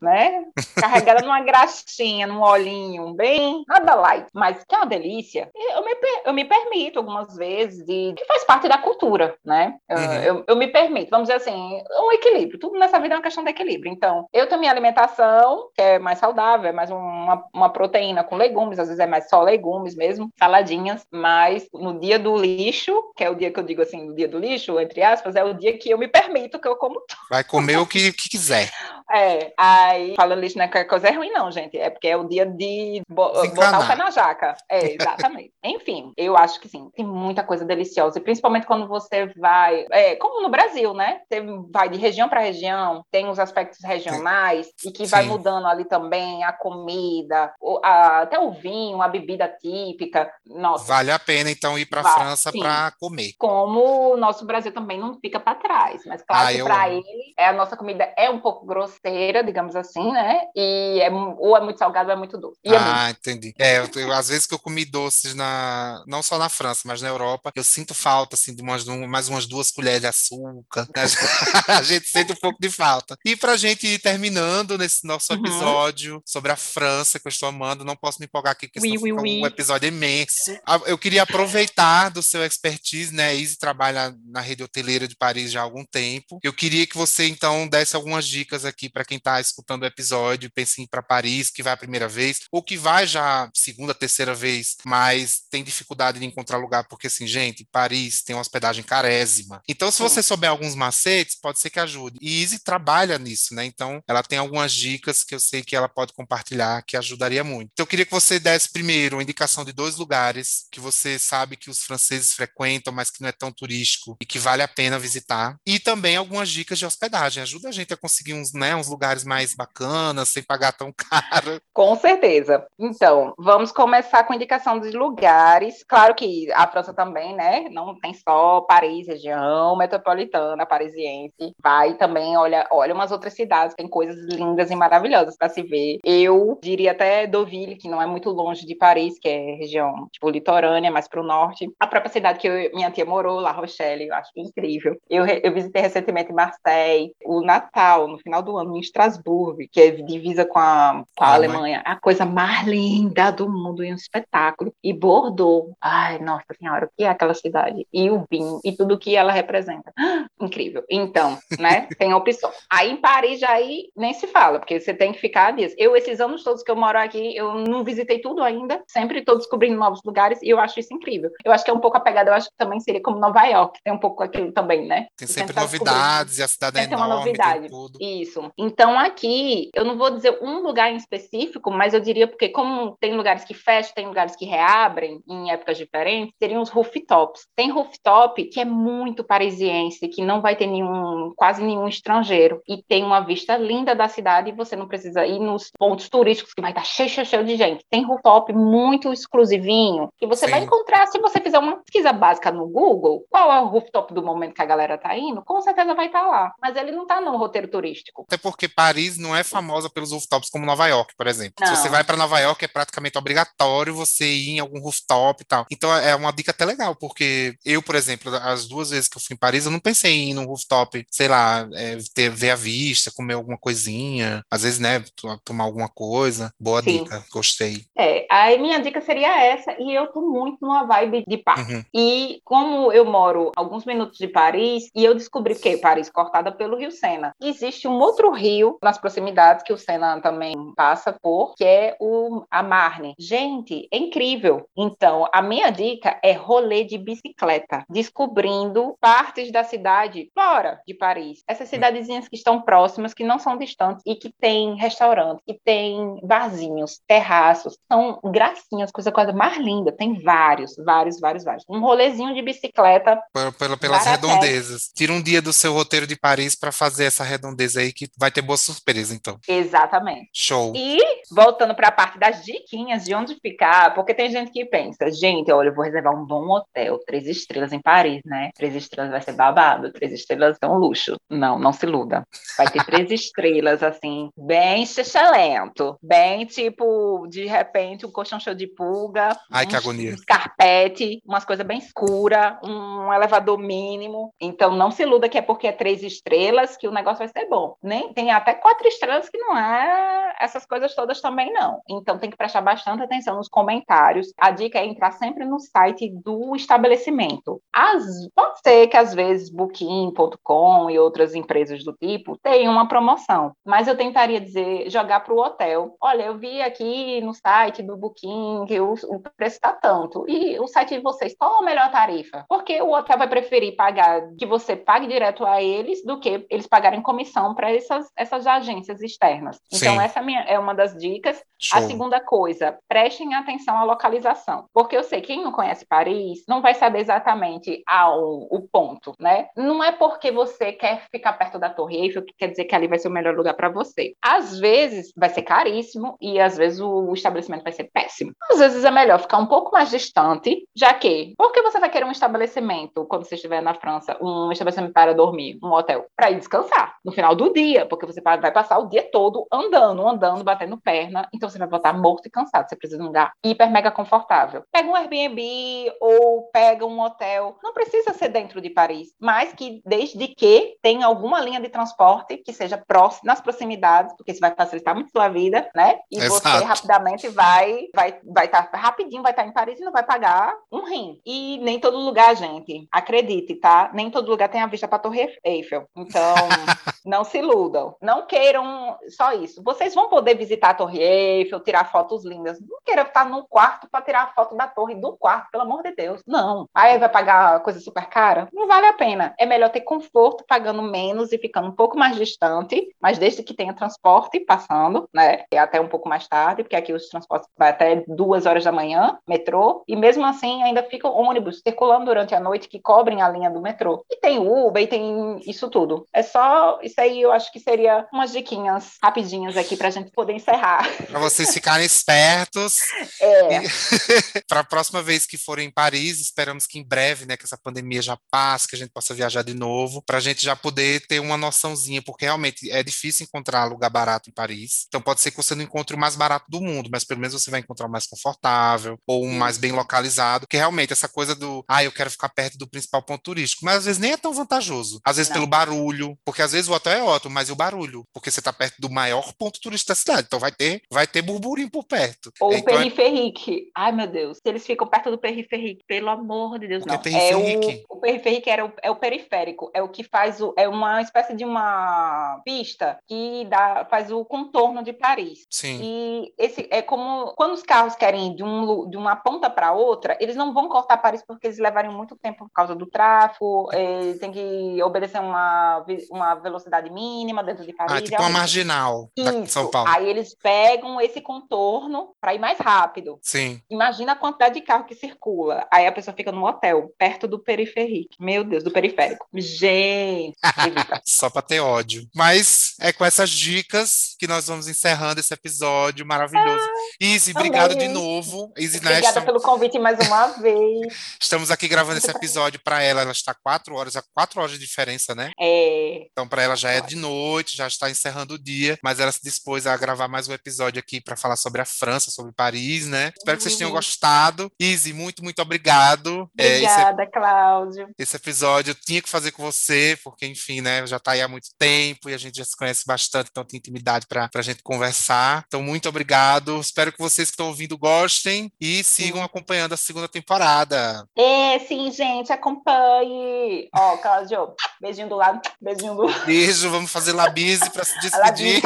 né? 0.00 0.44
Carregada 0.80 1.22
numa 1.22 1.40
graxinha, 1.40 2.26
num 2.26 2.42
olhinho, 2.42 3.14
bem. 3.14 3.64
Nada 3.68 3.94
light. 3.94 4.26
Mas 4.32 4.64
que 4.64 4.74
é 4.74 4.78
uma 4.78 4.86
delícia. 4.86 5.50
Eu 5.54 5.84
me, 5.84 5.96
eu 6.24 6.32
me 6.32 6.44
permito 6.44 6.98
algumas 6.98 7.36
vezes, 7.36 7.84
de, 7.84 8.14
que 8.16 8.24
faz 8.26 8.44
parte 8.44 8.68
da 8.68 8.78
cultura, 8.78 9.36
né? 9.44 9.74
Uhum. 9.90 10.14
Eu, 10.22 10.44
eu, 10.46 10.56
me 10.56 10.68
permito, 10.68 11.10
vamos 11.10 11.28
dizer 11.28 11.38
assim, 11.38 11.82
um 12.00 12.12
equilíbrio. 12.12 12.58
Tudo 12.58 12.78
nessa 12.78 12.98
vida 12.98 13.14
é 13.14 13.16
uma 13.16 13.22
questão 13.22 13.44
de 13.44 13.50
equilíbrio. 13.50 13.77
Então, 13.86 14.26
eu 14.32 14.46
tenho 14.46 14.60
minha 14.60 14.72
alimentação, 14.72 15.68
que 15.74 15.82
é 15.82 15.98
mais 15.98 16.18
saudável, 16.18 16.68
é 16.68 16.72
mais 16.72 16.90
uma, 16.90 17.44
uma 17.52 17.68
proteína 17.70 18.24
com 18.24 18.36
legumes, 18.36 18.78
às 18.78 18.88
vezes 18.88 19.00
é 19.00 19.06
mais 19.06 19.28
só 19.28 19.42
legumes 19.42 19.94
mesmo, 19.94 20.30
saladinhas, 20.38 21.06
mas 21.10 21.68
no 21.72 21.98
dia 21.98 22.18
do 22.18 22.36
lixo, 22.36 23.12
que 23.16 23.24
é 23.24 23.30
o 23.30 23.34
dia 23.34 23.50
que 23.50 23.58
eu 23.58 23.64
digo 23.64 23.82
assim, 23.82 24.10
o 24.10 24.14
dia 24.14 24.28
do 24.28 24.38
lixo, 24.38 24.78
entre 24.80 25.02
aspas, 25.02 25.36
é 25.36 25.44
o 25.44 25.54
dia 25.54 25.76
que 25.76 25.90
eu 25.90 25.98
me 25.98 26.08
permito 26.08 26.58
que 26.58 26.68
eu 26.68 26.76
como 26.76 27.00
tudo. 27.00 27.18
Vai 27.30 27.44
comer 27.44 27.78
o 27.78 27.86
que, 27.86 28.12
que 28.12 28.28
quiser. 28.28 28.70
É, 29.10 29.54
aí 29.56 30.14
falando 30.16 30.40
lixo 30.40 30.58
não 30.58 30.66
é 30.66 30.84
coisa 30.84 31.08
é 31.08 31.12
ruim, 31.12 31.30
não, 31.30 31.50
gente. 31.50 31.78
É 31.78 31.88
porque 31.88 32.08
é 32.08 32.16
o 32.16 32.28
dia 32.28 32.44
de 32.44 33.00
bo 33.08 33.32
botar 33.54 33.80
o 33.80 33.86
pé 33.86 33.96
na 33.96 34.10
jaca. 34.10 34.54
É, 34.68 34.92
exatamente. 35.00 35.52
Enfim, 35.64 36.12
eu 36.16 36.36
acho 36.36 36.60
que 36.60 36.68
sim, 36.68 36.90
tem 36.94 37.06
muita 37.06 37.42
coisa 37.42 37.64
deliciosa. 37.64 38.18
E 38.18 38.22
principalmente 38.22 38.66
quando 38.66 38.86
você 38.86 39.26
vai. 39.38 39.86
É, 39.90 40.16
como 40.16 40.42
no 40.42 40.50
Brasil, 40.50 40.92
né? 40.92 41.20
Você 41.26 41.42
vai 41.70 41.88
de 41.88 41.98
região 41.98 42.28
para 42.28 42.40
região, 42.40 43.02
tem 43.10 43.28
os 43.28 43.38
aspectos 43.38 43.67
regionais, 43.82 44.66
sim. 44.76 44.88
e 44.88 44.92
que 44.92 45.06
vai 45.06 45.24
sim. 45.24 45.28
mudando 45.28 45.66
ali 45.66 45.84
também 45.84 46.44
a 46.44 46.52
comida, 46.52 47.52
a, 47.82 48.22
até 48.22 48.38
o 48.38 48.52
vinho, 48.52 49.02
a 49.02 49.08
bebida 49.08 49.48
típica. 49.48 50.30
Nossa. 50.46 50.84
Vale 50.84 51.10
a 51.10 51.18
pena, 51.18 51.50
então, 51.50 51.78
ir 51.78 51.86
para 51.86 52.00
a 52.00 52.14
França 52.14 52.52
para 52.52 52.92
comer. 52.98 53.32
Como 53.38 54.12
o 54.12 54.16
nosso 54.16 54.44
Brasil 54.44 54.72
também 54.72 54.98
não 54.98 55.18
fica 55.20 55.38
para 55.38 55.54
trás. 55.54 56.02
Mas 56.06 56.22
claro 56.22 56.48
ah, 56.48 56.52
que 56.52 56.62
para 56.62 56.90
ele, 56.90 57.34
é, 57.36 57.46
a 57.48 57.52
nossa 57.52 57.76
comida 57.76 58.12
é 58.16 58.30
um 58.30 58.40
pouco 58.40 58.66
grosseira, 58.66 59.42
digamos 59.42 59.76
assim, 59.76 60.12
né? 60.12 60.40
E 60.54 61.00
é, 61.00 61.10
ou 61.10 61.56
é 61.56 61.60
muito 61.60 61.78
salgado 61.78 62.08
ou 62.08 62.14
é 62.14 62.16
muito 62.16 62.38
doce. 62.38 62.58
E 62.64 62.72
é 62.72 62.76
ah, 62.76 63.08
é 63.08 63.10
entendi. 63.10 63.54
É, 63.58 63.78
eu, 63.78 63.88
eu, 63.96 64.12
às 64.12 64.28
vezes 64.28 64.46
que 64.46 64.54
eu 64.54 64.58
comi 64.58 64.84
doces 64.84 65.34
na, 65.34 66.02
não 66.06 66.22
só 66.22 66.38
na 66.38 66.48
França, 66.48 66.82
mas 66.84 67.02
na 67.02 67.08
Europa, 67.08 67.52
eu 67.54 67.64
sinto 67.64 67.94
falta, 67.94 68.34
assim, 68.34 68.54
de 68.54 68.62
umas, 68.62 68.84
mais 68.84 69.28
umas 69.28 69.46
duas 69.46 69.70
colheres 69.70 70.00
de 70.00 70.06
açúcar. 70.06 70.88
a 71.68 71.82
gente 71.82 72.08
sente 72.08 72.32
um 72.32 72.36
pouco 72.36 72.58
de 72.60 72.70
falta. 72.70 73.16
E 73.24 73.36
pra 73.48 73.56
gente 73.56 73.86
ir 73.86 73.98
terminando 73.98 74.76
nesse 74.76 75.06
nosso 75.06 75.32
uhum. 75.32 75.38
episódio 75.38 76.14
uhum. 76.16 76.22
sobre 76.22 76.52
a 76.52 76.56
França, 76.56 77.18
que 77.18 77.26
eu 77.26 77.30
estou 77.30 77.48
amando, 77.48 77.82
não 77.82 77.96
posso 77.96 78.18
me 78.20 78.26
empolgar 78.26 78.52
aqui, 78.52 78.68
porque 78.68 78.80
oui, 78.86 78.98
oui, 78.98 79.10
oui. 79.10 79.40
um 79.40 79.46
episódio 79.46 79.88
imenso. 79.88 80.54
Eu 80.84 80.98
queria 80.98 81.22
aproveitar 81.22 82.10
do 82.10 82.22
seu 82.22 82.44
expertise, 82.44 83.14
né? 83.14 83.34
Izzy 83.34 83.56
trabalha 83.56 84.14
na, 84.26 84.42
rede 84.42 84.62
hoteleira 84.62 85.08
de 85.08 85.16
Paris 85.16 85.50
já 85.50 85.60
há 85.60 85.62
algum 85.62 85.82
tempo. 85.82 86.38
Eu 86.42 86.52
queria 86.52 86.86
que 86.86 86.94
você, 86.94 87.26
então, 87.26 87.66
desse 87.66 87.96
algumas 87.96 88.26
dicas 88.26 88.66
aqui 88.66 88.90
para 88.90 89.04
quem 89.04 89.16
está 89.16 89.40
escutando 89.40 89.82
o 89.82 89.86
episódio, 89.86 90.50
pense 90.54 90.82
em 90.82 90.84
ir 90.84 90.88
para 90.88 91.02
Paris, 91.02 91.48
que 91.48 91.62
vai 91.62 91.72
a 91.72 91.76
primeira 91.76 92.06
vez, 92.06 92.40
ou 92.52 92.62
que 92.62 92.76
vai 92.76 93.06
já 93.06 93.50
segunda, 93.54 93.94
terceira 93.94 94.34
vez, 94.34 94.76
mas 94.84 95.40
tem 95.50 95.64
dificuldade 95.64 96.18
de 96.18 96.26
encontrar 96.26 96.58
lugar, 96.58 96.86
porque, 96.86 97.06
assim, 97.06 97.26
gente, 97.26 97.66
Paris 97.72 98.22
tem 98.22 98.36
uma 98.36 98.42
hospedagem 98.42 98.84
carésima. 98.84 99.62
Então, 99.66 99.90
se 99.90 100.02
você 100.02 100.22
souber 100.22 100.50
alguns 100.50 100.74
macetes, 100.74 101.38
pode 101.40 101.58
ser 101.58 101.70
que 101.70 101.80
ajude. 101.80 102.18
E 102.20 102.42
Easy 102.42 102.58
trabalha 102.58 103.18
nisso, 103.18 103.37
né? 103.52 103.64
Então, 103.64 104.02
ela 104.06 104.22
tem 104.22 104.38
algumas 104.38 104.72
dicas 104.72 105.24
que 105.24 105.34
eu 105.34 105.40
sei 105.40 105.62
que 105.62 105.76
ela 105.76 105.88
pode 105.88 106.12
compartilhar, 106.12 106.82
que 106.82 106.96
ajudaria 106.96 107.44
muito. 107.44 107.70
Então, 107.72 107.84
eu 107.84 107.86
queria 107.86 108.04
que 108.04 108.12
você 108.12 108.38
desse 108.38 108.70
primeiro 108.70 109.16
uma 109.16 109.22
indicação 109.22 109.64
de 109.64 109.72
dois 109.72 109.96
lugares 109.96 110.66
que 110.70 110.80
você 110.80 111.18
sabe 111.18 111.56
que 111.56 111.70
os 111.70 111.84
franceses 111.84 112.32
frequentam, 112.32 112.92
mas 112.92 113.10
que 113.10 113.20
não 113.20 113.28
é 113.28 113.32
tão 113.32 113.52
turístico 113.52 114.16
e 114.20 114.26
que 114.26 114.38
vale 114.38 114.62
a 114.62 114.68
pena 114.68 114.98
visitar. 114.98 115.56
E 115.66 115.78
também 115.78 116.16
algumas 116.16 116.48
dicas 116.48 116.78
de 116.78 116.86
hospedagem. 116.86 117.42
Ajuda 117.42 117.68
a 117.68 117.72
gente 117.72 117.92
a 117.92 117.96
conseguir 117.96 118.34
uns, 118.34 118.52
né, 118.52 118.74
uns 118.74 118.88
lugares 118.88 119.24
mais 119.24 119.54
bacanas, 119.54 120.28
sem 120.28 120.42
pagar 120.42 120.72
tão 120.72 120.92
caro. 120.96 121.60
Com 121.72 121.96
certeza. 121.96 122.66
Então, 122.78 123.34
vamos 123.38 123.72
começar 123.72 124.24
com 124.24 124.34
indicação 124.34 124.80
de 124.80 124.90
lugares. 124.90 125.84
Claro 125.86 126.14
que 126.14 126.50
a 126.52 126.66
França 126.66 126.92
também, 126.92 127.34
né? 127.34 127.68
Não 127.70 127.98
tem 127.98 128.14
só 128.14 128.60
Paris, 128.62 129.06
região 129.06 129.76
metropolitana 129.76 130.66
parisiense. 130.66 131.54
Vai 131.62 131.94
também, 131.94 132.36
olha, 132.36 132.66
olha 132.70 132.94
umas 132.94 133.10
outras 133.10 133.27
cidades, 133.34 133.74
tem 133.74 133.88
coisas 133.88 134.16
lindas 134.26 134.70
e 134.70 134.76
maravilhosas 134.76 135.36
para 135.36 135.48
se 135.48 135.62
ver. 135.62 135.98
Eu 136.04 136.58
diria 136.62 136.92
até 136.92 137.26
Deauville, 137.26 137.76
que 137.76 137.88
não 137.88 138.00
é 138.00 138.06
muito 138.06 138.30
longe 138.30 138.66
de 138.66 138.74
Paris, 138.74 139.18
que 139.18 139.28
é 139.28 139.54
região 139.56 140.08
tipo 140.12 140.30
litorânea, 140.30 140.90
mais 140.90 141.08
para 141.08 141.20
o 141.20 141.24
norte. 141.24 141.70
A 141.78 141.86
própria 141.86 142.12
cidade 142.12 142.38
que 142.38 142.48
eu, 142.48 142.70
minha 142.74 142.90
tia 142.90 143.04
morou, 143.04 143.40
La 143.40 143.52
Rochelle, 143.52 144.06
eu 144.06 144.14
acho 144.14 144.30
incrível. 144.36 144.96
Eu, 145.08 145.26
eu 145.26 145.52
visitei 145.52 145.82
recentemente 145.82 146.32
Marseille, 146.32 147.12
o 147.24 147.40
Natal, 147.42 148.08
no 148.08 148.18
final 148.18 148.42
do 148.42 148.56
ano, 148.56 148.76
em 148.76 148.80
Estrasburgo, 148.80 149.58
que 149.70 149.80
é 149.80 149.90
divisa 149.90 150.44
com 150.44 150.58
a, 150.58 151.02
com 151.16 151.24
a 151.24 151.28
ah, 151.28 151.34
Alemanha. 151.34 151.82
A 151.84 151.96
coisa 151.96 152.24
mais 152.24 152.66
linda 152.66 153.30
do 153.30 153.50
mundo 153.50 153.84
e 153.84 153.92
um 153.92 153.96
espetáculo. 153.96 154.72
E 154.82 154.92
Bordeaux, 154.92 155.74
ai, 155.80 156.18
nossa 156.18 156.46
senhora, 156.58 156.86
o 156.86 156.90
que 156.96 157.04
é 157.04 157.08
aquela 157.08 157.34
cidade? 157.34 157.86
E 157.92 158.10
o 158.10 158.24
vinho, 158.30 158.60
e 158.64 158.72
tudo 158.72 158.98
que 158.98 159.16
ela 159.16 159.32
representa. 159.32 159.92
Incrível. 160.40 160.84
Então, 160.90 161.38
né, 161.58 161.88
tem 161.98 162.12
opção. 162.14 162.50
Aí 162.70 162.90
em 162.90 162.96
Paris, 162.96 163.17
já 163.36 163.50
aí 163.50 163.90
nem 163.96 164.14
se 164.14 164.26
fala, 164.26 164.58
porque 164.58 164.78
você 164.78 164.94
tem 164.94 165.12
que 165.12 165.20
ficar 165.20 165.52
dias. 165.52 165.74
Eu, 165.76 165.96
esses 165.96 166.20
anos 166.20 166.42
todos 166.42 166.62
que 166.62 166.70
eu 166.70 166.76
moro 166.76 166.98
aqui, 166.98 167.36
eu 167.36 167.54
não 167.54 167.84
visitei 167.84 168.20
tudo 168.20 168.42
ainda, 168.42 168.82
sempre 168.86 169.20
estou 169.20 169.36
descobrindo 169.36 169.78
novos 169.78 170.00
lugares 170.04 170.40
e 170.42 170.48
eu 170.48 170.58
acho 170.58 170.80
isso 170.80 170.94
incrível. 170.94 171.30
Eu 171.44 171.52
acho 171.52 171.64
que 171.64 171.70
é 171.70 171.74
um 171.74 171.80
pouco 171.80 171.96
a 171.96 172.00
pegada, 172.00 172.30
eu 172.30 172.34
acho 172.34 172.48
que 172.48 172.56
também 172.56 172.80
seria 172.80 173.02
como 173.02 173.18
Nova 173.18 173.44
York, 173.44 173.80
tem 173.82 173.92
um 173.92 173.98
pouco 173.98 174.22
aquilo 174.22 174.52
também, 174.52 174.86
né? 174.86 175.08
Tem 175.16 175.28
sempre 175.28 175.54
novidades 175.54 176.38
e 176.38 176.42
a 176.42 176.48
cidade 176.48 176.78
é 176.78 176.84
enorme, 176.84 177.04
uma 177.04 177.16
novidade. 177.16 177.68
Isso. 178.00 178.50
Então 178.56 178.98
aqui, 178.98 179.70
eu 179.74 179.84
não 179.84 179.96
vou 179.96 180.10
dizer 180.10 180.38
um 180.42 180.60
lugar 180.60 180.90
em 180.92 180.96
específico, 180.96 181.70
mas 181.70 181.94
eu 181.94 182.00
diria 182.00 182.26
porque 182.26 182.48
como 182.48 182.96
tem 183.00 183.16
lugares 183.16 183.44
que 183.44 183.54
fecham, 183.54 183.92
tem 183.94 184.06
lugares 184.06 184.36
que 184.36 184.44
reabrem 184.44 185.20
em 185.28 185.50
épocas 185.50 185.76
diferentes, 185.76 186.34
seriam 186.38 186.62
os 186.62 186.70
rooftops. 186.70 187.46
Tem 187.56 187.70
rooftop 187.70 188.44
que 188.44 188.60
é 188.60 188.64
muito 188.64 189.24
parisiense, 189.24 190.08
que 190.08 190.22
não 190.22 190.40
vai 190.40 190.56
ter 190.56 190.66
nenhum, 190.66 191.32
quase 191.36 191.62
nenhum 191.62 191.88
estrangeiro 191.88 192.62
e 192.68 192.82
tem 192.82 193.04
uma 193.08 193.20
vista 193.20 193.56
linda 193.56 193.94
da 193.94 194.08
cidade 194.08 194.50
e 194.50 194.54
você 194.54 194.76
não 194.76 194.86
precisa 194.86 195.26
ir 195.26 195.38
nos 195.38 195.70
pontos 195.76 196.08
turísticos 196.08 196.54
que 196.54 196.62
vai 196.62 196.70
estar 196.70 196.84
cheio, 196.84 197.08
cheio, 197.08 197.26
cheio 197.26 197.44
de 197.44 197.56
gente. 197.56 197.84
Tem 197.90 198.04
rooftop 198.04 198.52
muito 198.52 199.12
exclusivinho 199.12 200.08
que 200.16 200.26
você 200.26 200.44
Sim. 200.44 200.52
vai 200.52 200.60
encontrar 200.62 201.06
se 201.06 201.18
você 201.18 201.40
fizer 201.40 201.58
uma 201.58 201.78
pesquisa 201.78 202.12
básica 202.12 202.52
no 202.52 202.68
Google, 202.68 203.24
qual 203.30 203.52
é 203.52 203.60
o 203.60 203.68
rooftop 203.68 204.14
do 204.14 204.22
momento 204.22 204.54
que 204.54 204.62
a 204.62 204.66
galera 204.66 204.98
tá 204.98 205.16
indo, 205.16 205.42
com 205.42 205.60
certeza 205.60 205.94
vai 205.94 206.06
estar 206.06 206.22
tá 206.22 206.26
lá. 206.26 206.52
Mas 206.60 206.76
ele 206.76 206.92
não 206.92 207.06
tá 207.06 207.20
no 207.20 207.36
roteiro 207.36 207.68
turístico. 207.68 208.24
Até 208.28 208.36
porque 208.36 208.68
Paris 208.68 209.16
não 209.16 209.34
é 209.34 209.42
famosa 209.42 209.88
pelos 209.90 210.12
rooftops 210.12 210.50
como 210.50 210.66
Nova 210.66 210.86
York, 210.86 211.14
por 211.16 211.26
exemplo. 211.26 211.54
Não. 211.60 211.66
Se 211.66 211.76
você 211.76 211.88
vai 211.88 212.04
para 212.04 212.16
Nova 212.16 212.38
York, 212.38 212.64
é 212.64 212.68
praticamente 212.68 213.18
obrigatório 213.18 213.94
você 213.94 214.26
ir 214.26 214.50
em 214.50 214.58
algum 214.58 214.80
rooftop 214.80 215.42
e 215.42 215.44
tal. 215.46 215.66
Então 215.70 215.94
é 215.94 216.14
uma 216.14 216.32
dica 216.32 216.50
até 216.50 216.64
legal, 216.64 216.94
porque 216.94 217.56
eu, 217.64 217.82
por 217.82 217.94
exemplo, 217.94 218.34
as 218.34 218.66
duas 218.66 218.90
vezes 218.90 219.08
que 219.08 219.16
eu 219.16 219.22
fui 219.22 219.34
em 219.34 219.38
Paris, 219.38 219.64
eu 219.64 219.72
não 219.72 219.80
pensei 219.80 220.12
em 220.12 220.30
ir 220.30 220.34
num 220.34 220.46
rooftop, 220.46 221.04
sei 221.10 221.28
lá, 221.28 221.68
é, 221.74 221.96
ter, 222.14 222.30
ver 222.30 222.50
a 222.50 222.56
vista, 222.56 222.97
comer 223.14 223.34
alguma 223.34 223.58
coisinha, 223.58 224.42
às 224.50 224.62
vezes, 224.62 224.78
né, 224.78 225.04
tomar 225.44 225.64
alguma 225.64 225.88
coisa. 225.88 226.52
Boa 226.58 226.82
Sim. 226.82 227.04
dica, 227.04 227.24
gostei. 227.32 227.84
É, 227.96 228.26
aí 228.30 228.58
minha 228.58 228.78
dica 228.78 229.00
seria 229.00 229.44
essa, 229.44 229.74
e 229.78 229.94
eu 229.94 230.06
tô 230.08 230.20
muito 230.20 230.58
numa 230.60 230.84
vibe 230.84 231.24
de 231.26 231.36
parque. 231.38 231.74
Uhum. 231.74 231.84
E 231.94 232.40
como 232.44 232.92
eu 232.92 233.04
moro 233.04 233.52
alguns 233.56 233.84
minutos 233.84 234.18
de 234.18 234.28
Paris, 234.28 234.90
e 234.94 235.04
eu 235.04 235.14
descobri 235.14 235.54
que 235.54 235.76
Paris 235.76 236.10
cortada 236.10 236.52
pelo 236.52 236.76
Rio 236.76 236.90
Sena. 236.90 237.32
Existe 237.40 237.86
um 237.86 237.98
outro 237.98 238.30
rio 238.30 238.78
nas 238.82 238.98
proximidades 238.98 239.62
que 239.62 239.72
o 239.72 239.78
Sena 239.78 240.20
também 240.20 240.54
passa 240.76 241.12
por, 241.12 241.54
que 241.54 241.64
é 241.64 241.96
o 242.00 242.44
a 242.50 242.62
Marne. 242.62 243.14
Gente, 243.18 243.88
é 243.92 243.98
incrível. 243.98 244.68
Então, 244.76 245.26
a 245.32 245.42
minha 245.42 245.70
dica 245.70 246.18
é 246.22 246.32
rolê 246.32 246.84
de 246.84 246.98
bicicleta, 246.98 247.84
descobrindo 247.88 248.96
partes 249.00 249.50
da 249.52 249.64
cidade 249.64 250.30
fora 250.34 250.80
de 250.86 250.94
Paris. 250.94 251.42
Essas 251.46 251.68
cidadezinhas 251.68 252.28
que 252.28 252.36
estão 252.36 252.60
próximas, 252.62 252.87
que 253.14 253.24
não 253.24 253.38
são 253.38 253.56
distantes 253.56 254.02
e 254.06 254.14
que 254.14 254.32
tem 254.40 254.76
restaurantes, 254.76 255.42
que 255.46 255.58
tem 255.64 256.20
barzinhos, 256.22 257.00
terraços, 257.06 257.76
são 257.90 258.20
gracinhas, 258.24 258.90
coisa 258.90 259.12
coisa 259.12 259.32
mais 259.32 259.58
linda. 259.58 259.92
Tem 259.92 260.20
vários, 260.20 260.74
vários, 260.76 261.20
vários, 261.20 261.44
vários. 261.44 261.64
Um 261.68 261.80
rolezinho 261.80 262.34
de 262.34 262.42
bicicleta. 262.42 263.20
Pela, 263.32 263.76
pelas 263.76 264.06
redondezas. 264.06 264.90
Tira 264.94 265.12
um 265.12 265.22
dia 265.22 265.42
do 265.42 265.52
seu 265.52 265.72
roteiro 265.72 266.06
de 266.06 266.16
Paris 266.16 266.54
para 266.54 266.72
fazer 266.72 267.04
essa 267.04 267.24
redondeza 267.24 267.80
aí, 267.80 267.92
que 267.92 268.08
vai 268.18 268.30
ter 268.30 268.42
boa 268.42 268.56
surpresa, 268.56 269.14
então. 269.14 269.38
Exatamente. 269.46 270.30
Show. 270.32 270.72
E, 270.74 270.98
voltando 271.30 271.74
para 271.74 271.88
a 271.88 271.92
parte 271.92 272.18
das 272.18 272.44
diquinhas 272.44 273.04
de 273.04 273.14
onde 273.14 273.36
ficar, 273.40 273.94
porque 273.94 274.14
tem 274.14 274.30
gente 274.30 274.50
que 274.50 274.64
pensa, 274.64 275.10
gente, 275.10 275.50
olha, 275.52 275.68
eu 275.68 275.74
vou 275.74 275.84
reservar 275.84 276.14
um 276.14 276.24
bom 276.24 276.48
hotel, 276.48 276.98
três 277.06 277.26
estrelas 277.26 277.72
em 277.72 277.80
Paris, 277.80 278.20
né? 278.24 278.50
Três 278.54 278.74
estrelas 278.74 279.10
vai 279.10 279.20
ser 279.20 279.32
babado, 279.32 279.92
três 279.92 280.12
estrelas 280.12 280.56
é 280.60 280.66
um 280.66 280.76
luxo. 280.76 281.16
Não, 281.28 281.58
não 281.58 281.72
se 281.72 281.86
iluda. 281.86 282.24
Vai 282.56 282.70
ter 282.70 282.77
três 282.84 283.10
estrelas, 283.10 283.82
assim, 283.82 284.30
bem 284.36 284.82
excelente, 284.82 285.82
bem 286.02 286.44
tipo, 286.46 287.26
de 287.28 287.46
repente, 287.46 288.06
um 288.06 288.10
colchão 288.10 288.40
cheio 288.40 288.56
de 288.56 288.66
pulga. 288.66 289.36
Ai, 289.50 289.64
um, 289.64 289.68
que 289.68 289.76
agonia. 289.76 290.12
Um 290.12 290.24
carpete, 290.26 291.20
umas 291.24 291.44
coisas 291.44 291.66
bem 291.66 291.78
escuras, 291.78 292.56
um 292.64 293.12
elevador 293.12 293.58
mínimo. 293.58 294.32
Então, 294.40 294.74
não 294.74 294.90
se 294.90 295.02
iluda 295.02 295.28
que 295.28 295.38
é 295.38 295.42
porque 295.42 295.66
é 295.66 295.72
três 295.72 296.02
estrelas 296.02 296.76
que 296.76 296.88
o 296.88 296.92
negócio 296.92 297.18
vai 297.18 297.28
ser 297.28 297.48
bom. 297.48 297.76
Nem, 297.82 298.12
tem 298.12 298.30
até 298.30 298.54
quatro 298.54 298.86
estrelas 298.88 299.28
que 299.28 299.38
não 299.38 299.56
é 299.56 300.34
essas 300.40 300.64
coisas 300.64 300.94
todas 300.94 301.20
também 301.20 301.52
não. 301.52 301.80
Então, 301.88 302.18
tem 302.18 302.30
que 302.30 302.36
prestar 302.36 302.60
bastante 302.60 303.02
atenção 303.02 303.36
nos 303.36 303.48
comentários. 303.48 304.32
A 304.38 304.50
dica 304.50 304.78
é 304.78 304.86
entrar 304.86 305.12
sempre 305.12 305.44
no 305.44 305.58
site 305.58 306.10
do 306.24 306.54
estabelecimento. 306.54 307.60
As, 307.72 308.04
pode 308.34 308.60
ser 308.60 308.86
que, 308.88 308.96
às 308.96 309.14
vezes, 309.14 309.50
Booking.com 309.50 310.90
e 310.90 310.98
outras 310.98 311.34
empresas 311.34 311.84
do 311.84 311.92
tipo 311.92 312.38
tenham 312.58 312.72
uma 312.72 312.88
promoção, 312.88 313.52
mas 313.64 313.86
eu 313.86 313.96
tentaria 313.96 314.40
dizer, 314.40 314.90
jogar 314.90 315.20
para 315.20 315.32
o 315.32 315.38
hotel. 315.38 315.96
Olha, 316.00 316.24
eu 316.24 316.36
vi 316.36 316.60
aqui 316.60 317.20
no 317.20 317.32
site 317.32 317.84
do 317.84 317.96
Booking 317.96 318.64
que 318.66 318.80
o, 318.80 318.94
o 318.94 319.20
preço 319.36 319.56
está 319.56 319.72
tanto. 319.72 320.24
E 320.28 320.58
o 320.58 320.66
site 320.66 320.96
de 320.96 321.00
vocês, 321.00 321.36
qual 321.38 321.60
a 321.60 321.62
melhor 321.62 321.88
tarifa? 321.92 322.44
Porque 322.48 322.82
o 322.82 322.92
hotel 322.92 323.16
vai 323.16 323.28
preferir 323.28 323.76
pagar 323.76 324.22
que 324.36 324.44
você 324.44 324.74
pague 324.74 325.06
direto 325.06 325.46
a 325.46 325.62
eles 325.62 326.04
do 326.04 326.18
que 326.18 326.44
eles 326.50 326.66
pagarem 326.66 327.00
comissão 327.00 327.54
para 327.54 327.72
essas, 327.72 328.10
essas 328.16 328.44
agências 328.44 329.00
externas. 329.02 329.60
Então, 329.72 329.94
Sim. 329.94 330.00
essa 330.00 330.18
é, 330.18 330.22
minha, 330.22 330.40
é 330.40 330.58
uma 330.58 330.74
das 330.74 330.96
dicas. 330.96 331.40
Show. 331.60 331.78
A 331.78 331.82
segunda 331.82 332.20
coisa, 332.20 332.76
prestem 332.88 333.34
atenção 333.34 333.76
à 333.76 333.84
localização. 333.84 334.66
Porque 334.74 334.96
eu 334.96 335.04
sei, 335.04 335.20
quem 335.20 335.44
não 335.44 335.52
conhece 335.52 335.86
Paris 335.86 336.42
não 336.48 336.60
vai 336.60 336.74
saber 336.74 337.00
exatamente 337.00 337.82
ao, 337.86 338.48
o 338.50 338.68
ponto, 338.70 339.12
né? 339.20 339.48
Não 339.56 339.82
é 339.82 339.92
porque 339.92 340.32
você 340.32 340.72
quer 340.72 341.04
ficar 341.12 341.34
perto 341.34 341.56
da 341.56 341.70
Torre 341.70 341.96
Eiffel 341.96 342.24
que 342.24 342.34
quer 342.36 342.47
dizer 342.48 342.64
que 342.64 342.74
ali 342.74 342.88
vai 342.88 342.98
ser 342.98 343.08
o 343.08 343.12
melhor 343.12 343.34
lugar 343.34 343.54
para 343.54 343.68
você. 343.68 344.14
Às 344.22 344.58
vezes 344.58 345.12
vai 345.16 345.28
ser 345.28 345.42
caríssimo 345.42 346.16
e 346.20 346.40
às 346.40 346.56
vezes 346.56 346.80
o 346.80 347.12
estabelecimento 347.12 347.62
vai 347.62 347.72
ser 347.72 347.84
péssimo. 347.92 348.32
Às 348.50 348.58
vezes 348.58 348.84
é 348.84 348.90
melhor 348.90 349.18
ficar 349.18 349.38
um 349.38 349.46
pouco 349.46 349.70
mais 349.72 349.90
distante, 349.90 350.66
já 350.74 350.92
que, 350.94 351.34
por 351.36 351.52
que 351.52 351.62
você 351.62 351.78
vai 351.78 351.90
querer 351.90 352.04
um 352.04 352.10
estabelecimento 352.10 353.04
quando 353.06 353.24
você 353.24 353.34
estiver 353.34 353.62
na 353.62 353.74
França, 353.74 354.16
um 354.20 354.50
estabelecimento 354.52 354.92
para 354.92 355.14
dormir, 355.14 355.58
um 355.62 355.72
hotel? 355.72 356.06
Para 356.16 356.30
ir 356.30 356.36
descansar 356.36 356.96
no 357.04 357.12
final 357.12 357.34
do 357.34 357.52
dia, 357.52 357.86
porque 357.86 358.06
você 358.06 358.20
vai 358.20 358.52
passar 358.52 358.78
o 358.78 358.88
dia 358.88 359.08
todo 359.10 359.46
andando, 359.52 360.06
andando, 360.06 360.44
batendo 360.44 360.78
perna, 360.78 361.28
então 361.34 361.48
você 361.48 361.58
vai 361.58 361.68
voltar 361.68 361.92
morto 361.92 362.26
e 362.26 362.30
cansado. 362.30 362.68
Você 362.68 362.76
precisa 362.76 362.98
de 362.98 363.02
um 363.02 363.06
lugar 363.06 363.32
hiper 363.44 363.70
mega 363.70 363.90
confortável. 363.90 364.62
Pega 364.72 364.88
um 364.88 364.94
Airbnb 364.94 365.92
ou 366.00 366.48
pega 366.52 366.84
um 366.84 367.00
hotel, 367.00 367.56
não 367.62 367.72
precisa 367.72 368.12
ser 368.12 368.28
dentro 368.28 368.60
de 368.60 368.70
Paris, 368.70 369.08
mas 369.20 369.52
que 369.52 369.80
desde 369.84 370.28
que 370.28 370.76
tenha 370.82 371.06
alguma 371.06 371.40
linha 371.40 371.60
de 371.60 371.68
transporte 371.68 372.37
que 372.44 372.52
seja 372.52 372.78
próximo, 372.78 373.22
nas 373.26 373.40
proximidades, 373.40 374.14
porque 374.16 374.32
isso 374.32 374.40
vai 374.40 374.54
facilitar 374.54 374.94
muito 374.94 375.10
sua 375.10 375.28
vida, 375.28 375.68
né? 375.74 375.98
E 376.10 376.18
Exato. 376.18 376.58
você 376.58 376.64
rapidamente 376.64 377.28
vai 377.28 377.88
vai 377.94 378.08
vai 378.08 378.20
vai 378.24 378.46
estar 378.46 378.62
tá, 378.64 378.78
rapidinho, 378.78 379.22
vai 379.22 379.32
estar 379.32 379.42
tá 379.42 379.48
em 379.48 379.52
Paris 379.52 379.80
e 379.80 379.84
não 379.84 379.92
vai 379.92 380.02
pagar 380.02 380.54
um 380.70 380.84
rim. 380.84 381.20
E 381.24 381.58
nem 381.58 381.78
todo 381.78 381.98
lugar, 381.98 382.34
gente, 382.36 382.86
acredite, 382.90 383.54
tá? 383.56 383.90
Nem 383.92 384.10
todo 384.10 384.30
lugar 384.30 384.48
tem 384.48 384.60
a 384.60 384.66
vista 384.66 384.88
para 384.88 384.98
Torre 384.98 385.28
Eiffel. 385.44 385.88
Então, 385.96 386.34
não 387.08 387.24
se 387.24 387.38
iludam. 387.38 387.96
Não 388.02 388.26
queiram 388.26 388.96
só 389.08 389.32
isso. 389.32 389.62
Vocês 389.64 389.94
vão 389.94 390.10
poder 390.10 390.36
visitar 390.36 390.70
a 390.70 390.74
Torre 390.74 390.98
Eiffel, 391.00 391.60
tirar 391.60 391.90
fotos 391.90 392.24
lindas. 392.24 392.60
Não 392.60 392.78
queiram 392.84 393.04
estar 393.04 393.24
no 393.24 393.46
quarto 393.48 393.88
para 393.90 394.04
tirar 394.04 394.24
a 394.24 394.26
foto 394.28 394.54
da 394.54 394.66
torre 394.66 394.94
do 394.94 395.16
quarto, 395.16 395.50
pelo 395.50 395.64
amor 395.64 395.82
de 395.82 395.92
Deus. 395.92 396.22
Não. 396.26 396.68
Aí 396.74 396.98
vai 396.98 397.08
pagar 397.08 397.60
coisa 397.62 397.80
super 397.80 398.06
cara? 398.06 398.48
Não 398.52 398.66
vale 398.66 398.86
a 398.86 398.92
pena. 398.92 399.34
É 399.38 399.46
melhor 399.46 399.70
ter 399.70 399.80
conforto 399.80 400.44
pagando 400.46 400.82
menos 400.82 401.32
e 401.32 401.38
ficando 401.38 401.68
um 401.68 401.74
pouco 401.74 401.98
mais 401.98 402.16
distante, 402.16 402.94
mas 403.00 403.18
desde 403.18 403.42
que 403.42 403.54
tenha 403.54 403.72
transporte 403.72 404.40
passando, 404.40 405.08
né? 405.14 405.44
E 405.50 405.56
até 405.56 405.80
um 405.80 405.88
pouco 405.88 406.08
mais 406.08 406.28
tarde, 406.28 406.62
porque 406.62 406.76
aqui 406.76 406.92
os 406.92 407.08
transportes 407.08 407.48
vai 407.56 407.70
até 407.70 408.04
duas 408.06 408.44
horas 408.44 408.64
da 408.64 408.72
manhã, 408.72 409.18
metrô, 409.26 409.82
e 409.88 409.96
mesmo 409.96 410.26
assim 410.26 410.62
ainda 410.62 410.82
ficam 410.82 411.14
ônibus 411.14 411.60
circulando 411.66 412.04
durante 412.04 412.34
a 412.34 412.40
noite 412.40 412.68
que 412.68 412.78
cobrem 412.78 413.22
a 413.22 413.28
linha 413.30 413.50
do 413.50 413.62
metrô. 413.62 414.04
E 414.10 414.16
tem 414.16 414.38
Uber 414.38 414.82
e 414.82 414.86
tem 414.86 415.40
isso 415.46 415.70
tudo. 415.70 416.06
É 416.12 416.22
só 416.22 416.78
aí, 417.00 417.22
eu 417.22 417.32
acho 417.32 417.52
que 417.52 417.60
seria 417.60 418.06
umas 418.12 418.32
diquinhas 418.32 418.96
rapidinhas 419.02 419.56
aqui 419.56 419.76
pra 419.76 419.90
gente 419.90 420.10
poder 420.10 420.34
encerrar. 420.34 420.86
Para 421.06 421.18
vocês 421.18 421.52
ficarem 421.52 421.86
espertos. 421.86 422.78
É. 423.20 423.62
para 424.46 424.60
a 424.60 424.64
próxima 424.64 425.02
vez 425.02 425.26
que 425.26 425.36
forem 425.36 425.68
em 425.68 425.70
Paris, 425.70 426.20
esperamos 426.20 426.66
que 426.66 426.78
em 426.78 426.84
breve, 426.84 427.26
né, 427.26 427.36
que 427.36 427.44
essa 427.44 427.58
pandemia 427.58 428.00
já 428.00 428.16
passe, 428.30 428.68
que 428.68 428.76
a 428.76 428.78
gente 428.78 428.90
possa 428.90 429.12
viajar 429.12 429.42
de 429.42 429.54
novo, 429.54 430.02
para 430.02 430.18
a 430.18 430.20
gente 430.20 430.44
já 430.44 430.54
poder 430.54 431.04
ter 431.06 431.20
uma 431.20 431.36
noçãozinha, 431.36 432.00
porque 432.00 432.24
realmente 432.24 432.70
é 432.70 432.82
difícil 432.82 433.24
encontrar 433.24 433.64
lugar 433.64 433.90
barato 433.90 434.30
em 434.30 434.32
Paris. 434.32 434.86
Então 434.88 435.00
pode 435.00 435.20
ser 435.20 435.30
que 435.30 435.36
você 435.36 435.54
não 435.54 435.64
encontre 435.64 435.96
o 435.96 435.98
mais 435.98 436.16
barato 436.16 436.46
do 436.48 436.60
mundo, 436.60 436.88
mas 436.92 437.04
pelo 437.04 437.20
menos 437.20 437.34
você 437.34 437.50
vai 437.50 437.60
encontrar 437.60 437.86
o 437.86 437.90
mais 437.90 438.06
confortável 438.06 438.98
ou 439.06 439.24
um 439.24 439.32
mais 439.32 439.58
bem 439.58 439.72
localizado, 439.72 440.46
que 440.46 440.56
realmente 440.56 440.92
essa 440.92 441.08
coisa 441.08 441.34
do, 441.34 441.64
ah, 441.68 441.82
eu 441.82 441.92
quero 441.92 442.10
ficar 442.10 442.28
perto 442.28 442.56
do 442.56 442.68
principal 442.68 443.02
ponto 443.02 443.22
turístico, 443.22 443.64
mas 443.64 443.78
às 443.78 443.84
vezes 443.84 444.00
nem 444.00 444.12
é 444.12 444.16
tão 444.16 444.32
vantajoso. 444.32 445.00
Às 445.04 445.16
vezes 445.16 445.30
não. 445.30 445.34
pelo 445.34 445.46
barulho, 445.46 446.18
porque 446.24 446.42
às 446.42 446.52
vezes 446.52 446.68
o 446.68 446.72
hotel 446.72 446.87
é 446.90 447.02
ótimo, 447.02 447.34
mas 447.34 447.48
e 447.48 447.52
o 447.52 447.56
barulho? 447.56 448.04
Porque 448.12 448.30
você 448.30 448.40
está 448.40 448.52
perto 448.52 448.80
do 448.80 448.90
maior 448.90 449.32
ponto 449.38 449.60
turístico 449.60 449.90
da 449.90 449.94
cidade, 449.94 450.26
então 450.26 450.38
vai 450.38 450.52
ter, 450.52 450.82
vai 450.90 451.06
ter 451.06 451.22
burburinho 451.22 451.70
por 451.70 451.84
perto. 451.84 452.32
Ou 452.40 452.52
então, 452.52 452.74
o 452.74 452.78
periferique. 452.78 453.68
É... 453.68 453.70
Ai, 453.74 453.92
meu 453.92 454.06
Deus. 454.06 454.38
Se 454.38 454.48
eles 454.48 454.66
ficam 454.66 454.86
perto 454.86 455.10
do 455.10 455.18
periferique, 455.18 455.84
pelo 455.86 456.08
amor 456.08 456.58
de 456.58 456.68
Deus, 456.68 456.84
não. 456.84 456.94
É 456.94 457.36
o, 457.36 457.96
o 457.96 458.00
periferique 458.00 458.50
era 458.50 458.66
o, 458.66 458.72
é 458.82 458.90
o 458.90 458.96
periférico, 458.96 459.70
é 459.74 459.82
o 459.82 459.88
que 459.88 460.04
faz 460.04 460.40
o, 460.40 460.54
é 460.56 460.68
uma 460.68 461.00
espécie 461.00 461.34
de 461.34 461.44
uma 461.44 462.40
pista 462.44 462.98
que 463.06 463.46
dá, 463.48 463.86
faz 463.90 464.10
o 464.10 464.24
contorno 464.24 464.82
de 464.82 464.92
Paris. 464.92 465.46
Sim. 465.50 465.80
E 465.82 466.34
esse 466.38 466.68
é 466.70 466.82
como 466.82 467.32
quando 467.36 467.52
os 467.52 467.62
carros 467.62 467.94
querem 467.94 468.32
ir 468.32 468.36
de, 468.36 468.42
um, 468.42 468.88
de 468.88 468.96
uma 468.96 469.16
ponta 469.16 469.48
para 469.50 469.72
outra, 469.72 470.16
eles 470.20 470.36
não 470.36 470.52
vão 470.52 470.68
cortar 470.68 470.98
Paris 470.98 471.22
porque 471.26 471.46
eles 471.46 471.58
levariam 471.58 471.92
muito 471.92 472.16
tempo 472.16 472.44
por 472.44 472.52
causa 472.52 472.74
do 472.74 472.86
tráfego, 472.86 473.68
é, 473.72 474.14
tem 474.14 474.32
que 474.32 474.82
obedecer 474.82 475.20
uma, 475.20 475.84
uma 476.10 476.34
velocidade 476.36 476.67
mínima 476.90 477.42
dentro 477.42 477.64
de 477.64 477.72
Paris. 477.72 477.92
Ah, 477.92 478.02
tipo 478.02 478.20
uma 478.20 478.30
marginal 478.30 479.10
Isso. 479.16 479.46
São 479.46 479.70
Paulo. 479.70 479.88
Aí 479.90 480.08
eles 480.08 480.34
pegam 480.40 481.00
esse 481.00 481.20
contorno 481.20 482.14
para 482.20 482.34
ir 482.34 482.38
mais 482.38 482.58
rápido. 482.58 483.18
Sim. 483.22 483.60
Imagina 483.70 484.12
a 484.12 484.16
quantidade 484.16 484.54
de 484.54 484.60
carro 484.60 484.84
que 484.84 484.94
circula. 484.94 485.66
Aí 485.72 485.86
a 485.86 485.92
pessoa 485.92 486.14
fica 486.14 486.32
no 486.32 486.46
hotel, 486.46 486.92
perto 486.98 487.26
do 487.26 487.38
periférico. 487.38 488.14
Meu 488.20 488.44
Deus, 488.44 488.64
do 488.64 488.70
periférico. 488.70 489.26
Gente. 489.34 490.36
Só 491.04 491.30
para 491.30 491.42
ter 491.42 491.60
ódio. 491.60 492.06
Mas 492.14 492.74
é 492.80 492.92
com 492.92 493.04
essas 493.04 493.30
dicas 493.30 494.16
que 494.18 494.26
nós 494.26 494.46
vamos 494.46 494.68
encerrando 494.68 495.20
esse 495.20 495.32
episódio 495.32 496.06
maravilhoso. 496.06 496.64
Ah, 496.64 496.88
Izzy, 497.00 497.32
obrigado 497.32 497.74
de 497.76 497.88
novo. 497.88 498.52
Izzy, 498.56 498.78
Obrigada 498.78 499.22
pelo 499.22 499.40
convite 499.40 499.78
mais 499.78 499.98
uma 500.06 500.26
vez. 500.28 500.94
Estamos 501.20 501.50
aqui 501.50 501.68
gravando 501.68 501.98
esse 501.98 502.10
episódio 502.10 502.60
para 502.62 502.82
ela. 502.82 503.02
Ela 503.02 503.12
está 503.12 503.34
quatro 503.34 503.74
horas, 503.76 503.96
há 503.96 504.02
quatro 504.14 504.40
horas 504.40 504.52
de 504.52 504.58
diferença, 504.58 505.14
né? 505.14 505.30
É. 505.38 506.06
Então, 506.10 506.26
para 506.28 506.42
ela 506.42 506.56
já 506.58 506.72
é 506.72 506.80
de 506.80 506.96
noite, 506.96 507.56
já 507.56 507.66
está 507.66 507.88
encerrando 507.88 508.34
o 508.34 508.38
dia, 508.38 508.78
mas 508.82 508.98
ela 509.00 509.12
se 509.12 509.22
dispôs 509.22 509.66
a 509.66 509.76
gravar 509.76 510.08
mais 510.08 510.28
um 510.28 510.32
episódio 510.32 510.80
aqui 510.80 511.00
para 511.00 511.16
falar 511.16 511.36
sobre 511.36 511.60
a 511.60 511.64
França, 511.64 512.10
sobre 512.10 512.32
Paris, 512.32 512.86
né? 512.86 513.12
Espero 513.16 513.36
que 513.36 513.44
vocês 513.44 513.56
tenham 513.56 513.70
uhum. 513.70 513.76
gostado. 513.76 514.50
Izzy, 514.58 514.92
muito, 514.92 515.22
muito 515.22 515.40
obrigado. 515.40 516.28
Obrigada, 516.34 517.02
é, 517.02 517.04
esse, 517.04 517.12
Cláudio. 517.12 517.88
Esse 517.98 518.16
episódio 518.16 518.72
eu 518.72 518.74
tinha 518.74 519.00
que 519.00 519.08
fazer 519.08 519.30
com 519.30 519.42
você, 519.42 519.98
porque, 520.02 520.26
enfim, 520.26 520.60
né? 520.60 520.86
Já 520.86 520.96
está 520.96 521.12
aí 521.12 521.22
há 521.22 521.28
muito 521.28 521.48
tempo 521.58 522.10
e 522.10 522.14
a 522.14 522.18
gente 522.18 522.38
já 522.38 522.44
se 522.44 522.56
conhece 522.56 522.84
bastante, 522.86 523.28
então 523.30 523.44
tem 523.44 523.58
intimidade 523.58 524.06
para 524.06 524.28
a 524.34 524.42
gente 524.42 524.62
conversar. 524.62 525.44
Então, 525.46 525.62
muito 525.62 525.88
obrigado. 525.88 526.60
Espero 526.60 526.92
que 526.92 526.98
vocês 526.98 527.28
que 527.28 527.34
estão 527.34 527.48
ouvindo 527.48 527.78
gostem 527.78 528.52
e 528.60 528.82
sigam 528.82 529.20
sim. 529.20 529.24
acompanhando 529.24 529.74
a 529.74 529.76
segunda 529.76 530.08
temporada. 530.08 531.06
É, 531.16 531.58
sim, 531.60 531.90
gente, 531.92 532.32
acompanhe. 532.32 533.68
Ó, 533.74 533.96
Cláudio, 533.98 534.54
beijinho 534.80 535.08
do 535.08 535.16
lado, 535.16 535.40
beijinho 535.60 535.94
do 535.94 536.06
Beijo, 536.48 536.70
vamos 536.70 536.90
fazer 536.90 537.12
labise 537.12 537.68
para 537.68 537.84
se 537.84 537.92
despedir. 538.00 538.62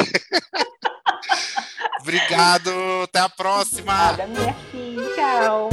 Obrigado, 1.99 2.71
até 3.03 3.19
a 3.19 3.27
próxima. 3.27 4.11
Obrigada, 4.11 4.27
minha 4.27 4.55
filha. 4.71 5.15
Tchau. 5.15 5.69